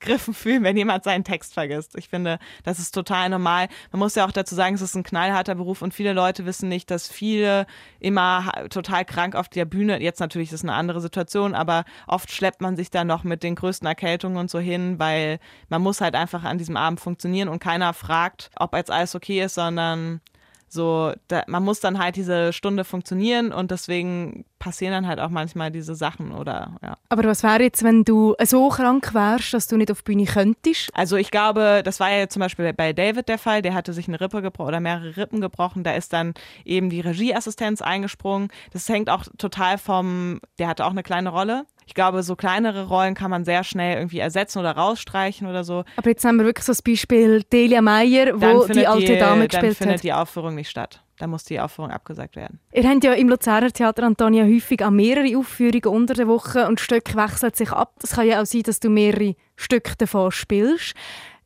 angegriffen 0.00 0.34
fühlen, 0.34 0.64
wenn 0.64 0.76
jemand 0.76 1.04
seinen 1.04 1.24
Text 1.24 1.54
vergisst. 1.54 1.96
Ich 1.96 2.08
finde, 2.08 2.38
das 2.64 2.78
ist 2.78 2.92
total 2.92 3.28
normal. 3.28 3.68
Man 3.92 4.00
muss 4.00 4.14
ja 4.14 4.26
auch 4.26 4.32
dazu 4.32 4.54
sagen, 4.54 4.74
es 4.74 4.80
ist 4.80 4.94
ein 4.94 5.02
knallharter 5.02 5.54
Beruf 5.54 5.82
und 5.82 5.94
viele 5.94 6.12
Leute 6.12 6.46
wissen 6.46 6.68
nicht, 6.68 6.90
dass 6.90 7.08
viele 7.08 7.66
immer 8.00 8.52
total 8.70 9.04
krank 9.04 9.34
auf 9.34 9.48
der 9.48 9.64
Bühne, 9.64 10.00
jetzt 10.00 10.20
natürlich 10.20 10.48
ist 10.48 10.60
es 10.60 10.62
eine 10.62 10.74
andere 10.74 11.00
Situation, 11.00 11.54
aber 11.54 11.84
oft 12.06 12.32
schleppt 12.32 12.60
man 12.60 12.76
sich 12.76 12.90
dann 12.90 13.06
noch 13.06 13.24
mit 13.24 13.42
den 13.42 13.54
größten 13.54 13.86
Erkältungen 13.86 14.38
und 14.38 14.50
so 14.50 14.58
hin, 14.58 14.98
weil 14.98 15.38
man 15.68 15.82
muss 15.82 16.00
halt 16.00 16.14
einfach 16.14 16.44
an 16.44 16.58
diesem 16.58 16.76
Abend 16.76 17.00
funktionieren 17.00 17.48
und 17.48 17.60
keiner 17.60 17.92
fragt, 17.92 18.50
ob 18.56 18.74
jetzt 18.74 18.90
alles 18.90 19.14
okay 19.14 19.42
ist, 19.42 19.54
sondern 19.54 20.20
so, 20.68 21.12
da, 21.26 21.42
man 21.48 21.64
muss 21.64 21.80
dann 21.80 21.98
halt 21.98 22.14
diese 22.16 22.52
Stunde 22.52 22.84
funktionieren 22.84 23.52
und 23.52 23.72
deswegen 23.72 24.44
passieren 24.60 24.92
dann 24.92 25.08
halt 25.08 25.18
auch 25.18 25.30
manchmal 25.30 25.72
diese 25.72 25.96
Sachen 25.96 26.32
oder 26.32 26.76
ja. 26.82 26.96
Aber 27.08 27.24
was 27.24 27.42
wäre 27.42 27.62
jetzt, 27.62 27.82
wenn 27.82 28.04
du 28.04 28.36
so 28.44 28.68
krank 28.68 29.12
wärst, 29.14 29.52
dass 29.54 29.66
du 29.66 29.76
nicht 29.76 29.90
auf 29.90 30.02
die 30.02 30.12
Bühne 30.12 30.26
könntest? 30.26 30.90
Also 30.94 31.16
ich 31.16 31.32
glaube, 31.32 31.80
das 31.84 31.98
war 31.98 32.12
ja 32.12 32.28
zum 32.28 32.40
Beispiel 32.40 32.72
bei 32.74 32.92
David 32.92 33.28
der 33.28 33.38
Fall, 33.38 33.62
der 33.62 33.74
hatte 33.74 33.92
sich 33.92 34.06
eine 34.06 34.20
Rippe 34.20 34.42
gebrochen 34.42 34.68
oder 34.68 34.80
mehrere 34.80 35.16
Rippen 35.16 35.40
gebrochen. 35.40 35.82
Da 35.82 35.92
ist 35.92 36.12
dann 36.12 36.34
eben 36.64 36.90
die 36.90 37.00
Regieassistenz 37.00 37.82
eingesprungen. 37.82 38.48
Das 38.72 38.88
hängt 38.88 39.10
auch 39.10 39.24
total 39.38 39.78
vom, 39.78 40.40
der 40.58 40.68
hatte 40.68 40.84
auch 40.84 40.90
eine 40.90 41.02
kleine 41.02 41.30
Rolle. 41.30 41.64
Ich 41.86 41.94
glaube, 41.94 42.22
so 42.22 42.36
kleinere 42.36 42.86
Rollen 42.86 43.14
kann 43.14 43.30
man 43.32 43.44
sehr 43.44 43.64
schnell 43.64 43.96
irgendwie 43.96 44.20
ersetzen 44.20 44.60
oder 44.60 44.72
rausstreichen 44.72 45.48
oder 45.48 45.64
so. 45.64 45.84
Aber 45.96 46.10
jetzt 46.10 46.24
haben 46.24 46.36
wir 46.36 46.44
wirklich 46.44 46.64
so 46.64 46.70
das 46.70 46.82
Beispiel 46.82 47.42
Delia 47.44 47.80
Meyer, 47.82 48.26
Dann 48.26 48.40
wo 48.40 48.60
findet 48.60 48.76
die 48.76 48.86
alte 48.86 49.16
Dame 49.16 49.40
dann 49.40 49.48
gespielt 49.48 49.76
findet 49.76 49.96
hat. 49.96 50.04
die 50.04 50.12
Aufführung 50.12 50.54
nicht 50.54 50.70
statt. 50.70 51.02
Dann 51.20 51.28
muss 51.28 51.44
die 51.44 51.60
Aufführung 51.60 51.90
abgesagt 51.90 52.34
werden. 52.34 52.60
Ihr 52.72 52.88
habt 52.88 53.04
ja 53.04 53.12
im 53.12 53.28
Luzerner 53.28 53.70
Theater 53.70 54.04
Antonia 54.04 54.42
häufig 54.44 54.82
an 54.82 54.96
mehrere 54.96 55.36
Aufführungen 55.36 55.84
unter 55.84 56.14
der 56.14 56.26
Woche 56.28 56.66
und 56.66 56.80
Stücke 56.80 57.14
wechseln 57.14 57.52
sich 57.52 57.70
ab. 57.72 57.92
Es 58.02 58.12
kann 58.12 58.26
ja 58.26 58.40
auch 58.40 58.46
sein, 58.46 58.62
dass 58.62 58.80
du 58.80 58.88
mehrere 58.88 59.34
Stücke 59.54 59.96
davon 59.98 60.32
spielst. 60.32 60.94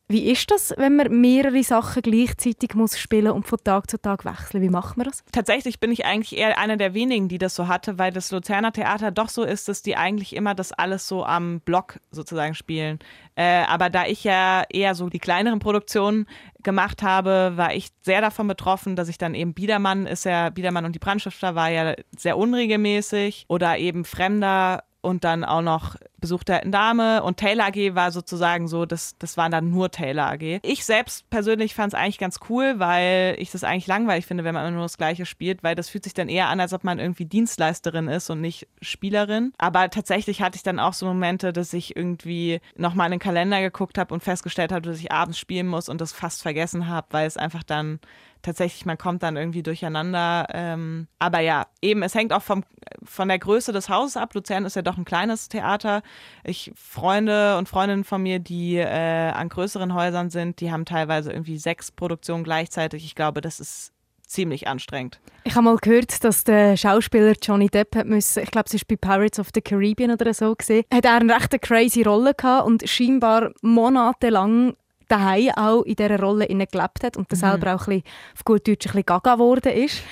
Wie 0.07 0.31
ist 0.31 0.51
das, 0.51 0.75
wenn 0.77 0.97
man 0.97 1.19
mehrere 1.19 1.63
Sachen 1.63 2.03
gleichzeitig 2.03 2.75
muss 2.75 2.99
spielen 2.99 3.33
und 3.33 3.47
von 3.47 3.59
Tag 3.65 3.91
zu 3.91 3.99
Tag 3.99 4.27
wechseln? 4.27 4.63
Wie 4.63 4.69
macht 4.69 4.99
man 4.99 5.07
das? 5.07 5.25
Tatsächlich 5.33 5.81
bin 5.81 5.91
ich 5.91 6.05
eigentlich 6.05 6.37
eher 6.37 6.59
einer 6.59 6.77
der 6.77 6.93
wenigen, 6.93 7.29
die 7.29 7.39
das 7.39 7.55
so 7.55 7.69
hatte, 7.69 7.99
weil 7.99 8.13
das 8.13 8.31
Luzerner 8.31 8.71
Theater 8.71 9.11
doch 9.11 9.31
so 9.31 9.45
ist, 9.45 9.67
dass 9.67 9.81
die 9.81 9.97
eigentlich 9.97 10.37
immer 10.37 10.55
das 10.55 10.73
alles 10.73 11.09
so 11.09 11.25
am 11.25 11.61
Block 11.61 12.01
sozusagen 12.11 12.55
spielen. 12.55 12.99
Äh, 13.35 13.65
aber 13.65 13.89
da 13.89 14.05
ich 14.05 14.25
ja 14.25 14.65
eher 14.69 14.95
so 14.95 15.09
die 15.09 15.19
kleineren 15.19 15.59
Produktionen 15.59 16.27
gemacht 16.63 17.03
habe, 17.03 17.53
war 17.57 17.75
ich 17.75 17.89
sehr 18.03 18.21
davon 18.21 18.47
betroffen, 18.47 18.97
dass 18.97 19.09
ich 19.09 19.17
dann 19.17 19.35
eben 19.35 19.55
Biedermann 19.55 20.07
ist 20.07 20.25
ja, 20.25 20.51
Biedermann 20.51 20.85
und 20.85 20.95
die 20.95 20.99
Brandstifter 20.99 21.55
war 21.55 21.71
ja 21.71 21.95
sehr 22.15 22.37
unregelmäßig 22.37 23.47
oder 23.49 23.79
eben 23.79 24.05
Fremder 24.05 24.85
und 25.05 25.23
dann 25.25 25.45
auch 25.45 25.61
noch 25.61 25.97
Besuch 26.19 26.43
der 26.45 26.57
alten 26.57 26.73
Dame 26.73 27.23
und 27.23 27.37
Taylor 27.37 27.67
AG 27.67 27.95
war 27.95 28.11
sozusagen 28.11 28.67
so, 28.67 28.87
das, 28.87 29.19
das 29.19 29.37
waren 29.37 29.53
dann 29.53 29.71
nur 29.71 29.91
Taylor 29.91 30.31
AG. 30.33 30.61
Ich 30.63 30.87
selbst 30.87 31.29
persönlich 31.29 31.75
fand 31.75 31.93
es 31.93 31.99
eigentlich 31.99 32.19
ganz 32.19 32.41
cool, 32.49 32.79
weil 32.79 33.37
ich 33.39 33.51
das 33.51 33.63
eigentlich 33.65 33.87
langweilig 33.87 34.25
finde, 34.25 34.45
wenn 34.45 34.55
man 34.55 34.67
immer 34.67 34.77
nur 34.77 34.85
das 34.85 34.97
Gleiche 34.97 35.27
spielt, 35.27 35.63
weil 35.63 35.75
das 35.75 35.91
fühlt 35.91 36.05
sich 36.05 36.15
dann 36.15 36.31
eher 36.31 36.49
an, 36.49 36.61
als 36.61 36.73
ob 36.73 36.83
man 36.83 36.99
irgendwie 36.99 37.27
Dienstleisterin 37.27 38.09
ist 38.09 38.31
und 38.31 38.41
nicht 38.41 38.67
Spielerin. 38.81 39.53
Aber 39.59 39.91
tatsächlich 39.91 40.41
hatte 40.41 40.57
ich 40.57 40.63
dann 40.63 40.81
auch 40.81 40.95
so 40.95 41.05
Momente, 41.05 41.53
dass 41.53 41.75
ich 41.75 41.95
irgendwie 41.95 42.61
nochmal 42.75 43.09
in 43.09 43.13
den 43.13 43.21
Kalender 43.21 43.61
geguckt 43.61 43.99
habe 43.99 44.15
und 44.15 44.23
festgestellt 44.23 44.73
habe, 44.73 44.89
dass 44.89 44.99
ich 44.99 45.13
abends 45.13 45.39
spielen 45.39 45.67
muss 45.67 45.91
und 45.91 46.01
das 46.01 46.13
fast 46.13 46.41
vergessen 46.41 46.89
habe, 46.89 47.09
weil 47.11 47.27
es 47.27 47.37
einfach 47.37 47.63
dann 47.63 48.01
tatsächlich, 48.45 48.87
man 48.87 48.99
kommt 48.99 49.23
dann 49.23 49.37
irgendwie 49.37 49.63
durcheinander. 49.63 50.47
Ähm, 50.53 51.09
aber 51.19 51.41
ja, 51.41 51.67
eben, 51.83 52.03
es 52.03 52.15
hängt 52.15 52.33
auch 52.33 52.43
vom, 52.43 52.65
von 53.03 53.29
der 53.29 53.39
Größe 53.39 53.73
des 53.73 53.89
Hauses 53.89 54.17
ab. 54.17 54.35
Luzern 54.35 54.65
ist 54.65 54.77
ja 54.77 54.83
doch 54.83 54.97
ein 54.97 55.05
kleines 55.05 55.49
Theater. 55.49 56.03
Ich 56.45 56.73
Freunde 56.77 57.59
und 57.59 57.69
Freundinnen 57.69 58.05
von 58.05 58.23
mir, 58.23 58.39
die 58.39 58.77
äh, 58.77 59.31
an 59.31 59.49
größeren 59.49 59.95
Häusern 59.95 60.31
sind, 60.31 60.61
die 60.61 60.71
haben 60.71 60.85
teilweise 60.85 61.33
irgendwie 61.33 61.59
sechs 61.59 61.91
Produktionen 61.91 62.45
gleichzeitig. 62.45 63.05
Ich 63.05 63.15
glaube, 63.15 63.41
das 63.41 63.61
ist 63.61 63.95
ziemlich 64.27 64.69
anstrengend. 64.69 65.21
Ich 65.45 65.55
habe 65.55 65.65
mal 65.65 65.77
gehört, 65.77 66.25
dass 66.25 66.45
der 66.45 66.77
Schauspieler 66.77 67.35
Johnny 67.41 67.69
Depp 67.69 67.95
hat 67.97 68.07
müssen, 68.07 68.43
ich 68.43 68.51
glaube, 68.51 68.67
es 68.67 68.75
ist 68.75 68.89
bei 68.89 68.97
Pirates 68.97 69.39
of 69.39 69.49
the 69.55 69.61
Caribbean 69.61 70.11
oder 70.11 70.33
so 70.33 70.55
gesehen, 70.55 70.85
hat 70.93 71.05
er 71.05 71.17
eine 71.17 71.35
recht 71.35 71.61
crazy 71.63 72.03
Rolle 72.03 72.35
gehabt 72.35 72.67
und 72.67 72.89
scheinbar 72.89 73.53
monatelang 73.63 74.75
daheim 75.09 75.51
auch 75.57 75.83
in 75.83 75.97
dieser 75.97 76.21
Rolle 76.21 76.47
gelebt 76.47 77.03
hat 77.03 77.17
und 77.17 77.31
mhm. 77.31 77.37
selber 77.37 77.75
auch 77.75 77.87
ein 77.89 78.03
bisschen, 78.03 78.03
auf 78.35 78.45
gut 78.45 78.69
Deutsch 78.69 78.87
ein 78.87 78.93
bisschen 78.93 79.07
gaga 79.07 79.35
geworden 79.35 79.73
ist. 79.73 80.03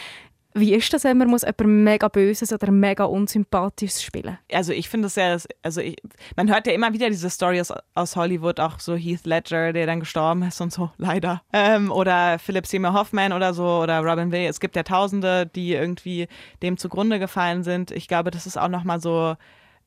Wie 0.55 0.75
ist 0.75 0.93
das, 0.93 1.05
wenn 1.05 1.17
man 1.17 1.29
muss 1.29 1.43
jemand 1.43 1.67
mega 1.67 2.09
Böses 2.09 2.53
oder 2.53 2.71
mega 2.71 3.05
Unsympathisches 3.05 4.03
spielen 4.03 4.39
Also 4.53 4.73
ich 4.73 4.89
finde 4.89 5.07
es 5.07 5.15
ja, 5.15 5.37
also 5.63 5.81
ich, 5.81 5.97
man 6.37 6.51
hört 6.51 6.67
ja 6.67 6.75
immer 6.75 6.93
wieder 6.93 7.09
diese 7.09 7.31
Stories 7.31 7.73
aus 7.95 8.17
Hollywood, 8.17 8.61
auch 8.61 8.79
so 8.79 8.95
Heath 8.95 9.25
Ledger, 9.25 9.73
der 9.73 9.87
dann 9.87 10.01
gestorben 10.01 10.43
ist 10.43 10.61
und 10.61 10.71
so, 10.71 10.91
leider. 10.99 11.43
Ähm, 11.55 11.91
oder 11.91 12.39
Philip 12.39 12.67
Seymour 12.67 12.93
Hoffman 12.93 13.33
oder 13.33 13.55
so, 13.55 13.65
oder 13.65 14.01
Robin 14.01 14.31
Williams. 14.31 14.57
Es 14.57 14.61
gibt 14.61 14.77
ja 14.77 14.83
Tausende, 14.83 15.47
die 15.47 15.73
irgendwie 15.73 16.29
dem 16.63 16.77
zugrunde 16.77 17.19
gefallen 17.19 17.63
sind. 17.63 17.91
Ich 17.91 18.07
glaube, 18.07 18.31
das 18.31 18.47
ist 18.47 18.59
auch 18.59 18.69
nochmal 18.69 19.01
so 19.01 19.37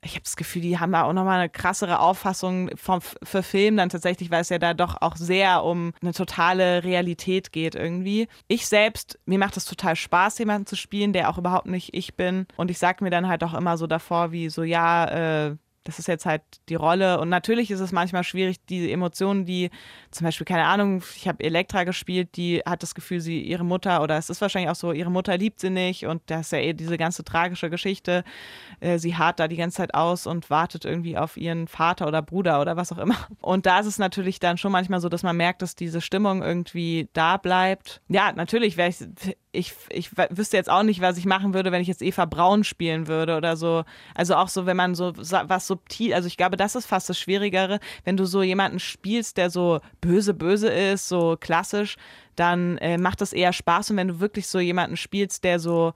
ich 0.05 0.13
habe 0.13 0.23
das 0.23 0.35
Gefühl, 0.35 0.61
die 0.61 0.79
haben 0.79 0.91
da 0.91 1.03
auch 1.03 1.13
nochmal 1.13 1.39
eine 1.39 1.49
krassere 1.49 1.99
Auffassung 1.99 2.69
vom, 2.77 3.01
für 3.01 3.43
Film 3.43 3.77
dann 3.77 3.89
tatsächlich, 3.89 4.29
weil 4.29 4.41
es 4.41 4.49
ja 4.49 4.59
da 4.59 4.73
doch 4.73 5.01
auch 5.01 5.15
sehr 5.15 5.63
um 5.63 5.93
eine 6.01 6.13
totale 6.13 6.83
Realität 6.83 7.51
geht 7.51 7.75
irgendwie. 7.75 8.27
Ich 8.47 8.67
selbst, 8.67 9.19
mir 9.25 9.39
macht 9.39 9.57
es 9.57 9.65
total 9.65 9.95
Spaß, 9.95 10.37
jemanden 10.37 10.67
zu 10.67 10.75
spielen, 10.75 11.11
der 11.11 11.29
auch 11.29 11.37
überhaupt 11.37 11.65
nicht 11.65 11.93
ich 11.93 12.15
bin. 12.15 12.45
Und 12.55 12.69
ich 12.69 12.77
sage 12.77 13.03
mir 13.03 13.09
dann 13.09 13.27
halt 13.27 13.43
auch 13.43 13.55
immer 13.55 13.77
so 13.77 13.87
davor, 13.87 14.31
wie 14.31 14.49
so, 14.49 14.63
ja, 14.63 15.47
äh, 15.47 15.55
das 15.85 15.99
ist 15.99 16.07
jetzt 16.07 16.25
halt 16.25 16.41
die 16.67 16.75
Rolle. 16.75 17.19
Und 17.19 17.29
natürlich 17.29 17.71
ist 17.71 17.79
es 17.79 17.91
manchmal 17.91 18.23
schwierig, 18.23 18.57
die 18.65 18.91
Emotionen, 18.91 19.45
die 19.45 19.69
zum 20.11 20.25
Beispiel, 20.25 20.45
keine 20.45 20.65
Ahnung, 20.65 21.03
ich 21.15 21.27
habe 21.27 21.43
Elektra 21.43 21.83
gespielt, 21.83 22.35
die 22.35 22.61
hat 22.65 22.83
das 22.83 22.95
Gefühl, 22.95 23.21
sie, 23.21 23.41
ihre 23.41 23.63
Mutter, 23.63 24.01
oder 24.01 24.17
es 24.17 24.29
ist 24.29 24.41
wahrscheinlich 24.41 24.71
auch 24.71 24.75
so, 24.75 24.91
ihre 24.91 25.11
Mutter 25.11 25.37
liebt 25.37 25.59
sie 25.59 25.69
nicht 25.69 26.05
und 26.05 26.23
das 26.25 26.47
ist 26.47 26.51
ja 26.51 26.57
eh 26.57 26.73
diese 26.73 26.97
ganze 26.97 27.23
tragische 27.23 27.69
Geschichte. 27.69 28.23
Äh, 28.79 28.97
sie 28.97 29.15
hart 29.15 29.39
da 29.39 29.47
die 29.47 29.57
ganze 29.57 29.77
Zeit 29.77 29.93
aus 29.93 30.25
und 30.25 30.49
wartet 30.49 30.85
irgendwie 30.85 31.17
auf 31.17 31.37
ihren 31.37 31.67
Vater 31.67 32.07
oder 32.07 32.23
Bruder 32.23 32.59
oder 32.61 32.75
was 32.75 32.91
auch 32.91 32.97
immer. 32.97 33.15
Und 33.39 33.67
da 33.67 33.79
ist 33.79 33.85
es 33.85 33.99
natürlich 33.99 34.39
dann 34.39 34.57
schon 34.57 34.71
manchmal 34.71 35.01
so, 35.01 35.09
dass 35.09 35.21
man 35.21 35.37
merkt, 35.37 35.61
dass 35.61 35.75
diese 35.75 36.01
Stimmung 36.01 36.41
irgendwie 36.41 37.09
da 37.13 37.37
bleibt. 37.37 38.01
Ja, 38.07 38.31
natürlich 38.31 38.75
wäre 38.75 38.89
ich 38.89 38.97
ich, 39.55 39.73
ich 39.89 40.11
wüsste 40.29 40.57
jetzt 40.57 40.69
auch 40.69 40.83
nicht, 40.83 41.01
was 41.01 41.17
ich 41.17 41.25
machen 41.25 41.53
würde, 41.53 41.71
wenn 41.71 41.81
ich 41.81 41.87
jetzt 41.87 42.01
Eva 42.01 42.25
Braun 42.25 42.63
spielen 42.63 43.07
würde 43.07 43.37
oder 43.37 43.57
so. 43.57 43.83
Also 44.13 44.35
auch 44.35 44.49
so, 44.49 44.65
wenn 44.65 44.77
man 44.77 44.95
so 44.95 45.13
was 45.15 45.67
subtil, 45.67 46.13
also 46.13 46.27
ich 46.27 46.37
glaube, 46.37 46.57
das 46.57 46.75
ist 46.75 46.85
fast 46.85 47.09
das 47.09 47.19
Schwierigere, 47.19 47.79
wenn 48.03 48.17
du 48.17 48.25
so 48.25 48.43
jemanden 48.43 48.79
spielst, 48.79 49.37
der 49.37 49.49
so 49.49 49.79
böse, 50.01 50.33
böse 50.33 50.69
ist, 50.69 51.07
so 51.07 51.37
klassisch, 51.39 51.95
dann 52.35 52.77
äh, 52.77 52.97
macht 52.97 53.21
das 53.21 53.33
eher 53.33 53.53
Spaß. 53.53 53.91
Und 53.91 53.97
wenn 53.97 54.09
du 54.09 54.19
wirklich 54.19 54.47
so 54.47 54.59
jemanden 54.59 54.97
spielst, 54.97 55.43
der 55.43 55.59
so 55.59 55.93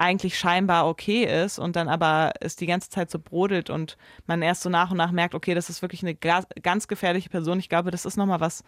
eigentlich 0.00 0.38
scheinbar 0.38 0.88
okay 0.88 1.44
ist 1.44 1.58
und 1.58 1.76
dann 1.76 1.88
aber 1.88 2.32
es 2.40 2.56
die 2.56 2.66
ganze 2.66 2.88
Zeit 2.88 3.10
so 3.10 3.18
brodelt 3.18 3.68
und 3.68 3.98
man 4.26 4.40
erst 4.40 4.62
so 4.62 4.70
nach 4.70 4.90
und 4.90 4.96
nach 4.96 5.12
merkt, 5.12 5.34
okay, 5.34 5.54
das 5.54 5.68
ist 5.68 5.82
wirklich 5.82 6.02
eine 6.02 6.14
ganz 6.14 6.88
gefährliche 6.88 7.28
Person. 7.28 7.58
Ich 7.58 7.68
glaube, 7.68 7.90
das 7.90 8.06
ist 8.06 8.16
nochmal 8.16 8.40
was, 8.40 8.64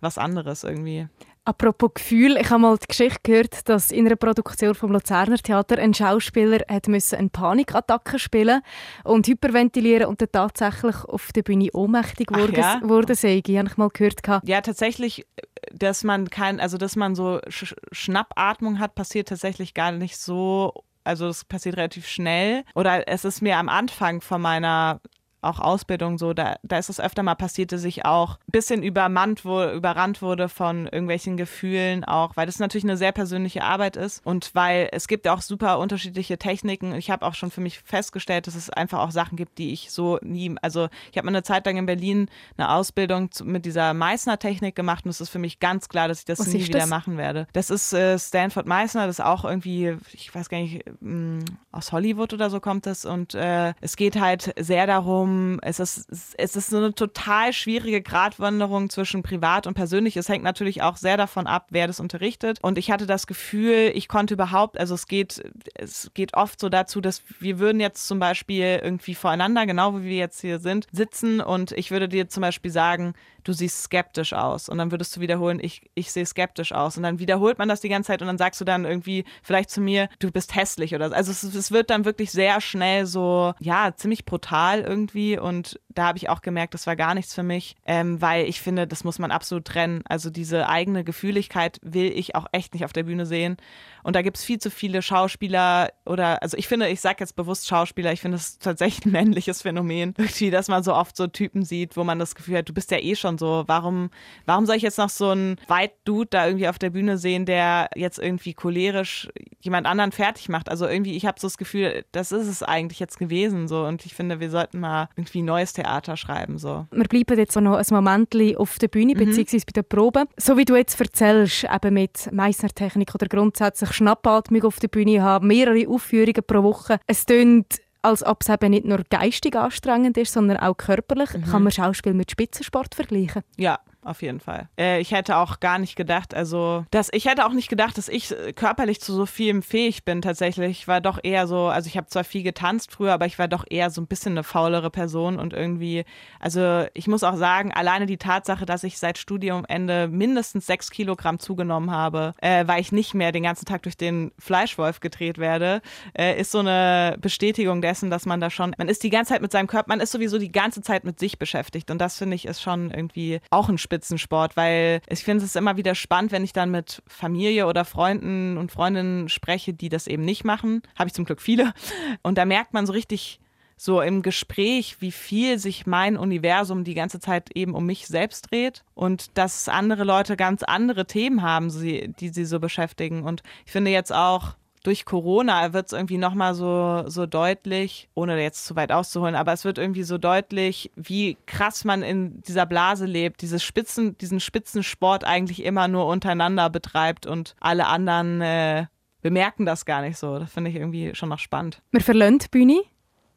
was 0.00 0.16
anderes 0.16 0.64
irgendwie. 0.64 1.08
Apropos 1.44 1.90
Gefühl, 1.94 2.36
ich 2.36 2.50
habe 2.50 2.60
mal 2.60 2.78
die 2.78 2.86
Geschichte 2.86 3.18
gehört, 3.24 3.68
dass 3.68 3.90
in 3.90 4.06
einer 4.06 4.14
Produktion 4.14 4.76
vom 4.76 4.92
Luzerner 4.92 5.38
Theater 5.38 5.76
ein 5.78 5.92
Schauspieler 5.92 6.60
hat 6.68 6.86
müssen 6.86 7.18
eine 7.18 7.30
Panikattacke 7.30 8.20
spielen 8.20 8.60
und 9.02 9.26
hyperventilieren 9.26 10.06
und 10.06 10.20
dann 10.20 10.28
tatsächlich 10.30 10.94
auf 11.04 11.32
der 11.32 11.42
Bühne 11.42 11.68
ohnmächtig 11.72 12.30
wurde, 12.30 12.60
ja? 12.60 12.80
wurde 12.84 13.16
sei. 13.16 13.42
Habe 13.44 13.68
ich 13.68 13.76
mal 13.76 13.88
gehört. 13.88 14.20
Ja, 14.44 14.60
tatsächlich, 14.60 15.26
dass 15.72 16.04
man 16.04 16.30
kein, 16.30 16.60
also 16.60 16.78
dass 16.78 16.94
man 16.94 17.16
so 17.16 17.40
Sch 17.48 17.74
Schnappatmung 17.90 18.78
hat, 18.78 18.94
passiert 18.94 19.26
tatsächlich 19.28 19.74
gar 19.74 19.90
nicht 19.90 20.18
so 20.18 20.84
also 21.04 21.26
es 21.26 21.44
passiert 21.44 21.76
relativ 21.76 22.06
schnell. 22.06 22.62
Oder 22.76 23.08
es 23.08 23.24
ist 23.24 23.42
mir 23.42 23.56
am 23.56 23.68
Anfang 23.68 24.20
von 24.20 24.40
meiner 24.40 25.00
auch 25.42 25.58
Ausbildung 25.58 26.18
so, 26.18 26.32
da, 26.32 26.56
da 26.62 26.78
ist 26.78 26.88
es 26.88 27.00
öfter 27.00 27.22
mal 27.22 27.34
passiert, 27.34 27.72
dass 27.72 27.84
ich 27.84 28.04
auch 28.04 28.36
ein 28.36 28.52
bisschen 28.52 28.82
übermannt 28.82 29.44
wurde, 29.44 29.72
überrannt 29.72 30.22
wurde 30.22 30.48
von 30.48 30.86
irgendwelchen 30.86 31.36
Gefühlen 31.36 32.04
auch, 32.04 32.36
weil 32.36 32.46
das 32.46 32.58
natürlich 32.58 32.84
eine 32.84 32.96
sehr 32.96 33.12
persönliche 33.12 33.64
Arbeit 33.64 33.96
ist 33.96 34.24
und 34.24 34.54
weil 34.54 34.88
es 34.92 35.08
gibt 35.08 35.26
auch 35.26 35.42
super 35.42 35.78
unterschiedliche 35.78 36.38
Techniken. 36.38 36.94
Ich 36.94 37.10
habe 37.10 37.26
auch 37.26 37.34
schon 37.34 37.50
für 37.50 37.60
mich 37.60 37.80
festgestellt, 37.80 38.46
dass 38.46 38.54
es 38.54 38.70
einfach 38.70 39.00
auch 39.00 39.10
Sachen 39.10 39.36
gibt, 39.36 39.58
die 39.58 39.72
ich 39.72 39.90
so 39.90 40.18
nie, 40.22 40.54
also 40.62 40.88
ich 41.10 41.18
habe 41.18 41.26
mal 41.26 41.32
eine 41.32 41.42
Zeit 41.42 41.66
lang 41.66 41.76
in 41.76 41.86
Berlin 41.86 42.28
eine 42.56 42.70
Ausbildung 42.70 43.30
mit 43.44 43.64
dieser 43.66 43.94
Meißner-Technik 43.94 44.76
gemacht 44.76 45.04
und 45.04 45.10
es 45.10 45.20
ist 45.20 45.30
für 45.30 45.40
mich 45.40 45.58
ganz 45.58 45.88
klar, 45.88 46.06
dass 46.06 46.20
ich 46.20 46.24
das 46.24 46.38
Was 46.38 46.46
nie 46.48 46.64
wieder 46.64 46.80
das? 46.80 46.88
machen 46.88 47.16
werde. 47.16 47.48
Das 47.52 47.70
ist 47.70 47.92
äh, 47.92 48.18
Stanford 48.18 48.66
Meißner, 48.66 49.06
das 49.06 49.18
ist 49.18 49.24
auch 49.24 49.44
irgendwie, 49.44 49.96
ich 50.12 50.32
weiß 50.32 50.48
gar 50.48 50.58
nicht, 50.58 50.84
mh, 51.00 51.40
mm, 51.40 51.44
aus 51.72 51.90
Hollywood 51.90 52.32
oder 52.32 52.48
so 52.48 52.60
kommt 52.60 52.86
es 52.86 53.04
und 53.04 53.34
äh, 53.34 53.74
es 53.80 53.96
geht 53.96 54.20
halt 54.20 54.54
sehr 54.58 54.86
darum, 54.86 55.31
es 55.62 55.80
ist, 55.80 56.34
es 56.36 56.56
ist 56.56 56.70
so 56.70 56.76
eine 56.76 56.94
total 56.94 57.52
schwierige 57.52 58.02
Gratwanderung 58.02 58.90
zwischen 58.90 59.22
privat 59.22 59.66
und 59.66 59.74
persönlich. 59.74 60.16
Es 60.16 60.28
hängt 60.28 60.44
natürlich 60.44 60.82
auch 60.82 60.96
sehr 60.96 61.16
davon 61.16 61.46
ab, 61.46 61.66
wer 61.70 61.86
das 61.86 62.00
unterrichtet. 62.00 62.58
Und 62.62 62.78
ich 62.78 62.90
hatte 62.90 63.06
das 63.06 63.26
Gefühl, 63.26 63.92
ich 63.94 64.08
konnte 64.08 64.34
überhaupt, 64.34 64.78
also 64.78 64.94
es 64.94 65.06
geht, 65.06 65.42
es 65.74 66.10
geht 66.14 66.34
oft 66.34 66.60
so 66.60 66.68
dazu, 66.68 67.00
dass 67.00 67.22
wir 67.40 67.58
würden 67.58 67.80
jetzt 67.80 68.06
zum 68.06 68.18
Beispiel 68.18 68.80
irgendwie 68.82 69.14
voreinander, 69.14 69.66
genau 69.66 69.98
wie 69.98 70.04
wir 70.04 70.16
jetzt 70.16 70.40
hier 70.40 70.58
sind, 70.58 70.86
sitzen 70.92 71.40
und 71.40 71.72
ich 71.72 71.90
würde 71.90 72.08
dir 72.08 72.28
zum 72.28 72.40
Beispiel 72.40 72.70
sagen, 72.70 73.14
du 73.44 73.52
siehst 73.52 73.82
skeptisch 73.82 74.32
aus. 74.32 74.68
Und 74.68 74.78
dann 74.78 74.90
würdest 74.90 75.16
du 75.16 75.20
wiederholen, 75.20 75.58
ich, 75.62 75.90
ich 75.94 76.12
sehe 76.12 76.26
skeptisch 76.26 76.72
aus. 76.72 76.96
Und 76.96 77.02
dann 77.02 77.18
wiederholt 77.18 77.58
man 77.58 77.68
das 77.68 77.80
die 77.80 77.88
ganze 77.88 78.08
Zeit 78.08 78.22
und 78.22 78.28
dann 78.28 78.38
sagst 78.38 78.60
du 78.60 78.64
dann 78.64 78.84
irgendwie 78.84 79.24
vielleicht 79.42 79.70
zu 79.70 79.80
mir, 79.80 80.08
du 80.18 80.30
bist 80.30 80.54
hässlich 80.54 80.94
oder 80.94 81.08
so. 81.08 81.14
Also 81.14 81.30
es, 81.30 81.42
es 81.42 81.70
wird 81.70 81.90
dann 81.90 82.04
wirklich 82.04 82.30
sehr 82.30 82.60
schnell 82.60 83.06
so, 83.06 83.54
ja, 83.60 83.94
ziemlich 83.94 84.24
brutal 84.24 84.80
irgendwie. 84.80 85.38
Und 85.38 85.78
da 85.94 86.06
habe 86.06 86.18
ich 86.18 86.28
auch 86.28 86.40
gemerkt, 86.40 86.74
das 86.74 86.86
war 86.86 86.96
gar 86.96 87.14
nichts 87.14 87.34
für 87.34 87.42
mich, 87.42 87.76
ähm, 87.86 88.20
weil 88.20 88.46
ich 88.46 88.60
finde, 88.60 88.86
das 88.86 89.04
muss 89.04 89.18
man 89.18 89.30
absolut 89.30 89.64
trennen. 89.64 90.02
Also 90.08 90.30
diese 90.30 90.68
eigene 90.68 91.04
Gefühligkeit 91.04 91.78
will 91.82 92.12
ich 92.14 92.34
auch 92.34 92.46
echt 92.52 92.74
nicht 92.74 92.84
auf 92.84 92.92
der 92.92 93.04
Bühne 93.04 93.26
sehen. 93.26 93.56
Und 94.02 94.16
da 94.16 94.22
gibt 94.22 94.36
es 94.36 94.44
viel 94.44 94.58
zu 94.58 94.70
viele 94.70 95.00
Schauspieler 95.00 95.92
oder, 96.04 96.42
also 96.42 96.56
ich 96.56 96.66
finde, 96.66 96.88
ich 96.88 97.00
sage 97.00 97.18
jetzt 97.20 97.36
bewusst 97.36 97.68
Schauspieler, 97.68 98.12
ich 98.12 98.20
finde 98.20 98.36
es 98.36 98.58
tatsächlich 98.58 99.06
ein 99.06 99.12
männliches 99.12 99.62
Phänomen, 99.62 100.14
irgendwie, 100.18 100.50
dass 100.50 100.68
man 100.68 100.82
so 100.82 100.94
oft 100.94 101.16
so 101.16 101.26
Typen 101.26 101.64
sieht, 101.64 101.96
wo 101.96 102.04
man 102.04 102.18
das 102.18 102.34
Gefühl 102.34 102.58
hat, 102.58 102.68
du 102.68 102.74
bist 102.74 102.90
ja 102.90 102.98
eh 102.98 103.14
schon 103.14 103.31
so, 103.38 103.64
warum, 103.66 104.10
warum 104.46 104.66
soll 104.66 104.76
ich 104.76 104.82
jetzt 104.82 104.98
noch 104.98 105.10
so 105.10 105.30
einen 105.30 105.56
White 105.68 105.94
Dude 106.04 106.28
da 106.30 106.46
irgendwie 106.46 106.68
auf 106.68 106.78
der 106.78 106.90
Bühne 106.90 107.18
sehen, 107.18 107.46
der 107.46 107.88
jetzt 107.94 108.18
irgendwie 108.18 108.54
cholerisch 108.54 109.28
jemand 109.60 109.86
anderen 109.86 110.12
fertig 110.12 110.48
macht? 110.48 110.68
Also 110.68 110.86
irgendwie, 110.86 111.16
ich 111.16 111.26
habe 111.26 111.40
so 111.40 111.46
das 111.46 111.58
Gefühl, 111.58 112.04
das 112.12 112.32
ist 112.32 112.48
es 112.48 112.62
eigentlich 112.62 113.00
jetzt 113.00 113.18
gewesen 113.18 113.68
so 113.68 113.84
und 113.84 114.04
ich 114.06 114.14
finde, 114.14 114.40
wir 114.40 114.50
sollten 114.50 114.80
mal 114.80 115.08
irgendwie 115.16 115.42
neues 115.42 115.72
Theater 115.72 116.16
schreiben 116.16 116.58
so. 116.58 116.86
Wir 116.90 117.04
bleiben 117.04 117.38
jetzt 117.38 117.56
noch 117.56 117.76
ein 117.76 117.86
Moment 117.90 118.34
auf 118.56 118.78
der 118.78 118.88
Bühne, 118.88 119.14
mhm. 119.14 119.18
beziehungsweise 119.18 119.66
bei 119.66 119.72
der 119.72 119.82
Probe. 119.82 120.24
So 120.36 120.56
wie 120.56 120.64
du 120.64 120.76
jetzt 120.76 121.00
erzählst, 121.00 121.64
eben 121.64 121.94
mit 121.94 122.30
Meißner-Technik 122.32 123.14
oder 123.14 123.26
grundsätzlich 123.26 123.92
Schnappatmung 123.92 124.64
auf 124.64 124.78
der 124.78 124.88
Bühne 124.88 125.22
haben, 125.22 125.48
mehrere 125.48 125.88
Aufführungen 125.88 126.42
pro 126.46 126.62
Woche. 126.62 126.98
Es 127.06 127.26
tönt 127.26 127.80
als 128.02 128.24
ob 128.24 128.42
es 128.42 128.48
eben 128.48 128.70
nicht 128.70 128.84
nur 128.84 129.02
geistig 129.08 129.56
anstrengend 129.56 130.16
ist, 130.16 130.32
sondern 130.32 130.58
auch 130.58 130.76
körperlich. 130.76 131.32
Mhm. 131.32 131.44
Kann 131.44 131.62
man 131.62 131.72
Schauspiel 131.72 132.14
mit 132.14 132.30
Spitzensport 132.30 132.94
vergleichen? 132.94 133.42
Ja, 133.56 133.78
auf 134.04 134.20
jeden 134.22 134.40
Fall. 134.40 134.68
Äh, 134.76 135.00
ich 135.00 135.12
hätte 135.12 135.36
auch 135.36 135.60
gar 135.60 135.78
nicht 135.78 135.94
gedacht, 135.94 136.34
also, 136.34 136.84
dass 136.90 137.08
ich 137.12 137.26
hätte 137.26 137.46
auch 137.46 137.52
nicht 137.52 137.68
gedacht, 137.68 137.96
dass 137.96 138.08
ich 138.08 138.32
äh, 138.32 138.52
körperlich 138.52 139.00
zu 139.00 139.12
so 139.14 139.26
vielem 139.26 139.62
fähig 139.62 140.04
bin 140.04 140.22
tatsächlich. 140.22 140.80
Ich 140.80 140.88
war 140.88 141.00
doch 141.00 141.20
eher 141.22 141.46
so, 141.46 141.66
also 141.68 141.86
ich 141.86 141.96
habe 141.96 142.08
zwar 142.08 142.24
viel 142.24 142.42
getanzt 142.42 142.90
früher, 142.90 143.12
aber 143.12 143.26
ich 143.26 143.38
war 143.38 143.46
doch 143.46 143.64
eher 143.68 143.90
so 143.90 144.00
ein 144.00 144.08
bisschen 144.08 144.32
eine 144.32 144.42
faulere 144.42 144.90
Person 144.90 145.38
und 145.38 145.52
irgendwie, 145.52 146.04
also 146.40 146.84
ich 146.94 147.06
muss 147.06 147.22
auch 147.22 147.36
sagen, 147.36 147.72
alleine 147.72 148.06
die 148.06 148.16
Tatsache, 148.16 148.66
dass 148.66 148.82
ich 148.82 148.98
seit 148.98 149.18
Studiumende 149.18 150.08
mindestens 150.08 150.66
sechs 150.66 150.90
Kilogramm 150.90 151.38
zugenommen 151.38 151.92
habe, 151.92 152.34
äh, 152.40 152.66
weil 152.66 152.80
ich 152.80 152.90
nicht 152.90 153.14
mehr 153.14 153.30
den 153.30 153.44
ganzen 153.44 153.66
Tag 153.66 153.84
durch 153.84 153.96
den 153.96 154.32
Fleischwolf 154.36 154.98
gedreht 154.98 155.38
werde, 155.38 155.80
äh, 156.18 156.40
ist 156.40 156.50
so 156.50 156.58
eine 156.58 157.16
Bestätigung 157.20 157.80
dessen, 157.82 158.10
dass 158.10 158.26
man 158.26 158.40
da 158.40 158.50
schon, 158.50 158.74
man 158.78 158.88
ist 158.88 159.04
die 159.04 159.10
ganze 159.10 159.32
Zeit 159.32 159.42
mit 159.42 159.52
seinem 159.52 159.68
Körper, 159.68 159.90
man 159.90 160.00
ist 160.00 160.10
sowieso 160.10 160.38
die 160.38 160.50
ganze 160.50 160.82
Zeit 160.82 161.04
mit 161.04 161.20
sich 161.20 161.38
beschäftigt 161.38 161.88
und 161.92 161.98
das 161.98 162.18
finde 162.18 162.34
ich 162.34 162.46
ist 162.46 162.60
schon 162.60 162.90
irgendwie 162.90 163.40
auch 163.50 163.68
ein 163.68 163.78
Spiel 163.78 163.91
Spitzensport, 163.92 164.56
weil 164.56 165.02
ich 165.06 165.22
finde 165.22 165.44
es 165.44 165.54
immer 165.54 165.76
wieder 165.76 165.94
spannend, 165.94 166.32
wenn 166.32 166.44
ich 166.44 166.54
dann 166.54 166.70
mit 166.70 167.02
Familie 167.06 167.66
oder 167.66 167.84
Freunden 167.84 168.56
und 168.56 168.72
Freundinnen 168.72 169.28
spreche, 169.28 169.74
die 169.74 169.90
das 169.90 170.06
eben 170.06 170.24
nicht 170.24 170.44
machen. 170.44 170.80
Habe 170.98 171.08
ich 171.08 171.14
zum 171.14 171.26
Glück 171.26 171.42
viele. 171.42 171.74
Und 172.22 172.38
da 172.38 172.46
merkt 172.46 172.72
man 172.72 172.86
so 172.86 172.94
richtig, 172.94 173.38
so 173.76 174.00
im 174.00 174.22
Gespräch, 174.22 174.96
wie 175.00 175.12
viel 175.12 175.58
sich 175.58 175.86
mein 175.86 176.16
Universum 176.16 176.84
die 176.84 176.94
ganze 176.94 177.20
Zeit 177.20 177.50
eben 177.54 177.74
um 177.74 177.84
mich 177.84 178.06
selbst 178.06 178.50
dreht 178.50 178.82
und 178.94 179.36
dass 179.36 179.68
andere 179.68 180.04
Leute 180.04 180.36
ganz 180.36 180.62
andere 180.62 181.04
Themen 181.04 181.42
haben, 181.42 181.68
die 181.68 182.28
sie 182.28 182.44
so 182.44 182.60
beschäftigen. 182.60 183.24
Und 183.24 183.42
ich 183.66 183.72
finde 183.72 183.90
jetzt 183.90 184.12
auch, 184.12 184.54
durch 184.82 185.04
Corona 185.04 185.72
wird 185.72 185.86
es 185.86 185.92
irgendwie 185.92 186.18
nochmal 186.18 186.54
so, 186.54 187.04
so 187.06 187.26
deutlich, 187.26 188.08
ohne 188.14 188.40
jetzt 188.40 188.66
zu 188.66 188.76
weit 188.76 188.92
auszuholen, 188.92 189.34
aber 189.34 189.52
es 189.52 189.64
wird 189.64 189.78
irgendwie 189.78 190.02
so 190.02 190.18
deutlich, 190.18 190.90
wie 190.96 191.36
krass 191.46 191.84
man 191.84 192.02
in 192.02 192.42
dieser 192.42 192.66
Blase 192.66 193.06
lebt, 193.06 193.42
dieses 193.42 193.62
Spitzen, 193.62 194.18
diesen 194.18 194.40
Spitzensport 194.40 195.24
eigentlich 195.24 195.64
immer 195.64 195.88
nur 195.88 196.06
untereinander 196.06 196.70
betreibt 196.70 197.26
und 197.26 197.54
alle 197.60 197.86
anderen 197.86 198.40
äh, 198.40 198.86
bemerken 199.20 199.64
das 199.64 199.84
gar 199.86 200.02
nicht 200.02 200.18
so. 200.18 200.38
Das 200.38 200.52
finde 200.52 200.70
ich 200.70 200.76
irgendwie 200.76 201.14
schon 201.14 201.28
noch 201.28 201.38
spannend. 201.38 201.80
Wir 201.92 202.00
verlassen 202.00 202.40
die 202.40 202.48
Bühne 202.48 202.82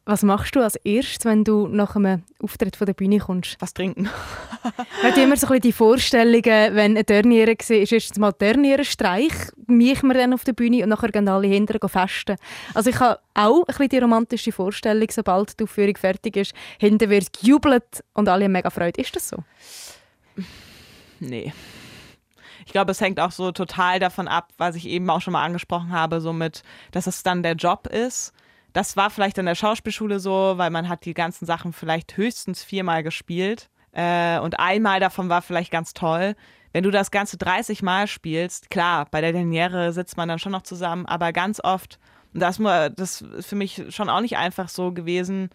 was 0.05 0.21
machst 0.21 0.55
du 0.55 0.61
als 0.61 0.75
erstes, 0.77 1.25
wenn 1.25 1.43
du 1.43 1.67
nach 1.67 1.95
einem 1.95 2.23
Auftritt 2.41 2.75
von 2.75 2.85
der 2.85 2.93
Bühne 2.93 3.17
kommst? 3.17 3.57
Was 3.59 3.73
trinken. 3.73 4.03
Man 4.63 5.11
hat 5.11 5.17
immer 5.17 5.35
so 5.35 5.47
ein 5.47 5.53
bisschen 5.53 5.61
die 5.61 5.71
Vorstellungen, 5.71 6.75
wenn 6.75 6.95
ein 6.95 7.05
Turnier 7.05 7.47
war, 7.47 7.53
ist 7.53 7.91
erstens 7.91 8.19
mal 8.19 8.31
Turnierenstreich, 8.31 9.33
mich 9.65 10.03
wir 10.03 10.13
dann 10.13 10.33
auf 10.33 10.43
der 10.43 10.53
Bühne 10.53 10.83
und 10.83 10.89
nachher 10.89 11.09
gehen 11.09 11.27
alle 11.27 11.47
hinterher 11.47 11.89
festen. 11.89 12.37
Also 12.75 12.91
ich 12.91 12.99
habe 12.99 13.19
auch 13.33 13.61
ein 13.61 13.65
bisschen 13.65 13.89
die 13.89 13.97
romantische 13.97 14.51
Vorstellung, 14.51 15.07
sobald 15.09 15.59
die 15.59 15.63
Aufführung 15.63 15.97
fertig 15.97 16.37
ist, 16.37 16.53
hinten 16.79 17.09
wird 17.09 17.33
gejubelt 17.33 18.03
und 18.13 18.29
alle 18.29 18.45
haben 18.45 18.51
mega 18.51 18.69
Freude. 18.69 19.01
Ist 19.01 19.15
das 19.15 19.29
so? 19.29 19.37
Nee. 21.19 21.51
Ich 22.67 22.71
glaube, 22.71 22.91
es 22.91 23.01
hängt 23.01 23.19
auch 23.19 23.31
so 23.31 23.51
total 23.51 23.99
davon 23.99 24.27
ab, 24.27 24.49
was 24.57 24.75
ich 24.75 24.87
eben 24.87 25.09
auch 25.09 25.21
schon 25.21 25.33
mal 25.33 25.43
angesprochen 25.43 25.91
habe, 25.91 26.21
so 26.21 26.31
mit, 26.31 26.61
dass 26.91 27.07
es 27.07 27.23
dann 27.23 27.41
der 27.41 27.53
Job 27.53 27.87
ist 27.87 28.33
das 28.75 28.97
war 28.97 29.09
vielleicht 29.09 29.37
in 29.37 29.45
der 29.45 29.55
Schauspielschule 29.55 30.19
so, 30.19 30.55
weil 30.57 30.69
man 30.69 30.89
hat 30.89 31.05
die 31.05 31.13
ganzen 31.13 31.45
Sachen 31.45 31.71
vielleicht 31.71 32.17
höchstens 32.17 32.61
viermal 32.61 33.03
gespielt. 33.03 33.69
Äh, 33.93 34.37
und 34.39 34.59
einmal 34.59 34.99
davon 34.99 35.29
war 35.29 35.41
vielleicht 35.41 35.71
ganz 35.71 35.93
toll. 35.93 36.35
Wenn 36.73 36.83
du 36.83 36.91
das 36.91 37.09
Ganze 37.09 37.37
30 37.37 37.83
Mal 37.83 38.05
spielst, 38.07 38.69
klar, 38.69 39.07
bei 39.09 39.21
der 39.21 39.31
Derniere 39.31 39.93
sitzt 39.93 40.17
man 40.17 40.27
dann 40.27 40.39
schon 40.39 40.51
noch 40.51 40.63
zusammen, 40.63 41.05
aber 41.05 41.31
ganz 41.31 41.61
oft, 41.63 41.99
und 42.33 42.41
das, 42.41 42.57
das 42.57 43.21
ist 43.21 43.47
für 43.47 43.55
mich 43.55 43.81
schon 43.95 44.09
auch 44.09 44.19
nicht 44.19 44.35
einfach 44.35 44.67
so 44.67 44.91
gewesen, 44.91 45.51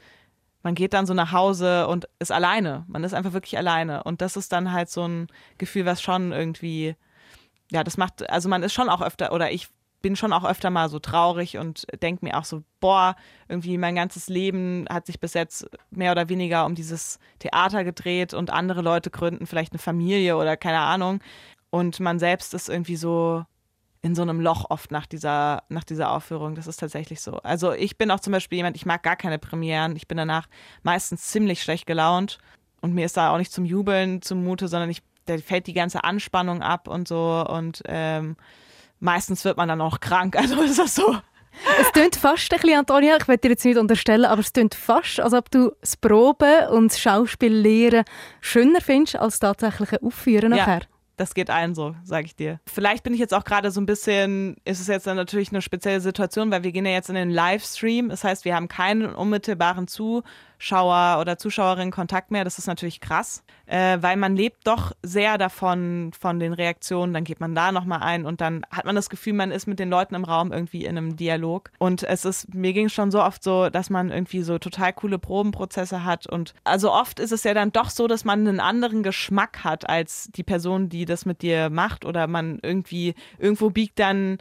man 0.62 0.74
geht 0.74 0.94
dann 0.94 1.04
so 1.04 1.12
nach 1.12 1.32
Hause 1.32 1.88
und 1.88 2.08
ist 2.20 2.32
alleine. 2.32 2.86
Man 2.88 3.04
ist 3.04 3.12
einfach 3.12 3.34
wirklich 3.34 3.58
alleine. 3.58 4.02
Und 4.02 4.22
das 4.22 4.38
ist 4.38 4.50
dann 4.50 4.72
halt 4.72 4.88
so 4.88 5.06
ein 5.06 5.26
Gefühl, 5.58 5.84
was 5.84 6.00
schon 6.00 6.32
irgendwie, 6.32 6.96
ja, 7.70 7.84
das 7.84 7.98
macht, 7.98 8.30
also 8.30 8.48
man 8.48 8.62
ist 8.62 8.72
schon 8.72 8.88
auch 8.88 9.02
öfter, 9.02 9.32
oder 9.32 9.50
ich 9.50 9.68
bin 10.02 10.16
schon 10.16 10.32
auch 10.32 10.44
öfter 10.44 10.70
mal 10.70 10.88
so 10.88 10.98
traurig 10.98 11.58
und 11.58 11.86
denke 12.02 12.24
mir 12.24 12.38
auch 12.38 12.44
so, 12.44 12.62
boah, 12.80 13.16
irgendwie 13.48 13.78
mein 13.78 13.94
ganzes 13.94 14.28
Leben 14.28 14.86
hat 14.88 15.06
sich 15.06 15.20
bis 15.20 15.34
jetzt 15.34 15.68
mehr 15.90 16.12
oder 16.12 16.28
weniger 16.28 16.66
um 16.66 16.74
dieses 16.74 17.18
Theater 17.38 17.84
gedreht 17.84 18.34
und 18.34 18.50
andere 18.50 18.82
Leute 18.82 19.10
gründen 19.10 19.46
vielleicht 19.46 19.72
eine 19.72 19.78
Familie 19.78 20.36
oder 20.36 20.56
keine 20.56 20.80
Ahnung. 20.80 21.20
Und 21.70 22.00
man 22.00 22.18
selbst 22.18 22.54
ist 22.54 22.68
irgendwie 22.68 22.96
so 22.96 23.44
in 24.02 24.14
so 24.14 24.22
einem 24.22 24.40
Loch 24.40 24.66
oft 24.70 24.90
nach 24.90 25.06
dieser, 25.06 25.62
nach 25.68 25.84
dieser 25.84 26.10
Aufführung. 26.12 26.54
Das 26.54 26.66
ist 26.66 26.78
tatsächlich 26.78 27.20
so. 27.20 27.36
Also 27.42 27.72
ich 27.72 27.98
bin 27.98 28.10
auch 28.10 28.20
zum 28.20 28.32
Beispiel 28.32 28.56
jemand, 28.56 28.76
ich 28.76 28.86
mag 28.86 29.02
gar 29.02 29.16
keine 29.16 29.38
Premieren. 29.38 29.94
Ich 29.94 30.08
bin 30.08 30.16
danach 30.16 30.48
meistens 30.82 31.28
ziemlich 31.28 31.62
schlecht 31.62 31.86
gelaunt 31.86 32.38
und 32.80 32.94
mir 32.94 33.04
ist 33.04 33.16
da 33.16 33.32
auch 33.32 33.38
nicht 33.38 33.52
zum 33.52 33.64
Jubeln 33.64 34.22
zumute, 34.22 34.68
sondern 34.68 34.88
ich, 34.88 35.02
da 35.26 35.36
fällt 35.38 35.66
die 35.66 35.74
ganze 35.74 36.02
Anspannung 36.02 36.62
ab 36.62 36.88
und 36.88 37.08
so 37.08 37.44
und 37.46 37.82
ähm, 37.86 38.36
meistens 39.00 39.44
wird 39.44 39.56
man 39.56 39.68
dann 39.68 39.80
auch 39.80 40.00
krank. 40.00 40.36
Also 40.40 40.60
ist 40.62 40.78
das 40.78 40.94
so. 40.94 41.16
Es 41.80 41.92
klingt 41.92 42.16
fast 42.16 42.52
ein 42.52 42.60
bisschen, 42.60 42.78
Antonia, 42.78 43.16
ich 43.20 43.26
werde 43.26 43.40
dir 43.40 43.50
jetzt 43.50 43.64
nicht 43.64 43.76
unterstellen, 43.76 44.24
aber 44.24 44.40
es 44.40 44.52
klingt 44.52 44.74
fast, 44.74 45.20
als 45.20 45.32
ob 45.32 45.50
du 45.50 45.72
das 45.80 45.96
Proben 45.96 46.68
und 46.68 46.92
das 46.92 47.00
Schauspiel 47.00 47.52
lehren 47.52 48.04
schöner 48.40 48.80
findest 48.80 49.16
als 49.16 49.40
tatsächlich 49.40 49.92
ein 49.92 50.02
Aufführen 50.02 50.50
nachher. 50.50 50.80
Ja. 50.80 50.86
Das 51.16 51.34
geht 51.34 51.50
allen 51.50 51.74
so, 51.74 51.94
sage 52.02 52.26
ich 52.26 52.36
dir. 52.36 52.60
Vielleicht 52.66 53.02
bin 53.02 53.12
ich 53.12 53.20
jetzt 53.20 53.34
auch 53.34 53.44
gerade 53.44 53.70
so 53.70 53.80
ein 53.80 53.84
bisschen, 53.84 54.56
ist 54.64 54.80
es 54.80 54.86
jetzt 54.86 55.06
dann 55.06 55.16
natürlich 55.16 55.50
eine 55.50 55.60
spezielle 55.60 56.00
Situation, 56.00 56.50
weil 56.50 56.62
wir 56.62 56.72
gehen 56.72 56.86
ja 56.86 56.92
jetzt 56.92 57.10
in 57.10 57.14
den 57.14 57.28
Livestream. 57.28 58.08
Das 58.08 58.24
heißt, 58.24 58.46
wir 58.46 58.54
haben 58.54 58.68
keinen 58.68 59.14
unmittelbaren 59.14 59.86
Zuschauer 59.86 60.22
Zuschauer 60.60 61.18
oder 61.20 61.38
Zuschauerin 61.38 61.90
Kontakt 61.90 62.30
mehr. 62.30 62.44
Das 62.44 62.58
ist 62.58 62.66
natürlich 62.66 63.00
krass, 63.00 63.42
äh, 63.64 63.96
weil 64.00 64.16
man 64.16 64.36
lebt 64.36 64.66
doch 64.66 64.92
sehr 65.02 65.38
davon, 65.38 66.12
von 66.18 66.38
den 66.38 66.52
Reaktionen. 66.52 67.14
Dann 67.14 67.24
geht 67.24 67.40
man 67.40 67.54
da 67.54 67.72
nochmal 67.72 68.02
ein 68.02 68.26
und 68.26 68.42
dann 68.42 68.66
hat 68.70 68.84
man 68.84 68.94
das 68.94 69.08
Gefühl, 69.08 69.32
man 69.32 69.52
ist 69.52 69.66
mit 69.66 69.78
den 69.78 69.88
Leuten 69.88 70.14
im 70.14 70.24
Raum 70.24 70.52
irgendwie 70.52 70.84
in 70.84 70.98
einem 70.98 71.16
Dialog. 71.16 71.70
Und 71.78 72.02
es 72.02 72.26
ist, 72.26 72.54
mir 72.54 72.74
ging 72.74 72.86
es 72.86 72.92
schon 72.92 73.10
so 73.10 73.22
oft 73.22 73.42
so, 73.42 73.70
dass 73.70 73.88
man 73.88 74.10
irgendwie 74.10 74.42
so 74.42 74.58
total 74.58 74.92
coole 74.92 75.18
Probenprozesse 75.18 76.04
hat. 76.04 76.26
Und 76.26 76.54
also 76.64 76.92
oft 76.92 77.20
ist 77.20 77.32
es 77.32 77.42
ja 77.44 77.54
dann 77.54 77.72
doch 77.72 77.88
so, 77.88 78.06
dass 78.06 78.26
man 78.26 78.46
einen 78.46 78.60
anderen 78.60 79.02
Geschmack 79.02 79.64
hat 79.64 79.88
als 79.88 80.28
die 80.34 80.44
Person, 80.44 80.90
die 80.90 81.06
das 81.06 81.24
mit 81.24 81.40
dir 81.40 81.70
macht. 81.70 82.04
Oder 82.04 82.26
man 82.26 82.58
irgendwie, 82.62 83.14
irgendwo 83.38 83.70
biegt 83.70 83.98
dann 83.98 84.36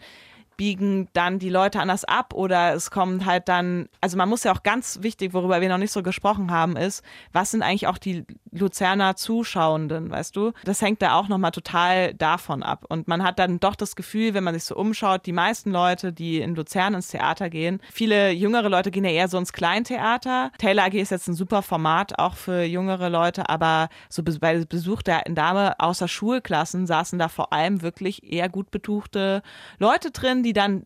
biegen 0.60 1.08
dann 1.14 1.40
die 1.40 1.50
Leute 1.50 1.80
anders 1.80 2.04
ab 2.04 2.34
oder 2.34 2.74
es 2.74 2.92
kommt 2.92 3.26
halt 3.26 3.48
dann, 3.48 3.88
also 4.02 4.18
man 4.18 4.28
muss 4.28 4.44
ja 4.44 4.52
auch 4.52 4.62
ganz 4.62 5.00
wichtig, 5.02 5.34
worüber 5.34 5.62
wir 5.62 5.70
noch 5.70 5.78
nicht 5.78 5.94
so 5.94 6.04
gesprochen 6.04 6.52
haben, 6.52 6.76
ist, 6.76 7.02
was 7.32 7.52
sind 7.52 7.64
eigentlich 7.64 7.88
auch 7.88 7.98
die 7.98 8.26
Luzerner 8.52 9.16
Zuschauenden, 9.16 10.12
weißt 10.12 10.36
du? 10.36 10.52
Das 10.66 10.82
hängt 10.82 11.02
da 11.02 11.14
auch 11.14 11.30
nochmal 11.30 11.52
total 11.52 12.14
davon 12.14 12.62
ab. 12.62 12.84
Und 12.90 13.08
man 13.08 13.24
hat 13.24 13.40
dann 13.40 13.62
doch 13.62 13.76
das 13.76 13.96
Gefühl, 13.96 14.34
wenn 14.34 14.44
man 14.44 14.54
sich 14.54 14.66
so 14.66 14.76
umschaut, 14.76 15.26
die 15.26 15.32
meisten 15.32 15.72
Leute, 15.72 16.12
die 16.12 16.42
in 16.42 16.56
Luzern 16.56 16.94
ins 16.94 17.08
Theater 17.08 17.50
gehen, 17.50 17.80
viele 17.90 18.32
jüngere 18.32 18.68
Leute 18.68 18.92
gehen 18.92 19.06
ja 19.06 19.12
eher 19.12 19.30
so 19.30 19.38
ins 19.38 19.54
Kleintheater. 19.54 20.52
Taylor 20.58 20.86
AG 20.86 20.96
ist 20.96 21.12
jetzt 21.12 21.30
ein 21.30 21.36
super 21.36 21.62
Format, 21.62 22.20
auch 22.20 22.36
für 22.36 22.64
jüngere 22.64 23.10
Leute, 23.10 23.48
aber 23.48 23.88
so 24.10 24.24
bei 24.24 24.66
Besuch 24.66 25.04
der 25.04 25.22
Dame 25.22 25.80
außer 25.80 26.10
Schulklassen 26.10 26.86
saßen 26.86 27.18
da 27.18 27.30
vor 27.30 27.54
allem 27.54 27.82
wirklich 27.82 28.30
eher 28.30 28.50
gut 28.50 28.72
betuchte 28.72 29.42
Leute 29.78 30.12
drin, 30.12 30.44
die 30.44 30.49
die 30.50 30.54
dann 30.54 30.86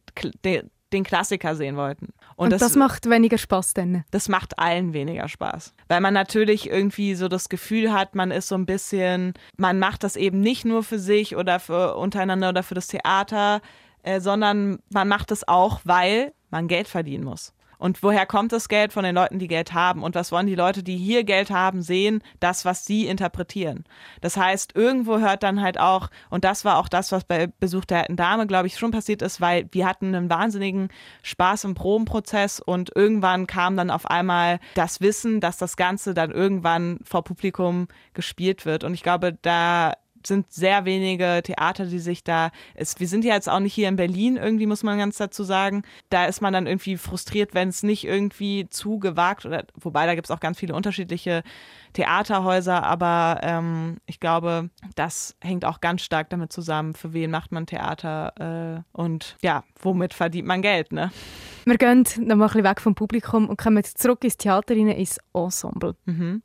den 0.94 1.04
Klassiker 1.04 1.56
sehen 1.56 1.76
wollten. 1.76 2.14
Und, 2.36 2.46
Und 2.46 2.50
das, 2.52 2.62
das, 2.62 2.76
macht 2.76 3.10
weniger 3.10 3.38
Spaß 3.38 3.74
denn? 3.74 4.04
Das 4.12 4.30
macht 4.30 4.60
allen 4.60 4.94
weniger 4.94 5.28
Spaß. 5.28 5.74
Weil 5.88 6.02
man 6.02 6.14
natürlich 6.14 6.70
irgendwie 6.70 7.16
so 7.16 7.28
das 7.28 7.50
Gefühl 7.50 7.92
hat, 7.92 8.16
man 8.16 8.32
ist 8.32 8.48
so 8.48 8.56
ein 8.56 8.66
bisschen, 8.66 9.34
man 9.58 9.80
macht 9.80 10.04
das 10.04 10.16
eben 10.16 10.40
nicht 10.40 10.66
nur 10.66 10.84
für 10.84 11.00
sich 11.00 11.36
oder 11.36 11.60
für 11.60 11.96
untereinander 11.96 12.50
oder 12.50 12.64
für 12.64 12.76
das 12.76 12.88
Theater, 12.88 13.62
äh, 14.04 14.20
sondern 14.20 14.80
man 14.90 15.08
macht 15.08 15.32
es 15.32 15.48
auch, 15.48 15.82
weil 15.84 16.34
man 16.50 16.68
Geld 16.68 16.88
verdienen 16.88 17.24
muss. 17.24 17.54
Und 17.78 18.04
woher 18.04 18.26
kommt 18.26 18.52
das 18.52 18.70
Geld 18.70 18.94
von 18.94 19.04
den 19.04 19.16
Leuten, 19.16 19.40
die 19.40 19.48
Geld 19.48 19.74
haben? 19.74 20.04
Und 20.04 20.16
was 20.16 20.32
wollen 20.32 20.48
die 20.48 20.56
Leute, 20.56 20.84
die 20.84 20.98
hier 20.98 21.24
Geld 21.24 21.52
haben, 21.52 21.82
sehen? 21.82 22.22
Das, 22.40 22.66
was 22.66 22.86
sie 22.86 23.08
interpretieren. 23.08 23.84
Das 24.22 24.38
heißt, 24.38 24.76
irgendwo 24.76 25.20
hört 25.20 25.44
dann 25.44 25.62
halt 25.62 25.80
auch, 25.80 26.10
und 26.30 26.44
das 26.44 26.66
war 26.66 26.78
auch 26.78 26.88
das, 26.88 27.12
was 27.12 27.24
bei 27.24 27.48
Besuch 27.48 27.86
der 27.86 28.00
alten 28.00 28.16
Dame, 28.16 28.48
glaube 28.48 28.68
ich, 28.68 28.78
schon 28.78 28.92
passiert 28.92 29.22
ist, 29.22 29.42
weil 29.42 29.68
wir 29.72 29.86
hatten 29.86 30.14
einen 30.16 30.30
wahnsinnigen 30.30 30.90
Spaß 31.24 31.66
im 31.66 31.76
Probenprozess 31.76 32.60
und 32.60 32.92
irgendwann 32.96 33.48
kam 33.48 33.78
dann 33.78 33.90
auf 33.90 34.06
einmal 34.06 34.60
das 34.76 35.02
Wissen, 35.02 35.40
dass 35.40 35.58
das 35.58 35.78
Ganze 35.78 36.14
dann 36.14 36.32
irgendwann 36.32 37.00
vor 37.04 37.24
Publikum 37.24 37.88
gespielt 38.14 38.66
wird. 38.66 38.84
Und 38.84 38.94
ich 38.94 39.04
glaube, 39.04 39.38
da 39.42 39.94
sind 40.28 40.52
sehr 40.52 40.86
wenige 40.86 41.42
Theater, 41.44 41.86
die 41.86 42.00
sich 42.00 42.24
da. 42.24 42.52
Ist, 42.76 43.00
wir 43.00 43.08
sind 43.08 43.26
ja 43.26 43.34
jetzt 43.34 43.50
auch 43.50 43.60
nicht 43.60 43.74
hier 43.74 43.88
in 43.90 43.96
Berlin, 43.96 44.38
irgendwie 44.38 44.66
muss 44.66 44.84
man 44.84 44.98
ganz 44.98 45.18
dazu 45.18 45.44
sagen. 45.44 45.84
Da 46.10 46.26
ist 46.26 46.42
man 46.42 46.54
dann 46.54 46.68
irgendwie 46.68 46.98
frustriert, 46.98 47.54
wenn 47.54 47.70
es 47.70 47.84
nicht 47.84 48.06
irgendwie 48.06 48.70
zu 48.70 49.00
gewagt 49.00 49.46
oder 49.46 49.66
wobei 49.80 50.06
da 50.06 50.16
gibt 50.16 50.28
es 50.28 50.32
auch 50.32 50.40
ganz 50.40 50.60
viele 50.60 50.76
unterschiedliche 50.76 51.44
Theaterhäuser, 51.94 52.84
aber 52.84 53.40
ähm, 53.44 53.98
ich 54.06 54.20
glaube, 54.20 54.70
das 54.96 55.36
hängt 55.42 55.64
auch 55.64 55.80
ganz 55.80 56.02
stark 56.02 56.30
damit 56.30 56.52
zusammen, 56.52 56.96
für 56.96 57.14
wen 57.14 57.32
macht 57.32 57.52
man 57.52 57.66
Theater 57.66 58.84
äh, 58.94 58.98
und 58.98 59.38
ja, 59.42 59.64
womit 59.80 60.14
verdient 60.14 60.48
man 60.48 60.62
Geld, 60.62 60.92
ne? 60.92 61.12
Wir 61.66 61.78
gehen 61.78 62.06
noch 62.18 62.36
mal 62.36 62.46
ein 62.46 62.48
bisschen 62.48 62.64
weg 62.64 62.82
vom 62.82 62.96
Publikum 62.96 63.48
und 63.48 63.58
kommen 63.58 63.84
zurück 63.84 64.24
ins 64.24 64.38
Theater, 64.38 64.74
ins 64.74 65.18
Ensemble. 65.34 65.96
Mhm. 66.06 66.42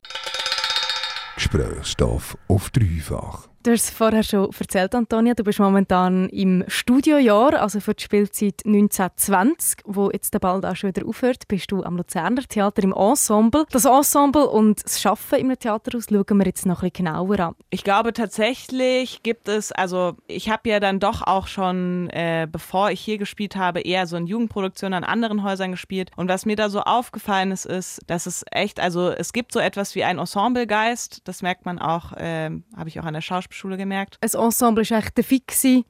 Gesprächsstoff 1.34 2.36
auf 2.48 2.70
dreifach. 2.70 3.48
Du 3.64 3.72
hast 3.72 3.84
es 3.86 3.90
vorher 3.90 4.22
schon 4.22 4.48
erzählt, 4.56 4.94
Antonia. 4.94 5.34
Du 5.34 5.42
bist 5.42 5.58
momentan 5.58 6.28
im 6.28 6.62
Studiojahr, 6.68 7.60
also 7.60 7.80
für 7.80 7.92
die 7.92 8.04
Spielzeit 8.04 8.62
1920, 8.64 9.80
wo 9.84 10.12
jetzt 10.12 10.32
der 10.32 10.38
bald 10.38 10.64
auch 10.64 10.76
schon 10.76 10.94
wieder 10.94 11.04
aufhört, 11.04 11.48
bist 11.48 11.72
du 11.72 11.82
am 11.82 11.96
Luzerner 11.96 12.42
Theater 12.42 12.84
im 12.84 12.92
Ensemble. 12.92 13.66
Das 13.72 13.84
Ensemble 13.84 14.46
und 14.46 14.84
das 14.84 15.00
Schaffen 15.00 15.40
im 15.40 15.58
Theaterhaus 15.58 16.06
schauen 16.08 16.38
wir 16.38 16.46
jetzt 16.46 16.66
noch 16.66 16.84
ein 16.84 16.90
bisschen 16.92 17.06
genauer 17.06 17.40
an. 17.40 17.54
Ich 17.70 17.82
glaube 17.82 18.12
tatsächlich 18.12 19.24
gibt 19.24 19.48
es, 19.48 19.72
also 19.72 20.16
ich 20.28 20.50
habe 20.50 20.68
ja 20.68 20.78
dann 20.78 21.00
doch 21.00 21.22
auch 21.22 21.48
schon, 21.48 22.10
äh, 22.10 22.46
bevor 22.50 22.92
ich 22.92 23.00
hier 23.00 23.18
gespielt 23.18 23.56
habe, 23.56 23.80
eher 23.80 24.06
so 24.06 24.16
in 24.16 24.28
Jugendproduktionen 24.28 25.02
an 25.02 25.04
anderen 25.04 25.42
Häusern 25.42 25.72
gespielt. 25.72 26.12
Und 26.14 26.28
was 26.28 26.46
mir 26.46 26.54
da 26.54 26.70
so 26.70 26.82
aufgefallen 26.82 27.50
ist, 27.50 27.66
ist, 27.66 28.02
dass 28.06 28.26
es 28.26 28.44
echt, 28.52 28.78
also 28.78 29.10
es 29.10 29.32
gibt 29.32 29.50
so 29.50 29.58
etwas 29.58 29.96
wie 29.96 30.04
ein 30.04 30.18
Ensemblegeist. 30.18 31.22
Das 31.24 31.42
merkt 31.42 31.66
man 31.66 31.80
auch, 31.80 32.12
äh, 32.12 32.50
habe 32.76 32.88
ich 32.88 33.00
auch 33.00 33.04
an 33.04 33.14
der 33.14 33.20
Schauspielschule 33.48 33.76
gemerkt. 33.76 34.18
Ein 34.20 34.30
Ensemble 34.40 34.82
ist 34.82 34.90
echt 34.90 35.16
der 35.16 35.24
fixe 35.24 35.84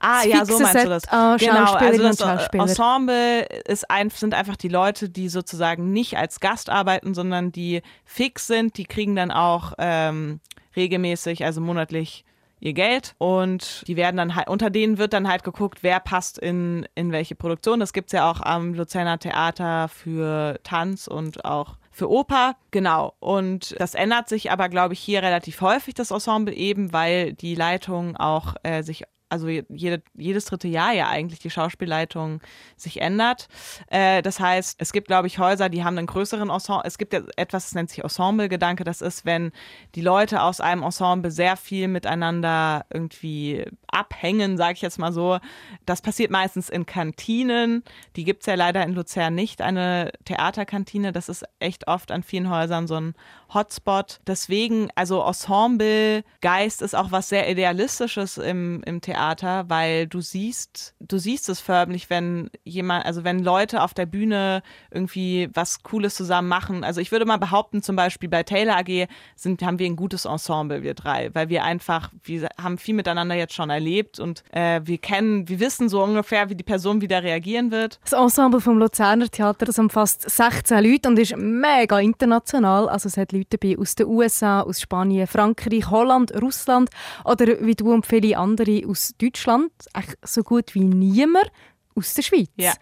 Ah, 0.00 0.22
Das 0.22 0.26
ja, 0.26 0.44
so 0.46 0.58
meinst 0.58 0.74
du 0.76 0.80
Set 0.80 0.88
das. 0.88 1.08
an 1.08 1.36
genau, 1.36 1.74
also 1.74 2.02
das 2.02 2.18
Schauspieler. 2.18 2.62
Ensemble 2.62 3.42
ist 3.66 3.90
ein, 3.90 4.08
sind 4.08 4.32
einfach 4.32 4.56
die 4.56 4.68
Leute, 4.68 5.10
die 5.10 5.28
sozusagen 5.28 5.92
nicht 5.92 6.16
als 6.16 6.40
Gast 6.40 6.70
arbeiten, 6.70 7.12
sondern 7.12 7.52
die 7.52 7.82
fix 8.06 8.46
sind. 8.46 8.78
Die 8.78 8.84
kriegen 8.84 9.14
dann 9.14 9.30
auch 9.30 9.74
ähm, 9.76 10.40
regelmäßig, 10.74 11.44
also 11.44 11.60
monatlich 11.60 12.24
ihr 12.60 12.72
Geld 12.72 13.14
und 13.18 13.84
die 13.86 13.96
werden 13.96 14.16
dann 14.16 14.34
halt, 14.36 14.48
unter 14.48 14.70
denen 14.70 14.96
wird 14.96 15.12
dann 15.12 15.28
halt 15.28 15.44
geguckt, 15.44 15.80
wer 15.82 16.00
passt 16.00 16.38
in, 16.38 16.88
in 16.94 17.12
welche 17.12 17.34
Produktion. 17.34 17.78
Das 17.78 17.92
gibt 17.92 18.08
es 18.08 18.12
ja 18.12 18.30
auch 18.30 18.40
am 18.40 18.72
Luzerner 18.72 19.18
Theater 19.18 19.88
für 19.88 20.58
Tanz 20.62 21.06
und 21.06 21.44
auch 21.44 21.76
für 21.94 22.10
Oper, 22.10 22.56
genau. 22.72 23.14
Und 23.20 23.76
das 23.78 23.94
ändert 23.94 24.28
sich 24.28 24.50
aber, 24.50 24.68
glaube 24.68 24.94
ich, 24.94 25.00
hier 25.00 25.22
relativ 25.22 25.60
häufig, 25.60 25.94
das 25.94 26.10
Ensemble 26.10 26.52
eben, 26.52 26.92
weil 26.92 27.34
die 27.34 27.54
Leitung 27.54 28.16
auch 28.16 28.56
äh, 28.64 28.82
sich 28.82 29.04
also 29.28 29.48
jede, 29.48 30.02
jedes 30.14 30.44
dritte 30.44 30.68
Jahr 30.68 30.92
ja 30.92 31.08
eigentlich 31.08 31.40
die 31.40 31.50
Schauspielleitung 31.50 32.40
sich 32.76 33.00
ändert. 33.00 33.48
Äh, 33.88 34.22
das 34.22 34.38
heißt, 34.38 34.76
es 34.80 34.92
gibt, 34.92 35.08
glaube 35.08 35.26
ich, 35.26 35.38
Häuser, 35.38 35.68
die 35.68 35.82
haben 35.82 35.98
einen 35.98 36.06
größeren 36.06 36.50
Ensemble. 36.50 36.86
Es 36.86 36.98
gibt 36.98 37.12
ja 37.12 37.22
etwas, 37.36 37.64
das 37.64 37.74
nennt 37.74 37.90
sich 37.90 38.04
Ensemble-Gedanke. 38.04 38.84
Das 38.84 39.00
ist, 39.00 39.24
wenn 39.24 39.50
die 39.94 40.02
Leute 40.02 40.42
aus 40.42 40.60
einem 40.60 40.82
Ensemble 40.82 41.30
sehr 41.30 41.56
viel 41.56 41.88
miteinander 41.88 42.86
irgendwie 42.90 43.64
abhängen, 43.88 44.56
sage 44.56 44.74
ich 44.74 44.82
jetzt 44.82 44.98
mal 44.98 45.12
so. 45.12 45.38
Das 45.84 46.00
passiert 46.00 46.30
meistens 46.30 46.68
in 46.68 46.86
Kantinen. 46.86 47.82
Die 48.16 48.24
gibt 48.24 48.42
es 48.42 48.46
ja 48.46 48.54
leider 48.54 48.84
in 48.84 48.92
Luzern 48.92 49.34
nicht, 49.34 49.62
eine 49.62 50.12
Theaterkantine. 50.24 51.12
Das 51.12 51.28
ist 51.28 51.44
echt 51.58 51.88
oft 51.88 52.12
an 52.12 52.22
vielen 52.22 52.50
Häusern 52.50 52.86
so 52.86 52.96
ein 52.96 53.14
Hotspot. 53.52 54.20
Deswegen, 54.26 54.90
also 54.94 55.22
Ensemble-Geist 55.22 56.82
ist 56.82 56.94
auch 56.94 57.10
was 57.10 57.28
sehr 57.28 57.50
Idealistisches 57.50 58.38
im, 58.38 58.82
im 58.84 59.00
Theater, 59.00 59.13
weil 59.14 60.06
du 60.06 60.20
siehst, 60.20 60.94
du 61.00 61.18
siehst 61.18 61.48
es 61.48 61.60
förmlich, 61.60 62.10
wenn 62.10 62.50
jemand, 62.64 63.06
also 63.06 63.24
wenn 63.24 63.40
Leute 63.40 63.82
auf 63.82 63.94
der 63.94 64.06
Bühne 64.06 64.62
irgendwie 64.90 65.48
was 65.54 65.82
Cooles 65.82 66.14
zusammen 66.14 66.48
machen. 66.48 66.84
Also 66.84 67.00
ich 67.00 67.12
würde 67.12 67.24
mal 67.24 67.38
behaupten, 67.38 67.82
zum 67.82 67.96
Beispiel 67.96 68.28
bei 68.28 68.42
Taylor 68.42 68.76
AG 68.76 69.08
sind, 69.36 69.62
haben 69.62 69.78
wir 69.78 69.86
ein 69.86 69.96
gutes 69.96 70.24
Ensemble, 70.24 70.82
wir 70.82 70.94
drei, 70.94 71.30
weil 71.34 71.48
wir 71.48 71.64
einfach, 71.64 72.10
wir 72.22 72.48
haben 72.60 72.78
viel 72.78 72.94
miteinander 72.94 73.34
jetzt 73.34 73.54
schon 73.54 73.70
erlebt 73.70 74.18
und 74.20 74.42
äh, 74.52 74.80
wir 74.84 74.98
kennen, 74.98 75.48
wir 75.48 75.60
wissen 75.60 75.88
so 75.88 76.02
ungefähr, 76.02 76.50
wie 76.50 76.54
die 76.54 76.64
Person 76.64 77.00
wieder 77.00 77.22
reagieren 77.22 77.70
wird. 77.70 78.00
Das 78.04 78.12
Ensemble 78.12 78.60
vom 78.60 78.78
Luzerner 78.78 79.28
Theater 79.28 79.66
das 79.66 79.78
umfasst 79.78 80.28
16 80.30 80.82
Leute 80.84 81.08
und 81.08 81.18
ist 81.18 81.36
mega 81.36 81.98
international. 81.98 82.88
Also 82.88 83.08
es 83.08 83.16
hat 83.16 83.32
Leute 83.32 83.58
dabei 83.58 83.78
aus 83.78 83.94
den 83.94 84.06
USA, 84.06 84.60
aus 84.60 84.80
Spanien, 84.80 85.26
Frankreich, 85.26 85.90
Holland, 85.90 86.32
Russland 86.40 86.90
oder 87.24 87.46
wie 87.60 87.74
du 87.74 87.92
und 87.92 88.06
viele 88.06 88.36
andere 88.38 88.82
aus 88.86 89.03
Deutschland. 89.18 89.70
Echt 89.92 90.16
so 90.22 90.42
gut 90.42 90.74
wie 90.74 90.84
niemand 90.84 91.50
aus 91.94 92.14
der 92.14 92.22
Schweiz. 92.22 92.48
Ja. 92.56 92.72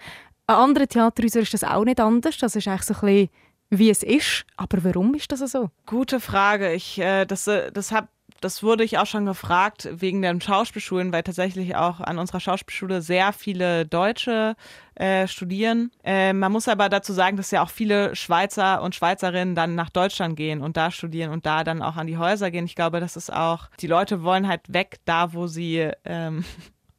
An 0.46 0.56
anderen 0.56 0.88
Theaterhäusern 0.88 1.42
ist 1.42 1.54
das 1.54 1.64
auch 1.64 1.84
nicht 1.84 2.00
anders. 2.00 2.36
Das 2.38 2.56
ist 2.56 2.68
eigentlich 2.68 2.82
so 2.82 2.94
ein 2.94 3.00
bisschen, 3.00 3.28
wie 3.70 3.90
es 3.90 4.02
ist. 4.02 4.44
Aber 4.56 4.82
warum 4.84 5.14
ist 5.14 5.30
das 5.32 5.40
so? 5.40 5.70
Gute 5.86 6.20
Frage. 6.20 6.72
Ich, 6.72 6.98
äh, 6.98 7.24
das, 7.24 7.46
äh, 7.46 7.70
das 7.72 7.92
hab, 7.92 8.08
das 8.44 8.62
wurde 8.62 8.84
ich 8.84 8.98
auch 8.98 9.06
schon 9.06 9.24
gefragt 9.24 9.88
wegen 9.92 10.22
den 10.22 10.40
Schauspielschulen, 10.40 11.12
weil 11.12 11.22
tatsächlich 11.22 11.76
auch 11.76 12.00
an 12.00 12.18
unserer 12.18 12.40
Schauspielschule 12.40 13.00
sehr 13.00 13.32
viele 13.32 13.86
Deutsche 13.86 14.56
äh, 14.94 15.26
studieren. 15.26 15.90
Äh, 16.04 16.32
man 16.32 16.52
muss 16.52 16.68
aber 16.68 16.88
dazu 16.88 17.12
sagen, 17.12 17.36
dass 17.36 17.50
ja 17.50 17.62
auch 17.62 17.70
viele 17.70 18.14
Schweizer 18.14 18.82
und 18.82 18.94
Schweizerinnen 18.94 19.54
dann 19.54 19.74
nach 19.74 19.90
Deutschland 19.90 20.36
gehen 20.36 20.60
und 20.60 20.76
da 20.76 20.90
studieren 20.90 21.30
und 21.30 21.46
da 21.46 21.64
dann 21.64 21.82
auch 21.82 21.96
an 21.96 22.06
die 22.06 22.18
Häuser 22.18 22.50
gehen. 22.50 22.66
Ich 22.66 22.74
glaube, 22.74 23.00
das 23.00 23.16
ist 23.16 23.32
auch, 23.32 23.68
die 23.80 23.86
Leute 23.86 24.22
wollen 24.22 24.48
halt 24.48 24.72
weg 24.72 24.98
da, 25.04 25.32
wo 25.32 25.46
sie 25.46 25.90
ähm, 26.04 26.44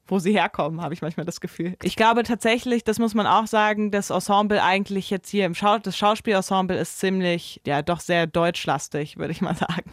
wo 0.07 0.19
sie 0.19 0.33
herkommen, 0.33 0.81
habe 0.81 0.93
ich 0.93 1.01
manchmal 1.01 1.25
das 1.25 1.39
Gefühl. 1.39 1.75
Ich 1.81 1.95
glaube 1.95 2.23
tatsächlich, 2.23 2.83
das 2.83 2.99
muss 2.99 3.13
man 3.13 3.25
auch 3.25 3.47
sagen, 3.47 3.89
das 3.89 4.09
Ensemble 4.09 4.61
eigentlich 4.61 5.09
jetzt 5.09 5.29
hier 5.29 5.45
im 5.45 5.55
Schau 5.55 5.77
das 5.79 5.97
Schauspielensemble 5.97 6.77
ist 6.77 6.99
ziemlich, 6.99 7.61
ja, 7.65 7.81
doch 7.81 8.01
sehr 8.01 8.27
deutschlastig, 8.27 9.17
würde 9.17 9.31
ich 9.31 9.41
mal 9.41 9.55
sagen. 9.55 9.91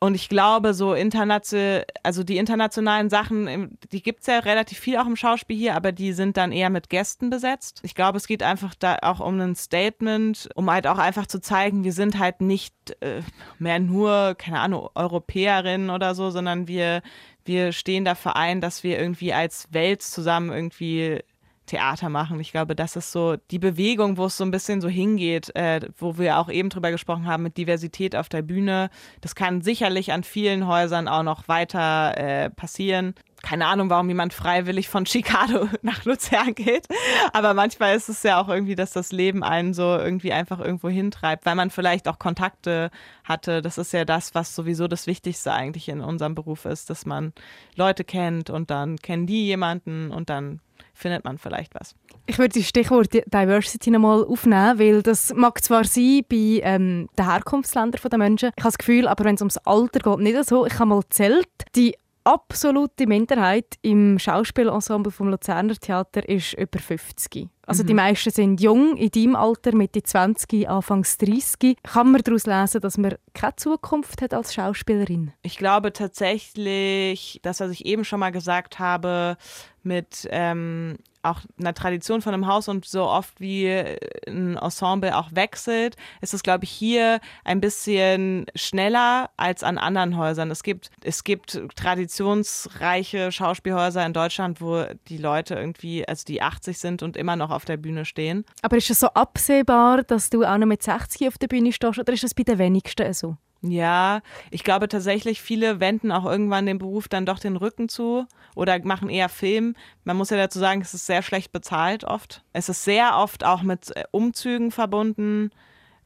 Und 0.00 0.14
ich 0.14 0.28
glaube, 0.28 0.74
so 0.74 0.92
international, 0.92 1.84
also 2.02 2.24
die 2.24 2.36
internationalen 2.36 3.10
Sachen, 3.10 3.78
die 3.92 4.02
gibt 4.02 4.20
es 4.20 4.26
ja 4.26 4.40
relativ 4.40 4.78
viel 4.78 4.96
auch 4.96 5.06
im 5.06 5.16
Schauspiel 5.16 5.56
hier, 5.56 5.76
aber 5.76 5.92
die 5.92 6.12
sind 6.12 6.36
dann 6.36 6.50
eher 6.50 6.70
mit 6.70 6.90
Gästen 6.90 7.30
besetzt. 7.30 7.80
Ich 7.84 7.94
glaube, 7.94 8.18
es 8.18 8.26
geht 8.26 8.42
einfach 8.42 8.74
da 8.74 8.98
auch 9.02 9.20
um 9.20 9.40
ein 9.40 9.54
Statement, 9.54 10.48
um 10.56 10.70
halt 10.70 10.86
auch 10.88 10.98
einfach 10.98 11.26
zu 11.26 11.40
zeigen, 11.40 11.84
wir 11.84 11.92
sind 11.92 12.18
halt 12.18 12.40
nicht 12.40 12.74
äh, 13.00 13.22
mehr 13.58 13.78
nur, 13.78 14.34
keine 14.36 14.60
Ahnung, 14.60 14.88
Europäerinnen 14.94 15.90
oder 15.90 16.14
so, 16.16 16.30
sondern 16.30 16.66
wir, 16.66 17.02
wir 17.48 17.72
stehen 17.72 18.04
dafür 18.04 18.36
ein, 18.36 18.60
dass 18.60 18.84
wir 18.84 18.98
irgendwie 18.98 19.32
als 19.32 19.66
Welt 19.72 20.02
zusammen 20.02 20.52
irgendwie 20.52 21.20
Theater 21.68 22.08
machen. 22.08 22.40
Ich 22.40 22.50
glaube, 22.50 22.74
das 22.74 22.96
ist 22.96 23.12
so 23.12 23.36
die 23.50 23.58
Bewegung, 23.58 24.16
wo 24.16 24.26
es 24.26 24.36
so 24.36 24.44
ein 24.44 24.50
bisschen 24.50 24.80
so 24.80 24.88
hingeht, 24.88 25.54
äh, 25.54 25.80
wo 25.98 26.18
wir 26.18 26.38
auch 26.38 26.48
eben 26.48 26.70
drüber 26.70 26.90
gesprochen 26.90 27.26
haben 27.26 27.42
mit 27.42 27.56
Diversität 27.56 28.16
auf 28.16 28.28
der 28.28 28.42
Bühne. 28.42 28.90
Das 29.20 29.34
kann 29.34 29.60
sicherlich 29.62 30.12
an 30.12 30.24
vielen 30.24 30.66
Häusern 30.66 31.08
auch 31.08 31.22
noch 31.22 31.46
weiter 31.46 32.16
äh, 32.16 32.50
passieren. 32.50 33.14
Keine 33.42 33.66
Ahnung, 33.66 33.88
warum 33.88 34.08
jemand 34.08 34.34
freiwillig 34.34 34.88
von 34.88 35.06
Chicago 35.06 35.68
nach 35.82 36.04
Luzern 36.04 36.54
geht. 36.54 36.86
Aber 37.32 37.54
manchmal 37.54 37.96
ist 37.96 38.08
es 38.08 38.22
ja 38.22 38.40
auch 38.40 38.48
irgendwie, 38.48 38.74
dass 38.74 38.92
das 38.92 39.12
Leben 39.12 39.44
einen 39.44 39.74
so 39.74 39.82
irgendwie 39.96 40.32
einfach 40.32 40.58
irgendwo 40.58 40.88
hintreibt, 40.88 41.46
weil 41.46 41.54
man 41.54 41.70
vielleicht 41.70 42.08
auch 42.08 42.18
Kontakte 42.18 42.90
hatte. 43.24 43.62
Das 43.62 43.78
ist 43.78 43.92
ja 43.92 44.04
das, 44.04 44.34
was 44.34 44.54
sowieso 44.54 44.88
das 44.88 45.06
Wichtigste 45.06 45.52
eigentlich 45.52 45.88
in 45.88 46.00
unserem 46.00 46.34
Beruf 46.34 46.64
ist, 46.64 46.90
dass 46.90 47.06
man 47.06 47.32
Leute 47.76 48.04
kennt 48.04 48.50
und 48.50 48.70
dann 48.70 48.96
kennen 48.96 49.26
die 49.26 49.46
jemanden 49.46 50.10
und 50.10 50.30
dann 50.30 50.60
findet 50.98 51.24
man 51.24 51.38
vielleicht 51.38 51.74
was. 51.74 51.94
Ich 52.26 52.38
würde 52.38 52.58
das 52.58 52.68
Stichwort 52.68 53.12
Diversity 53.12 53.90
nochmal 53.90 54.24
aufnehmen, 54.24 54.78
weil 54.78 55.02
das 55.02 55.32
mag 55.34 55.62
zwar 55.62 55.84
sein 55.84 56.22
bei 56.28 56.60
ähm, 56.62 57.08
den 57.16 57.24
Herkunftsländern 57.30 58.00
der 58.10 58.18
Menschen. 58.18 58.50
Ich 58.56 58.64
habe 58.64 58.72
das 58.72 58.78
Gefühl, 58.78 59.08
aber 59.08 59.24
wenn 59.24 59.36
es 59.36 59.40
ums 59.40 59.58
Alter 59.58 60.00
geht, 60.00 60.18
nicht 60.18 60.44
so. 60.44 60.66
Ich 60.66 60.74
habe 60.74 60.86
mal 60.86 61.00
gezählt, 61.00 61.48
die 61.76 61.94
absolute 62.28 63.06
Minderheit 63.06 63.78
im 63.80 64.18
Schauspielensemble 64.18 65.10
vom 65.10 65.28
Luzerner 65.30 65.74
Theater 65.76 66.28
ist 66.28 66.52
über 66.52 66.78
50. 66.78 67.48
Also 67.68 67.82
die 67.82 67.92
meisten 67.92 68.30
sind 68.30 68.62
jung, 68.62 68.96
in 68.96 69.10
deinem 69.10 69.36
Alter, 69.36 69.74
Mitte 69.74 70.02
20, 70.02 70.68
Anfangs 70.68 71.18
30. 71.18 71.76
Kann 71.82 72.12
man 72.12 72.22
daraus 72.22 72.46
lesen, 72.46 72.80
dass 72.80 72.96
man 72.96 73.16
keine 73.34 73.56
Zukunft 73.56 74.22
hat 74.22 74.32
als 74.32 74.54
Schauspielerin? 74.54 75.32
Ich 75.42 75.58
glaube 75.58 75.92
tatsächlich, 75.92 77.40
das, 77.42 77.60
was 77.60 77.70
ich 77.70 77.84
eben 77.84 78.06
schon 78.06 78.20
mal 78.20 78.32
gesagt 78.32 78.78
habe, 78.78 79.36
mit 79.82 80.26
ähm, 80.30 80.96
auch 81.22 81.40
einer 81.58 81.74
Tradition 81.74 82.22
von 82.22 82.34
einem 82.34 82.46
Haus 82.46 82.68
und 82.68 82.84
so 82.84 83.04
oft 83.04 83.40
wie 83.40 83.68
ein 83.68 84.56
Ensemble 84.56 85.16
auch 85.16 85.30
wechselt, 85.32 85.96
ist 86.20 86.34
es, 86.34 86.42
glaube 86.42 86.64
ich, 86.64 86.70
hier 86.70 87.20
ein 87.44 87.60
bisschen 87.60 88.46
schneller 88.54 89.30
als 89.36 89.62
an 89.62 89.78
anderen 89.78 90.16
Häusern. 90.16 90.50
Es 90.50 90.62
gibt, 90.62 90.90
es 91.02 91.24
gibt 91.24 91.60
traditionsreiche 91.74 93.32
Schauspielhäuser 93.32 94.04
in 94.06 94.12
Deutschland, 94.12 94.60
wo 94.60 94.84
die 95.08 95.18
Leute 95.18 95.54
irgendwie, 95.54 96.06
also 96.06 96.24
die 96.26 96.42
80 96.42 96.78
sind 96.78 97.02
und 97.02 97.16
immer 97.16 97.36
noch 97.36 97.50
auf 97.58 97.64
der 97.64 97.76
Bühne 97.76 98.04
stehen. 98.04 98.44
Aber 98.62 98.76
ist 98.76 98.88
es 98.88 99.00
so 99.00 99.08
absehbar, 99.08 100.04
dass 100.04 100.30
du 100.30 100.44
auch 100.44 100.56
noch 100.56 100.66
mit 100.66 100.82
60 100.82 101.26
auf 101.26 101.38
der 101.38 101.48
Bühne 101.48 101.72
stehst 101.72 101.98
oder 101.98 102.12
ist 102.12 102.22
das 102.22 102.34
bei 102.34 102.44
den 102.44 102.58
wenigsten 102.58 103.12
so? 103.12 103.36
Ja, 103.60 104.20
ich 104.52 104.62
glaube 104.62 104.86
tatsächlich, 104.86 105.42
viele 105.42 105.80
wenden 105.80 106.12
auch 106.12 106.24
irgendwann 106.24 106.66
dem 106.66 106.78
Beruf 106.78 107.08
dann 107.08 107.26
doch 107.26 107.40
den 107.40 107.56
Rücken 107.56 107.88
zu 107.88 108.26
oder 108.54 108.78
machen 108.84 109.10
eher 109.10 109.28
Film. 109.28 109.74
Man 110.04 110.16
muss 110.16 110.30
ja 110.30 110.36
dazu 110.36 110.60
sagen, 110.60 110.80
es 110.80 110.94
ist 110.94 111.06
sehr 111.06 111.22
schlecht 111.22 111.50
bezahlt 111.50 112.04
oft. 112.04 112.44
Es 112.52 112.68
ist 112.68 112.84
sehr 112.84 113.16
oft 113.16 113.44
auch 113.44 113.62
mit 113.62 113.96
äh, 113.96 114.04
Umzügen 114.12 114.70
verbunden. 114.70 115.50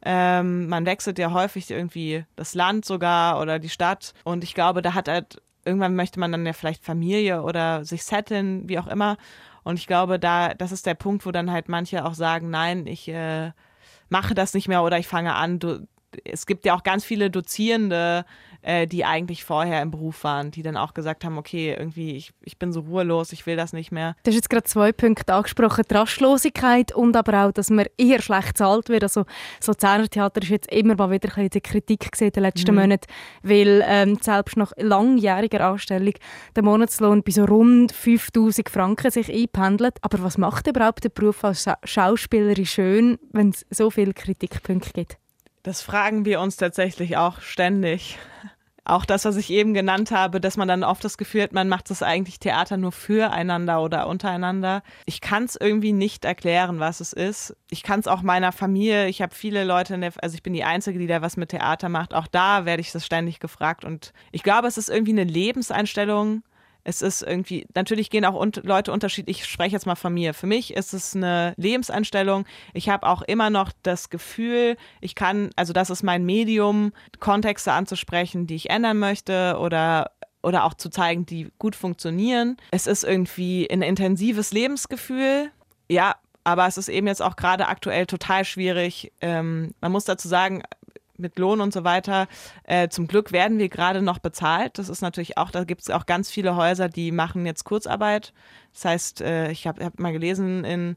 Ähm, 0.04 0.68
man 0.68 0.86
wechselt 0.86 1.18
ja 1.18 1.32
häufig 1.32 1.70
irgendwie 1.70 2.24
das 2.36 2.54
Land 2.54 2.86
sogar 2.86 3.38
oder 3.40 3.58
die 3.58 3.68
Stadt. 3.68 4.14
Und 4.24 4.44
ich 4.44 4.54
glaube, 4.54 4.80
da 4.80 4.94
hat 4.94 5.08
halt, 5.08 5.42
irgendwann 5.64 5.94
möchte 5.94 6.18
man 6.18 6.32
dann 6.32 6.46
ja 6.46 6.54
vielleicht 6.54 6.84
Familie 6.84 7.42
oder 7.42 7.84
sich 7.84 8.02
setteln, 8.04 8.66
wie 8.68 8.78
auch 8.78 8.86
immer. 8.86 9.18
Und 9.64 9.78
ich 9.78 9.86
glaube, 9.86 10.18
da, 10.18 10.54
das 10.54 10.72
ist 10.72 10.86
der 10.86 10.94
Punkt, 10.94 11.24
wo 11.26 11.30
dann 11.30 11.50
halt 11.50 11.68
manche 11.68 12.04
auch 12.04 12.14
sagen, 12.14 12.50
nein, 12.50 12.86
ich 12.86 13.08
äh, 13.08 13.52
mache 14.08 14.34
das 14.34 14.54
nicht 14.54 14.68
mehr 14.68 14.82
oder 14.82 14.98
ich 14.98 15.06
fange 15.06 15.34
an, 15.34 15.58
du, 15.58 15.86
es 16.24 16.46
gibt 16.46 16.64
ja 16.64 16.74
auch 16.74 16.82
ganz 16.82 17.04
viele 17.04 17.30
Dozierende, 17.30 18.24
äh, 18.62 18.86
die 18.86 19.04
eigentlich 19.04 19.44
vorher 19.44 19.82
im 19.82 19.90
Beruf 19.90 20.24
waren, 20.24 20.50
die 20.50 20.62
dann 20.62 20.76
auch 20.76 20.94
gesagt 20.94 21.24
haben, 21.24 21.38
okay, 21.38 21.74
irgendwie, 21.76 22.16
ich, 22.16 22.32
ich 22.42 22.58
bin 22.58 22.72
so 22.72 22.80
ruhelos, 22.80 23.32
ich 23.32 23.44
will 23.46 23.56
das 23.56 23.72
nicht 23.72 23.92
mehr. 23.92 24.14
Du 24.22 24.30
hast 24.30 24.36
jetzt 24.36 24.50
gerade 24.50 24.64
zwei 24.64 24.92
Punkte 24.92 25.34
angesprochen, 25.34 25.84
die 25.90 25.94
Rastlosigkeit 25.94 26.94
und 26.94 27.16
aber 27.16 27.46
auch, 27.46 27.52
dass 27.52 27.70
man 27.70 27.86
eher 27.98 28.22
schlecht 28.22 28.58
zahlt 28.58 28.88
wird. 28.88 29.02
Also 29.02 29.24
das 29.58 29.66
Luzerner 29.66 30.08
Theater 30.08 30.42
ist 30.42 30.48
jetzt 30.48 30.72
immer 30.72 30.94
mal 30.94 31.10
wieder 31.10 31.36
in 31.38 31.48
der 31.48 31.60
Kritik 31.60 32.12
gesehen 32.12 32.28
in 32.28 32.32
den 32.34 32.42
letzten 32.44 32.72
mhm. 32.72 32.80
Monaten, 32.80 33.06
weil 33.42 33.84
ähm, 33.86 34.18
selbst 34.20 34.56
nach 34.56 34.72
langjähriger 34.76 35.60
Anstellung 35.60 36.14
der 36.54 36.62
Monatslohn 36.62 37.22
bei 37.22 37.32
so 37.32 37.44
rund 37.44 37.92
5000 37.92 38.68
Franken 38.68 39.10
sich 39.10 39.32
einpendelt. 39.32 39.96
Aber 40.02 40.22
was 40.22 40.38
macht 40.38 40.66
überhaupt 40.66 41.04
der 41.04 41.08
Beruf 41.10 41.44
als 41.44 41.66
Schauspielerin 41.84 42.66
schön, 42.66 43.18
wenn 43.32 43.50
es 43.50 43.66
so 43.70 43.90
viele 43.90 44.14
Kritikpunkte 44.14 44.92
gibt? 44.92 45.18
Das 45.62 45.80
fragen 45.80 46.24
wir 46.24 46.40
uns 46.40 46.56
tatsächlich 46.56 47.16
auch 47.16 47.40
ständig. 47.40 48.18
Auch 48.84 49.04
das, 49.04 49.24
was 49.24 49.36
ich 49.36 49.50
eben 49.50 49.74
genannt 49.74 50.10
habe, 50.10 50.40
dass 50.40 50.56
man 50.56 50.66
dann 50.66 50.82
oft 50.82 51.04
das 51.04 51.16
Gefühl 51.16 51.42
hat, 51.42 51.52
man 51.52 51.68
macht 51.68 51.88
das 51.90 52.02
eigentlich 52.02 52.40
Theater 52.40 52.76
nur 52.76 52.90
füreinander 52.90 53.80
oder 53.80 54.08
untereinander. 54.08 54.82
Ich 55.06 55.20
kann 55.20 55.44
es 55.44 55.56
irgendwie 55.56 55.92
nicht 55.92 56.24
erklären, 56.24 56.80
was 56.80 57.00
es 57.00 57.12
ist. 57.12 57.56
Ich 57.70 57.84
kann 57.84 58.00
es 58.00 58.08
auch 58.08 58.22
meiner 58.22 58.50
Familie, 58.50 59.06
ich 59.06 59.22
habe 59.22 59.34
viele 59.34 59.62
Leute, 59.62 59.96
der, 59.98 60.12
also 60.20 60.34
ich 60.34 60.42
bin 60.42 60.52
die 60.52 60.64
Einzige, 60.64 60.98
die 60.98 61.06
da 61.06 61.22
was 61.22 61.36
mit 61.36 61.50
Theater 61.50 61.88
macht. 61.88 62.12
Auch 62.12 62.26
da 62.26 62.64
werde 62.64 62.80
ich 62.80 62.90
das 62.90 63.06
ständig 63.06 63.38
gefragt. 63.38 63.84
Und 63.84 64.12
ich 64.32 64.42
glaube, 64.42 64.66
es 64.66 64.78
ist 64.78 64.90
irgendwie 64.90 65.12
eine 65.12 65.24
Lebenseinstellung. 65.24 66.42
Es 66.84 67.02
ist 67.02 67.22
irgendwie, 67.22 67.66
natürlich 67.74 68.10
gehen 68.10 68.24
auch 68.24 68.34
un 68.34 68.52
Leute 68.62 68.92
unterschiedlich, 68.92 69.40
ich 69.40 69.46
spreche 69.46 69.72
jetzt 69.72 69.86
mal 69.86 69.94
von 69.94 70.12
mir. 70.12 70.34
Für 70.34 70.46
mich 70.46 70.74
ist 70.74 70.92
es 70.94 71.14
eine 71.14 71.54
Lebenseinstellung. 71.56 72.44
Ich 72.74 72.88
habe 72.88 73.06
auch 73.06 73.22
immer 73.22 73.50
noch 73.50 73.70
das 73.82 74.10
Gefühl, 74.10 74.76
ich 75.00 75.14
kann, 75.14 75.50
also 75.56 75.72
das 75.72 75.90
ist 75.90 76.02
mein 76.02 76.24
Medium, 76.24 76.92
Kontexte 77.20 77.72
anzusprechen, 77.72 78.46
die 78.46 78.56
ich 78.56 78.70
ändern 78.70 78.98
möchte 78.98 79.56
oder 79.60 80.10
oder 80.42 80.64
auch 80.64 80.74
zu 80.74 80.90
zeigen, 80.90 81.24
die 81.24 81.52
gut 81.60 81.76
funktionieren. 81.76 82.56
Es 82.72 82.88
ist 82.88 83.04
irgendwie 83.04 83.68
ein 83.70 83.80
intensives 83.80 84.52
Lebensgefühl. 84.52 85.52
Ja, 85.88 86.16
aber 86.44 86.66
es 86.66 86.76
ist 86.78 86.88
eben 86.88 87.06
jetzt 87.06 87.22
auch 87.22 87.36
gerade 87.36 87.68
aktuell 87.68 88.06
total 88.06 88.44
schwierig. 88.44 89.12
Ähm, 89.20 89.74
man 89.80 89.92
muss 89.92 90.04
dazu 90.04 90.26
sagen, 90.26 90.62
mit 91.22 91.38
Lohn 91.38 91.60
und 91.60 91.72
so 91.72 91.84
weiter. 91.84 92.28
Äh, 92.64 92.88
zum 92.88 93.06
Glück 93.06 93.32
werden 93.32 93.58
wir 93.58 93.68
gerade 93.68 94.02
noch 94.02 94.18
bezahlt. 94.18 94.78
Das 94.78 94.88
ist 94.88 95.00
natürlich 95.00 95.38
auch, 95.38 95.50
da 95.50 95.64
gibt 95.64 95.80
es 95.82 95.90
auch 95.90 96.04
ganz 96.04 96.30
viele 96.30 96.56
Häuser, 96.56 96.88
die 96.88 97.12
machen 97.12 97.46
jetzt 97.46 97.64
Kurzarbeit. 97.64 98.34
Das 98.74 98.84
heißt, 98.84 99.20
äh, 99.22 99.50
ich 99.50 99.66
habe 99.66 99.84
hab 99.84 99.98
mal 99.98 100.12
gelesen, 100.12 100.64
in 100.64 100.96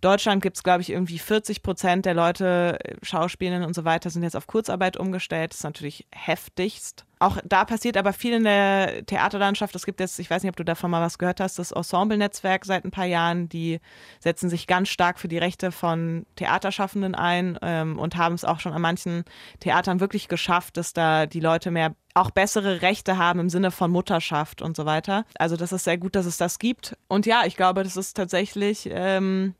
Deutschland 0.00 0.42
gibt 0.42 0.56
es, 0.56 0.62
glaube 0.62 0.82
ich, 0.82 0.90
irgendwie 0.90 1.18
40 1.18 1.62
Prozent 1.62 2.06
der 2.06 2.14
Leute, 2.14 2.78
Schauspielerinnen 3.02 3.66
und 3.66 3.74
so 3.74 3.84
weiter, 3.84 4.10
sind 4.10 4.22
jetzt 4.22 4.36
auf 4.36 4.46
Kurzarbeit 4.46 4.96
umgestellt. 4.96 5.52
Das 5.52 5.58
ist 5.58 5.64
natürlich 5.64 6.06
heftigst. 6.12 7.06
Auch 7.18 7.38
da 7.44 7.64
passiert 7.64 7.96
aber 7.96 8.12
viel 8.12 8.34
in 8.34 8.44
der 8.44 9.06
Theaterlandschaft. 9.06 9.74
Es 9.74 9.86
gibt 9.86 10.00
jetzt, 10.00 10.18
ich 10.18 10.28
weiß 10.28 10.42
nicht, 10.42 10.50
ob 10.50 10.56
du 10.56 10.64
davon 10.64 10.90
mal 10.90 11.00
was 11.00 11.16
gehört 11.16 11.40
hast, 11.40 11.58
das 11.58 11.72
Ensemble-Netzwerk 11.72 12.66
seit 12.66 12.84
ein 12.84 12.90
paar 12.90 13.06
Jahren. 13.06 13.48
Die 13.48 13.80
setzen 14.20 14.50
sich 14.50 14.66
ganz 14.66 14.90
stark 14.90 15.18
für 15.18 15.28
die 15.28 15.38
Rechte 15.38 15.72
von 15.72 16.26
Theaterschaffenden 16.36 17.14
ein 17.14 17.58
ähm, 17.62 17.98
und 17.98 18.16
haben 18.16 18.34
es 18.34 18.44
auch 18.44 18.60
schon 18.60 18.74
an 18.74 18.82
manchen 18.82 19.24
Theatern 19.60 20.00
wirklich 20.00 20.28
geschafft, 20.28 20.76
dass 20.76 20.92
da 20.92 21.24
die 21.24 21.40
Leute 21.40 21.70
mehr 21.70 21.94
auch 22.12 22.30
bessere 22.30 22.82
Rechte 22.82 23.16
haben 23.16 23.40
im 23.40 23.48
Sinne 23.48 23.70
von 23.70 23.90
Mutterschaft 23.90 24.60
und 24.60 24.76
so 24.76 24.84
weiter. 24.84 25.24
Also 25.38 25.56
das 25.56 25.72
ist 25.72 25.84
sehr 25.84 25.98
gut, 25.98 26.16
dass 26.16 26.26
es 26.26 26.36
das 26.36 26.58
gibt. 26.58 26.98
Und 27.08 27.24
ja, 27.24 27.44
ich 27.46 27.56
glaube, 27.56 27.82
das 27.82 27.96
ist 27.96 28.14
tatsächlich 28.14 28.90
ähm, 28.92 29.54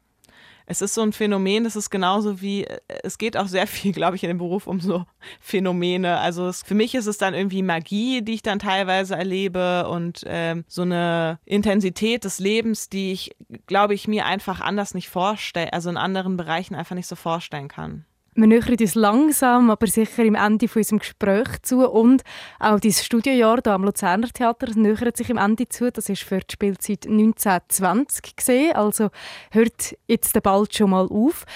es 0.66 0.82
ist 0.82 0.94
so 0.94 1.02
ein 1.02 1.12
Phänomen, 1.12 1.64
das 1.64 1.76
ist 1.76 1.90
genauso 1.90 2.40
wie, 2.40 2.64
äh, 2.64 2.78
es 3.02 3.18
geht 3.18 3.36
auch 3.36 3.46
sehr 3.46 3.66
viel, 3.66 3.92
glaube 3.92 4.16
ich, 4.16 4.24
in 4.24 4.28
dem 4.28 4.38
Beruf 4.38 4.66
um 4.66 4.80
so 4.80 5.04
Phänomene. 5.40 6.18
Also 6.18 6.48
es, 6.48 6.62
für 6.62 6.74
mich 6.74 6.94
ist 6.94 7.06
es 7.06 7.18
dann 7.18 7.34
irgendwie 7.34 7.62
Magie, 7.62 8.22
die 8.22 8.34
ich 8.34 8.42
dann 8.42 8.58
teilweise 8.58 9.16
erlebe 9.16 9.88
und 9.88 10.22
ähm, 10.26 10.64
so 10.68 10.82
eine 10.82 11.38
Intensität 11.44 12.24
des 12.24 12.38
Lebens, 12.38 12.88
die 12.88 13.12
ich, 13.12 13.36
glaube 13.66 13.94
ich, 13.94 14.08
mir 14.08 14.26
einfach 14.26 14.60
anders 14.60 14.94
nicht 14.94 15.08
vorstelle, 15.08 15.72
also 15.72 15.88
in 15.88 15.96
anderen 15.96 16.36
Bereichen 16.36 16.74
einfach 16.74 16.96
nicht 16.96 17.08
so 17.08 17.16
vorstellen 17.16 17.68
kann. 17.68 18.04
Wir 18.38 18.46
nähern 18.46 18.76
uns 18.78 18.94
langsam, 18.94 19.70
aber 19.70 19.86
sicher 19.86 20.22
im 20.22 20.34
Ende 20.34 20.68
von 20.68 20.80
unserem 20.80 20.98
Gespräch 20.98 21.48
zu. 21.62 21.88
Und 21.88 22.22
auch 22.58 22.78
dein 22.78 22.92
Studiojahr 22.92 23.60
hier 23.64 23.72
am 23.72 23.84
Luzerner 23.84 24.28
Theater 24.28 24.66
nähert 24.74 25.16
sich 25.16 25.30
im 25.30 25.38
Ende 25.38 25.66
zu. 25.70 25.90
Das 25.90 26.10
ist 26.10 26.22
für 26.22 26.40
die 26.40 26.52
Spielzeit 26.52 27.06
1920 27.06 28.36
gesehen. 28.36 28.76
Also 28.76 29.08
hört 29.50 29.96
jetzt 30.06 30.42
bald 30.42 30.76
schon 30.76 30.90
mal 30.90 31.06
auf. 31.08 31.46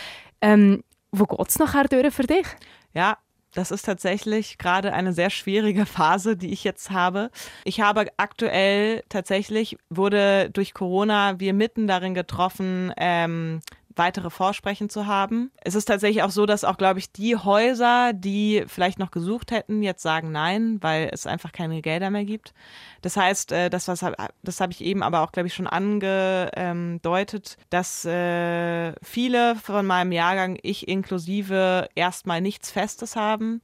Ähm, 0.41 0.83
wo 1.12 1.26
geht 1.26 1.49
es 1.49 1.59
nachher 1.59 1.85
durch 1.85 2.14
für 2.14 2.22
dich? 2.22 2.47
Ja, 2.95 3.18
das 3.53 3.72
ist 3.72 3.83
tatsächlich 3.83 4.59
gerade 4.59 4.95
eine 4.95 5.12
sehr 5.12 5.28
schwierige 5.28 5.85
Phase, 5.85 6.37
die 6.37 6.53
ich 6.53 6.64
jetzt 6.64 6.91
habe. 6.91 7.31
Ich 7.64 7.81
habe 7.81 8.07
aktuell 8.16 9.03
tatsächlich, 9.09 9.76
wurde 9.91 10.51
durch 10.51 10.72
Corona 10.72 11.41
wir 11.41 11.53
mitten 11.53 11.87
darin 11.87 12.14
getroffen, 12.14 12.93
ähm, 12.97 13.61
weitere 13.97 14.30
Vorsprechen 14.30 14.88
zu 14.88 15.07
haben. 15.07 15.51
Es 15.62 15.74
ist 15.74 15.86
tatsächlich 15.86 16.22
auch 16.22 16.30
so, 16.30 16.47
dass 16.47 16.64
auch, 16.64 16.76
glaube 16.76 16.99
ich, 16.99 17.12
die 17.12 17.36
Häuser, 17.36 18.12
die 18.12 18.64
vielleicht 18.66 18.99
noch 18.99 19.11
gesucht 19.11 19.51
hätten, 19.51 19.82
jetzt 19.82 20.03
sagen 20.03 20.32
nein, 20.32 20.78
weil 20.80 21.11
es 21.12 21.26
einfach 21.26 21.53
keine 21.53 21.82
Gelder 21.82 22.11
mehr 22.11 22.24
gibt. 22.24 22.55
Das 23.03 23.16
heißt, 23.16 23.53
äh, 23.53 23.70
das, 23.70 23.88
was, 23.88 24.05
das 24.43 24.61
habe 24.61 24.72
ich 24.72 24.82
eben 24.82 25.03
aber 25.03 25.22
auch, 25.22 25.32
glaube 25.32 25.49
ich, 25.49 25.55
schon 25.55 25.66
angedeutet, 25.66 27.57
dass 27.70 28.05
äh, 28.05 28.93
viele 29.03 29.57
von 29.57 29.86
meinem 29.86 30.12
Jahrgang, 30.12 30.59
ich 30.62 30.88
inklusive, 30.88 31.88
erstmal 31.95 32.41
nichts 32.41 32.70
Festes 32.70 33.16
haben. 33.16 33.61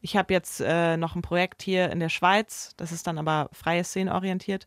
Ich 0.00 0.16
habe 0.16 0.34
jetzt 0.34 0.60
äh, 0.60 0.96
noch 0.96 1.16
ein 1.16 1.22
Projekt 1.22 1.62
hier 1.62 1.90
in 1.90 1.98
der 1.98 2.10
Schweiz, 2.10 2.74
das 2.76 2.92
ist 2.92 3.06
dann 3.06 3.18
aber 3.18 3.48
freie 3.52 3.84
Szene 3.84 4.14
orientiert. 4.14 4.66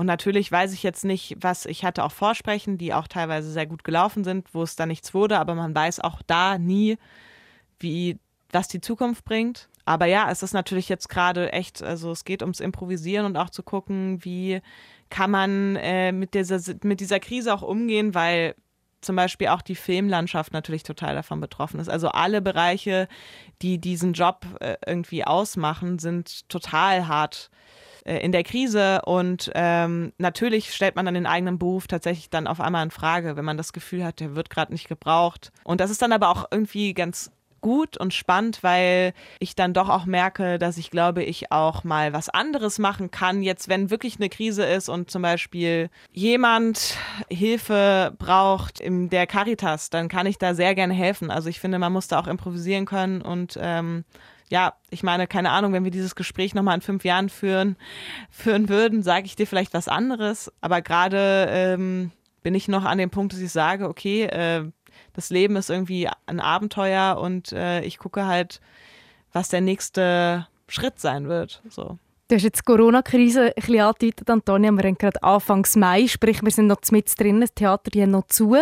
Und 0.00 0.06
natürlich 0.06 0.50
weiß 0.50 0.72
ich 0.72 0.82
jetzt 0.82 1.04
nicht, 1.04 1.36
was 1.40 1.66
ich 1.66 1.84
hatte 1.84 2.04
auch 2.04 2.10
Vorsprechen, 2.12 2.78
die 2.78 2.94
auch 2.94 3.06
teilweise 3.06 3.52
sehr 3.52 3.66
gut 3.66 3.84
gelaufen 3.84 4.24
sind, 4.24 4.54
wo 4.54 4.62
es 4.62 4.74
dann 4.74 4.88
nichts 4.88 5.12
wurde, 5.12 5.38
aber 5.38 5.54
man 5.54 5.74
weiß 5.74 6.00
auch 6.00 6.22
da 6.26 6.56
nie, 6.56 6.96
wie 7.80 8.18
was 8.50 8.66
die 8.66 8.80
Zukunft 8.80 9.26
bringt. 9.26 9.68
Aber 9.84 10.06
ja, 10.06 10.30
es 10.30 10.42
ist 10.42 10.54
natürlich 10.54 10.88
jetzt 10.88 11.10
gerade 11.10 11.52
echt, 11.52 11.82
also 11.82 12.12
es 12.12 12.24
geht 12.24 12.40
ums 12.40 12.60
Improvisieren 12.60 13.26
und 13.26 13.36
auch 13.36 13.50
zu 13.50 13.62
gucken, 13.62 14.24
wie 14.24 14.62
kann 15.10 15.30
man 15.30 15.76
äh, 15.76 16.12
mit, 16.12 16.32
dieser, 16.32 16.58
mit 16.82 17.00
dieser 17.00 17.20
Krise 17.20 17.52
auch 17.52 17.60
umgehen, 17.60 18.14
weil 18.14 18.54
zum 19.02 19.16
Beispiel 19.16 19.48
auch 19.48 19.60
die 19.60 19.74
Filmlandschaft 19.74 20.54
natürlich 20.54 20.82
total 20.82 21.14
davon 21.14 21.42
betroffen 21.42 21.78
ist. 21.78 21.90
Also 21.90 22.08
alle 22.08 22.40
Bereiche, 22.40 23.06
die 23.60 23.76
diesen 23.76 24.14
Job 24.14 24.46
äh, 24.60 24.76
irgendwie 24.86 25.26
ausmachen, 25.26 25.98
sind 25.98 26.48
total 26.48 27.06
hart 27.06 27.50
äh, 27.52 27.69
in 28.04 28.32
der 28.32 28.44
Krise 28.44 29.02
und 29.04 29.50
ähm, 29.54 30.12
natürlich 30.18 30.74
stellt 30.74 30.96
man 30.96 31.04
dann 31.04 31.14
den 31.14 31.26
eigenen 31.26 31.58
Beruf 31.58 31.86
tatsächlich 31.86 32.30
dann 32.30 32.46
auf 32.46 32.60
einmal 32.60 32.84
in 32.84 32.90
Frage, 32.90 33.36
wenn 33.36 33.44
man 33.44 33.56
das 33.56 33.72
Gefühl 33.72 34.04
hat, 34.04 34.20
der 34.20 34.34
wird 34.34 34.50
gerade 34.50 34.72
nicht 34.72 34.88
gebraucht. 34.88 35.52
Und 35.64 35.80
das 35.80 35.90
ist 35.90 36.02
dann 36.02 36.12
aber 36.12 36.28
auch 36.28 36.46
irgendwie 36.50 36.94
ganz 36.94 37.30
gut 37.60 37.96
und 37.96 38.14
spannend, 38.14 38.62
weil 38.62 39.12
ich 39.38 39.54
dann 39.54 39.74
doch 39.74 39.88
auch 39.88 40.06
merke, 40.06 40.58
dass 40.58 40.78
ich 40.78 40.90
glaube, 40.90 41.22
ich 41.22 41.52
auch 41.52 41.84
mal 41.84 42.12
was 42.12 42.28
anderes 42.28 42.78
machen 42.78 43.10
kann. 43.10 43.42
Jetzt, 43.42 43.68
wenn 43.68 43.90
wirklich 43.90 44.16
eine 44.16 44.28
Krise 44.28 44.64
ist 44.64 44.88
und 44.88 45.10
zum 45.10 45.22
Beispiel 45.22 45.90
jemand 46.12 46.96
Hilfe 47.28 48.14
braucht 48.18 48.80
in 48.80 49.10
der 49.10 49.26
Caritas, 49.26 49.90
dann 49.90 50.08
kann 50.08 50.26
ich 50.26 50.38
da 50.38 50.54
sehr 50.54 50.74
gerne 50.74 50.94
helfen. 50.94 51.30
Also 51.30 51.48
ich 51.48 51.60
finde, 51.60 51.78
man 51.78 51.92
muss 51.92 52.08
da 52.08 52.18
auch 52.18 52.26
improvisieren 52.26 52.86
können 52.86 53.22
und 53.22 53.58
ähm, 53.60 54.04
ja, 54.50 54.74
ich 54.90 55.02
meine, 55.02 55.26
keine 55.26 55.50
Ahnung, 55.50 55.72
wenn 55.72 55.84
wir 55.84 55.90
dieses 55.90 56.16
Gespräch 56.16 56.54
nochmal 56.54 56.74
in 56.74 56.80
fünf 56.80 57.04
Jahren 57.04 57.28
führen, 57.28 57.76
führen 58.30 58.68
würden, 58.68 59.02
sage 59.02 59.26
ich 59.26 59.36
dir 59.36 59.46
vielleicht 59.46 59.72
was 59.74 59.88
anderes. 59.88 60.52
Aber 60.60 60.82
gerade 60.82 61.46
ähm, 61.50 62.10
bin 62.42 62.54
ich 62.54 62.68
noch 62.68 62.84
an 62.84 62.98
dem 62.98 63.10
Punkt, 63.10 63.32
dass 63.32 63.40
ich 63.40 63.52
sage, 63.52 63.88
okay, 63.88 64.24
äh, 64.24 64.64
das 65.12 65.30
Leben 65.30 65.56
ist 65.56 65.70
irgendwie 65.70 66.08
ein 66.26 66.40
Abenteuer 66.40 67.18
und 67.20 67.52
äh, 67.52 67.82
ich 67.82 67.98
gucke 67.98 68.26
halt, 68.26 68.60
was 69.32 69.48
der 69.48 69.60
nächste 69.60 70.46
Schritt 70.66 70.98
sein 70.98 71.28
wird. 71.28 71.62
So. 71.68 71.98
Du 72.28 72.36
hast 72.36 72.42
jetzt 72.42 72.60
die 72.60 72.64
Corona-Krise 72.64 73.46
ein 73.46 73.52
bisschen 73.54 73.80
angedeutet, 73.80 74.30
Antonia. 74.30 74.70
Wir 74.70 74.84
haben 74.84 74.98
gerade 74.98 75.22
Anfangs 75.22 75.76
Mai, 75.76 76.06
sprich, 76.06 76.42
wir 76.42 76.50
sind 76.50 76.68
noch 76.68 76.78
mit 76.90 77.18
drin, 77.18 77.40
das 77.40 77.54
Theater 77.54 77.90
die 77.90 78.06
noch 78.06 78.26
zu. 78.26 78.56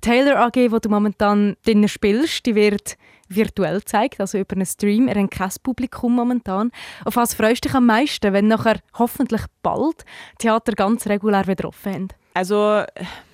Taylor 0.00 0.38
AG, 0.40 0.70
wo 0.70 0.78
du 0.78 0.88
momentan 0.88 1.56
drinnen 1.64 1.88
spielst, 1.88 2.46
die 2.46 2.54
wird 2.54 2.96
virtuell 3.30 3.78
gezeigt, 3.78 4.20
also 4.20 4.38
über 4.38 4.56
einen 4.56 4.66
Stream. 4.66 5.08
Er 5.08 5.22
hat 5.22 5.30
kein 5.30 5.50
Publikum 5.62 6.14
momentan. 6.14 6.70
Auf 7.04 7.16
was 7.16 7.34
freust 7.34 7.64
du 7.64 7.68
dich 7.68 7.76
am 7.76 7.86
meisten, 7.86 8.32
wenn 8.32 8.48
nachher 8.48 8.80
hoffentlich 8.98 9.42
bald 9.62 10.04
Theater 10.38 10.72
ganz 10.72 11.06
regulär 11.06 11.46
wieder 11.46 11.68
offen 11.68 11.94
haben? 11.94 12.08
Also 12.32 12.84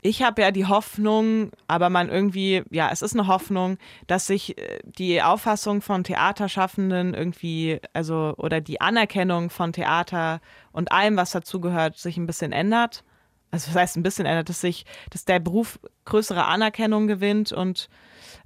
ich 0.01 0.22
habe 0.22 0.40
ja 0.40 0.51
die 0.51 0.64
Hoffnung, 0.64 1.51
aber 1.68 1.90
man 1.90 2.09
irgendwie, 2.09 2.62
ja, 2.70 2.88
es 2.90 3.03
ist 3.03 3.14
eine 3.14 3.26
Hoffnung, 3.26 3.76
dass 4.07 4.26
sich 4.26 4.57
äh, 4.57 4.78
die 4.84 5.22
Auffassung 5.22 5.82
von 5.82 6.03
Theaterschaffenden 6.03 7.12
irgendwie, 7.12 7.78
also 7.92 8.34
oder 8.38 8.61
die 8.61 8.80
Anerkennung 8.80 9.51
von 9.51 9.72
Theater 9.72 10.40
und 10.72 10.92
allem, 10.92 11.16
was 11.16 11.32
dazugehört, 11.32 11.99
sich 11.99 12.16
ein 12.16 12.26
bisschen 12.26 12.53
ändert. 12.53 13.05
Also 13.51 13.66
das 13.66 13.76
heißt 13.76 13.97
ein 13.97 14.03
bisschen 14.03 14.26
ändert, 14.26 14.49
dass 14.49 14.62
sich, 14.62 14.86
dass 15.11 15.26
der 15.26 15.40
Beruf 15.40 15.78
größere 16.07 16.44
Anerkennung 16.47 17.07
gewinnt 17.07 17.53
und 17.53 17.88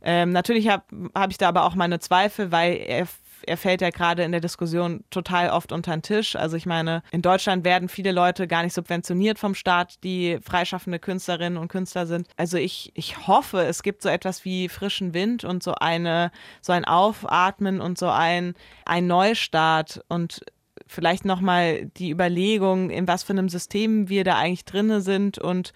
ähm, 0.02 0.30
natürlich 0.30 0.68
habe 0.68 0.84
hab 1.14 1.30
ich 1.30 1.38
da 1.38 1.48
aber 1.48 1.64
auch 1.64 1.74
meine 1.74 1.98
Zweifel, 1.98 2.52
weil 2.52 2.76
er 2.76 3.06
er 3.46 3.56
fällt 3.56 3.80
ja 3.80 3.90
gerade 3.90 4.22
in 4.22 4.32
der 4.32 4.40
Diskussion 4.40 5.04
total 5.10 5.50
oft 5.50 5.72
unter 5.72 5.92
den 5.92 6.02
Tisch. 6.02 6.36
Also 6.36 6.56
ich 6.56 6.66
meine, 6.66 7.02
in 7.10 7.22
Deutschland 7.22 7.64
werden 7.64 7.88
viele 7.88 8.12
Leute 8.12 8.46
gar 8.46 8.62
nicht 8.62 8.74
subventioniert 8.74 9.38
vom 9.38 9.54
Staat, 9.54 10.02
die 10.04 10.38
freischaffende 10.42 10.98
Künstlerinnen 10.98 11.58
und 11.58 11.68
Künstler 11.68 12.06
sind. 12.06 12.28
Also 12.36 12.56
ich, 12.56 12.92
ich 12.94 13.26
hoffe, 13.26 13.62
es 13.62 13.82
gibt 13.82 14.02
so 14.02 14.08
etwas 14.08 14.44
wie 14.44 14.68
frischen 14.68 15.14
Wind 15.14 15.44
und 15.44 15.62
so 15.62 15.74
eine, 15.74 16.30
so 16.60 16.72
ein 16.72 16.84
Aufatmen 16.84 17.80
und 17.80 17.98
so 17.98 18.08
ein, 18.08 18.54
ein 18.84 19.06
Neustart 19.06 20.04
und 20.08 20.40
vielleicht 20.86 21.24
nochmal 21.24 21.86
die 21.86 22.10
Überlegung, 22.10 22.90
in 22.90 23.06
was 23.06 23.22
für 23.22 23.32
einem 23.32 23.48
System 23.48 24.08
wir 24.08 24.24
da 24.24 24.36
eigentlich 24.36 24.64
drinne 24.64 25.00
sind 25.00 25.38
und 25.38 25.72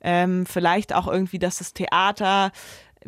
ähm, 0.00 0.46
vielleicht 0.46 0.94
auch 0.94 1.08
irgendwie, 1.08 1.38
dass 1.38 1.58
das 1.58 1.72
Theater 1.74 2.52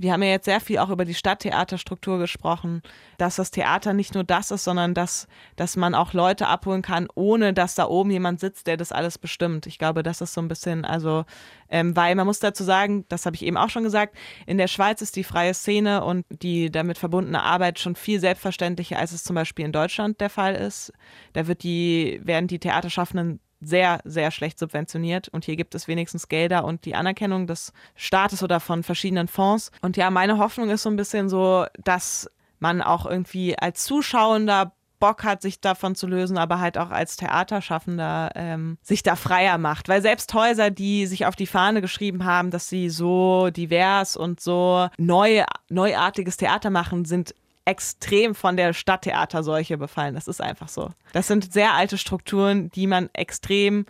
wir 0.01 0.13
haben 0.13 0.23
ja 0.23 0.31
jetzt 0.31 0.47
sehr 0.47 0.61
viel 0.61 0.79
auch 0.79 0.89
über 0.89 1.05
die 1.05 1.15
Stadttheaterstruktur 1.15 2.19
gesprochen, 2.19 2.83
dass 3.19 3.37
das 3.37 3.51
Theater 3.51 3.93
nicht 3.93 4.15
nur 4.15 4.25
das 4.25 4.51
ist, 4.51 4.65
sondern 4.65 4.95
dass, 4.95 5.29
dass 5.57 5.77
man 5.77 5.95
auch 5.95 6.15
Leute 6.15 6.47
abholen 6.47 6.81
kann, 6.81 7.07
ohne 7.15 7.53
dass 7.53 7.75
da 7.75 7.87
oben 7.87 8.11
jemand 8.11 8.41
sitzt, 8.41 8.67
der 8.67 8.79
das 8.79 8.93
alles 8.93 9.19
bestimmt. 9.19 9.67
Ich 9.67 9.79
glaube, 9.79 10.03
das 10.03 10.23
ist 10.23 10.33
so 10.33 10.41
ein 10.41 10.49
bisschen, 10.49 10.87
also, 10.87 11.27
ähm, 11.69 11.95
weil 11.97 12.15
man 12.15 12.27
muss 12.27 12.41
dazu 12.41 12.65
sagen, 12.65 13.05
das 13.11 13.27
habe 13.27 13.37
ich 13.37 13.45
eben 13.45 13.59
auch 13.59 13.69
schon 13.69 13.85
gesagt, 13.85 14.17
in 14.47 14.57
der 14.57 14.69
Schweiz 14.69 15.03
ist 15.03 15.17
die 15.17 15.25
freie 15.25 15.53
Szene 15.53 16.03
und 16.03 16.25
die 16.31 16.71
damit 16.71 16.97
verbundene 16.97 17.43
Arbeit 17.43 17.79
schon 17.79 17.95
viel 17.95 18.21
selbstverständlicher, 18.21 18.99
als 18.99 19.13
es 19.13 19.23
zum 19.23 19.35
Beispiel 19.37 19.67
in 19.67 19.73
Deutschland 19.73 20.21
der 20.21 20.31
Fall 20.31 20.55
ist. 20.55 20.93
Da 21.35 21.47
wird 21.47 21.63
die, 21.63 22.21
werden 22.25 22.49
die 22.49 22.59
Theaterschaffenden 22.59 23.41
sehr, 23.61 24.01
sehr 24.05 24.31
schlecht 24.31 24.59
subventioniert. 24.59 25.29
Und 25.29 25.45
hier 25.45 25.57
gibt 25.57 25.75
es 25.75 25.89
wenigstens 25.89 26.29
Gelder 26.29 26.65
und 26.65 26.85
die 26.85 26.95
Anerkennung 26.95 27.47
des 27.47 27.73
Staates 27.95 28.43
oder 28.43 28.61
von 28.61 28.83
verschiedenen 28.83 29.29
Fonds. 29.29 29.71
Und 29.83 29.97
ja, 29.97 30.11
meine 30.11 30.39
Hoffnung 30.39 30.71
ist 30.71 30.83
so 30.83 30.91
ein 30.91 30.97
bisschen 30.97 31.29
so, 31.29 31.67
dass 31.83 32.31
man 32.59 32.83
auch 32.83 33.07
irgendwie 33.07 33.59
als 33.59 33.85
Zuschauender 33.85 34.73
Bock 35.01 35.25
hat, 35.25 35.43
sich 35.43 35.61
davon 35.61 35.97
zu 35.97 36.07
lösen, 36.07 36.39
aber 36.39 36.61
halt 36.61 36.79
auch 36.79 36.91
als 36.91 37.17
Theaterschaffender 37.17 38.31
ähm, 38.35 38.77
sich 38.83 39.03
da 39.03 39.17
freier 39.17 39.59
macht. 39.59 39.89
Weil 39.89 40.03
selbst 40.03 40.33
Häuser, 40.35 40.71
die 40.71 41.07
sich 41.07 41.27
auf 41.27 41.35
die 41.35 41.47
Fahne 41.47 41.81
geschrieben 41.81 42.25
haben, 42.25 42.51
dass 42.51 42.69
sie 42.69 42.91
so 42.91 43.49
divers 43.51 44.17
und 44.17 44.41
so 44.41 44.89
neu, 44.99 45.43
neuartiges 45.71 46.37
Theater 46.37 46.71
machen, 46.71 47.07
sind 47.07 47.35
extrem 47.65 48.35
von 48.35 48.57
der 48.57 48.73
Stadttheaterseuche 48.73 49.79
befallen. 49.79 50.15
Das 50.15 50.29
ist 50.29 50.41
einfach 50.41 50.69
so. 50.69 50.91
Das 51.13 51.27
sind 51.27 51.53
sehr 51.53 51.75
alte 51.75 51.99
Strukturen, 51.99 52.71
die 52.71 52.87
man 52.87 53.11
extrem 53.13 53.87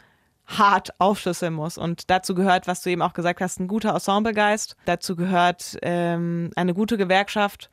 hart 0.47 0.91
aufschlüsseln 0.99 1.55
muss. 1.55 1.79
Und 1.79 2.11
dazu 2.11 2.35
gehört, 2.35 2.66
was 2.66 2.83
du 2.83 2.91
eben 2.91 3.03
auch 3.03 3.12
gesagt 3.12 3.41
hast, 3.41 3.61
ein 3.61 3.68
guter 3.68 3.95
Ensemblegeist. 3.95 4.77
Dazu 4.85 5.16
gehört 5.16 5.79
ähm, 5.83 6.51
eine 6.57 6.75
gute 6.75 6.99
Gewerkschaft 6.99 7.71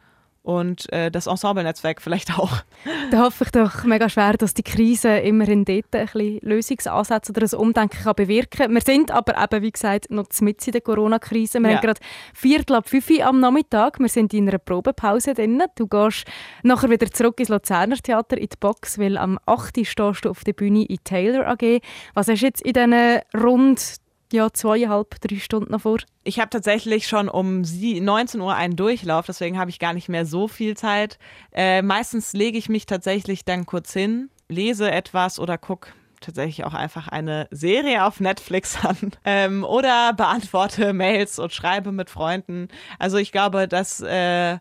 und 0.47 0.91
äh, 0.93 1.11
das 1.11 1.27
Ensemble-Netzwerk 1.27 2.01
vielleicht 2.01 2.39
auch. 2.39 2.63
Da 3.11 3.23
hoffe 3.23 3.43
ich 3.43 3.51
doch 3.51 3.83
mega 3.83 4.07
schwer, 4.07 4.33
dass 4.33 4.53
die 4.53 4.63
Krise 4.63 5.17
immerhin 5.17 5.65
dort 5.65 5.93
ein 5.93 6.05
bisschen 6.05 6.39
Lösungsansätze 6.41 7.33
oder 7.33 7.41
ein 7.41 7.59
Umdenken 7.59 8.01
kann 8.01 8.15
bewirken 8.15 8.57
kann. 8.59 8.73
Wir 8.73 8.81
sind 8.81 9.11
aber 9.11 9.41
eben, 9.43 9.61
wie 9.61 9.71
gesagt, 9.71 10.09
noch 10.09 10.27
mitten 10.39 10.65
in 10.67 10.71
der 10.71 10.81
Corona-Krise. 10.81 11.59
Wir 11.59 11.69
ja. 11.69 11.75
haben 11.75 11.81
gerade 11.81 11.99
Viertel 12.33 12.77
ab 12.77 12.87
fünf 12.87 13.09
am 13.21 13.41
Nachmittag. 13.41 13.99
Wir 13.99 14.07
sind 14.07 14.33
in 14.33 14.47
einer 14.47 14.57
Probepause 14.57 15.33
drin. 15.33 15.61
Du 15.75 15.85
gehst 15.85 16.23
nachher 16.63 16.89
wieder 16.89 17.11
zurück 17.11 17.41
ins 17.41 17.49
Luzerner 17.49 17.97
Theater 17.97 18.37
in 18.37 18.47
die 18.47 18.57
Box, 18.57 18.97
weil 18.97 19.17
am 19.17 19.39
8. 19.45 19.85
stehst 19.85 20.23
du 20.23 20.29
auf 20.29 20.45
der 20.45 20.53
Bühne 20.53 20.85
in 20.85 20.97
Taylor 21.03 21.45
AG. 21.45 21.81
Was 22.13 22.29
hast 22.29 22.41
du 22.41 22.45
jetzt 22.45 22.61
in 22.61 22.71
diesen 22.71 23.19
rund 23.35 23.99
ja, 24.31 24.51
zweieinhalb, 24.51 25.21
drei 25.21 25.39
Stunden 25.39 25.71
noch 25.71 25.81
vor? 25.81 25.99
Ich 26.23 26.39
habe 26.39 26.49
tatsächlich 26.49 27.07
schon 27.07 27.29
um 27.29 27.61
19 27.61 28.41
Uhr 28.41 28.53
einen 28.53 28.75
Durchlauf, 28.75 29.25
deswegen 29.25 29.57
habe 29.57 29.69
ich 29.69 29.79
gar 29.79 29.93
nicht 29.93 30.09
mehr 30.09 30.25
so 30.25 30.47
viel 30.47 30.75
Zeit. 30.75 31.17
Äh, 31.53 31.81
meistens 31.81 32.33
lege 32.33 32.57
ich 32.57 32.69
mich 32.69 32.85
tatsächlich 32.85 33.45
dann 33.45 33.65
kurz 33.65 33.93
hin, 33.93 34.29
lese 34.49 34.91
etwas 34.91 35.39
oder 35.39 35.57
gucke 35.57 35.91
tatsächlich 36.21 36.65
auch 36.65 36.73
einfach 36.73 37.07
eine 37.07 37.47
Serie 37.51 38.03
auf 38.03 38.19
Netflix 38.19 38.77
an 38.85 39.11
ähm, 39.23 39.63
oder 39.63 40.13
beantworte 40.13 40.93
Mails 40.93 41.39
und 41.39 41.53
schreibe 41.53 41.91
mit 41.91 42.09
Freunden. 42.09 42.67
Also 42.99 43.17
ich 43.17 43.31
glaube, 43.31 43.67
dass 43.67 44.01
äh, 44.01 44.57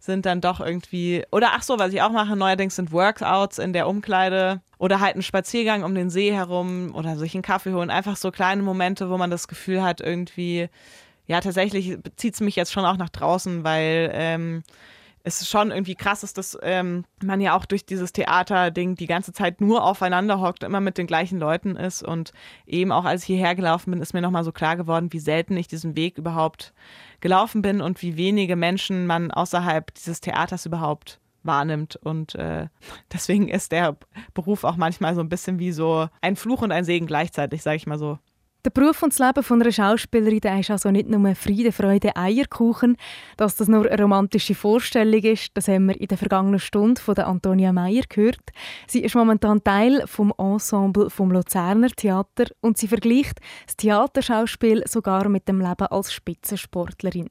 sind 0.00 0.24
dann 0.26 0.40
doch 0.40 0.60
irgendwie, 0.60 1.24
oder 1.30 1.50
ach 1.52 1.62
so, 1.62 1.78
was 1.78 1.92
ich 1.92 2.00
auch 2.00 2.10
mache 2.10 2.34
neuerdings 2.34 2.74
sind 2.76 2.90
Workouts 2.90 3.58
in 3.58 3.74
der 3.74 3.86
Umkleide 3.86 4.62
oder 4.78 4.98
halt 4.98 5.14
ein 5.14 5.22
Spaziergang 5.22 5.84
um 5.84 5.94
den 5.94 6.08
See 6.08 6.32
herum 6.32 6.94
oder 6.94 7.16
sich 7.16 7.34
einen 7.34 7.42
Kaffee 7.42 7.74
holen. 7.74 7.90
Einfach 7.90 8.16
so 8.16 8.30
kleine 8.30 8.62
Momente, 8.62 9.10
wo 9.10 9.18
man 9.18 9.30
das 9.30 9.46
Gefühl 9.46 9.82
hat, 9.82 10.00
irgendwie, 10.00 10.70
ja, 11.26 11.40
tatsächlich 11.40 11.98
zieht 12.16 12.34
es 12.34 12.40
mich 12.40 12.56
jetzt 12.56 12.72
schon 12.72 12.86
auch 12.86 12.96
nach 12.96 13.10
draußen, 13.10 13.62
weil 13.62 14.10
ähm, 14.14 14.62
es 15.22 15.48
schon 15.48 15.70
irgendwie 15.70 15.94
krass 15.94 16.22
ist, 16.22 16.38
dass 16.38 16.58
ähm, 16.62 17.04
man 17.22 17.40
ja 17.40 17.56
auch 17.56 17.66
durch 17.66 17.84
dieses 17.84 18.12
Theater-Ding 18.12 18.94
die 18.94 19.06
ganze 19.06 19.32
Zeit 19.32 19.60
nur 19.60 19.84
aufeinander 19.84 20.40
hockt, 20.40 20.62
immer 20.62 20.80
mit 20.80 20.98
den 20.98 21.06
gleichen 21.06 21.38
Leuten 21.38 21.76
ist. 21.76 22.02
Und 22.02 22.32
eben 22.66 22.90
auch 22.92 23.04
als 23.04 23.22
ich 23.22 23.26
hierher 23.26 23.54
gelaufen 23.54 23.90
bin, 23.90 24.00
ist 24.00 24.14
mir 24.14 24.22
nochmal 24.22 24.44
so 24.44 24.52
klar 24.52 24.76
geworden, 24.76 25.12
wie 25.12 25.18
selten 25.18 25.56
ich 25.56 25.68
diesen 25.68 25.96
Weg 25.96 26.16
überhaupt 26.16 26.72
gelaufen 27.20 27.60
bin 27.60 27.80
und 27.80 28.00
wie 28.02 28.16
wenige 28.16 28.56
Menschen 28.56 29.06
man 29.06 29.30
außerhalb 29.30 29.92
dieses 29.94 30.20
Theaters 30.20 30.64
überhaupt 30.64 31.20
wahrnimmt. 31.42 31.96
Und 31.96 32.34
äh, 32.34 32.68
deswegen 33.12 33.48
ist 33.48 33.72
der 33.72 33.96
Beruf 34.32 34.64
auch 34.64 34.76
manchmal 34.76 35.14
so 35.14 35.20
ein 35.20 35.28
bisschen 35.28 35.58
wie 35.58 35.72
so 35.72 36.08
ein 36.22 36.36
Fluch 36.36 36.62
und 36.62 36.72
ein 36.72 36.84
Segen 36.84 37.06
gleichzeitig, 37.06 37.62
sage 37.62 37.76
ich 37.76 37.86
mal 37.86 37.98
so. 37.98 38.18
Der 38.62 38.70
Beruf 38.70 39.02
und 39.02 39.10
das 39.12 39.26
Leben 39.26 39.42
von 39.42 39.62
einer 39.62 39.72
Schauspielerin 39.72 40.60
ist 40.60 40.70
also 40.70 40.90
nicht 40.90 41.08
nur 41.08 41.34
Friede, 41.34 41.72
Freude, 41.72 42.14
Eierkuchen. 42.14 42.98
Dass 43.38 43.56
das 43.56 43.68
nur 43.68 43.90
eine 43.90 44.02
romantische 44.02 44.54
Vorstellung 44.54 45.22
ist, 45.22 45.50
das 45.54 45.68
haben 45.68 45.86
wir 45.86 45.98
in 45.98 46.08
der 46.08 46.18
vergangenen 46.18 46.58
Stunde 46.58 47.00
von 47.00 47.14
der 47.14 47.26
Antonia 47.26 47.72
Meyer 47.72 48.02
gehört. 48.06 48.50
Sie 48.86 49.02
ist 49.02 49.14
momentan 49.14 49.64
Teil 49.64 50.02
vom 50.06 50.34
Ensemble 50.36 51.08
vom 51.08 51.30
Luzerner 51.30 51.88
Theater 51.88 52.48
und 52.60 52.76
sie 52.76 52.88
vergleicht 52.88 53.40
das 53.64 53.76
Theaterschauspiel 53.76 54.82
sogar 54.86 55.30
mit 55.30 55.48
dem 55.48 55.60
Leben 55.60 55.86
als 55.86 56.12
Spitzensportlerin. 56.12 57.30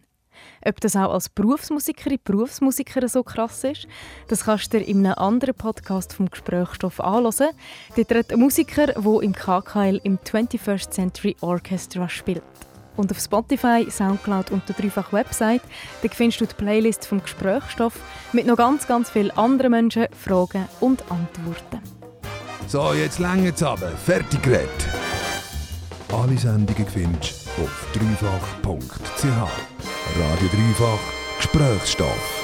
Ob 0.66 0.80
das 0.82 0.96
auch 0.96 1.14
als 1.14 1.30
Berufsmusikerin, 1.30 2.20
Berufsmusiker 2.24 3.08
so 3.08 3.24
krass 3.24 3.64
ist, 3.64 3.88
das 4.28 4.46
kannst 4.46 4.74
du 4.74 4.80
dir 4.80 4.86
in 4.86 5.06
einem 5.06 5.16
anderen 5.18 5.56
Podcast 5.56 6.14
vom 6.14 6.30
Gesprächsstoff 6.30 7.00
anhören. 7.00 7.50
Dort 7.96 8.12
redet 8.12 8.34
ein 8.34 8.40
Musiker, 8.40 8.88
der 8.88 9.22
im 9.22 9.34
KKL 9.34 10.02
im 10.04 10.18
21st 10.20 10.92
Century 10.92 11.36
Orchestra 11.42 12.10
spielt. 12.10 12.44
Und 12.98 13.12
auf 13.12 13.20
Spotify, 13.20 13.88
Soundcloud 13.90 14.52
und 14.52 14.68
der 14.68 14.76
dreifach 14.76 15.14
Website 15.14 15.62
da 16.02 16.10
findest 16.12 16.42
du 16.42 16.46
die 16.46 16.56
Playlist 16.56 17.06
vom 17.06 17.22
Gesprächsstoff 17.22 17.94
mit 18.34 18.46
noch 18.46 18.58
ganz, 18.58 18.88
ganz 18.88 19.10
vielen 19.10 19.32
anderen 19.32 19.72
Menschen, 19.72 20.08
Fragen 20.12 20.68
und 20.82 21.02
Antworten. 21.10 21.82
So, 22.68 22.94
jetzt 22.94 23.20
lange 23.20 23.56
zusammen. 23.56 23.92
Fertig 24.06 24.42
geredet. 24.44 24.70
Alle 26.12 26.38
Sendungen 26.38 26.88
findest 26.88 27.48
du 27.58 27.64
auf 27.64 27.88
dreifach.ch. 27.94 29.24
Radio 29.24 30.48
Dreifach 30.50 31.00
Gesprächsstoff. 31.38 32.39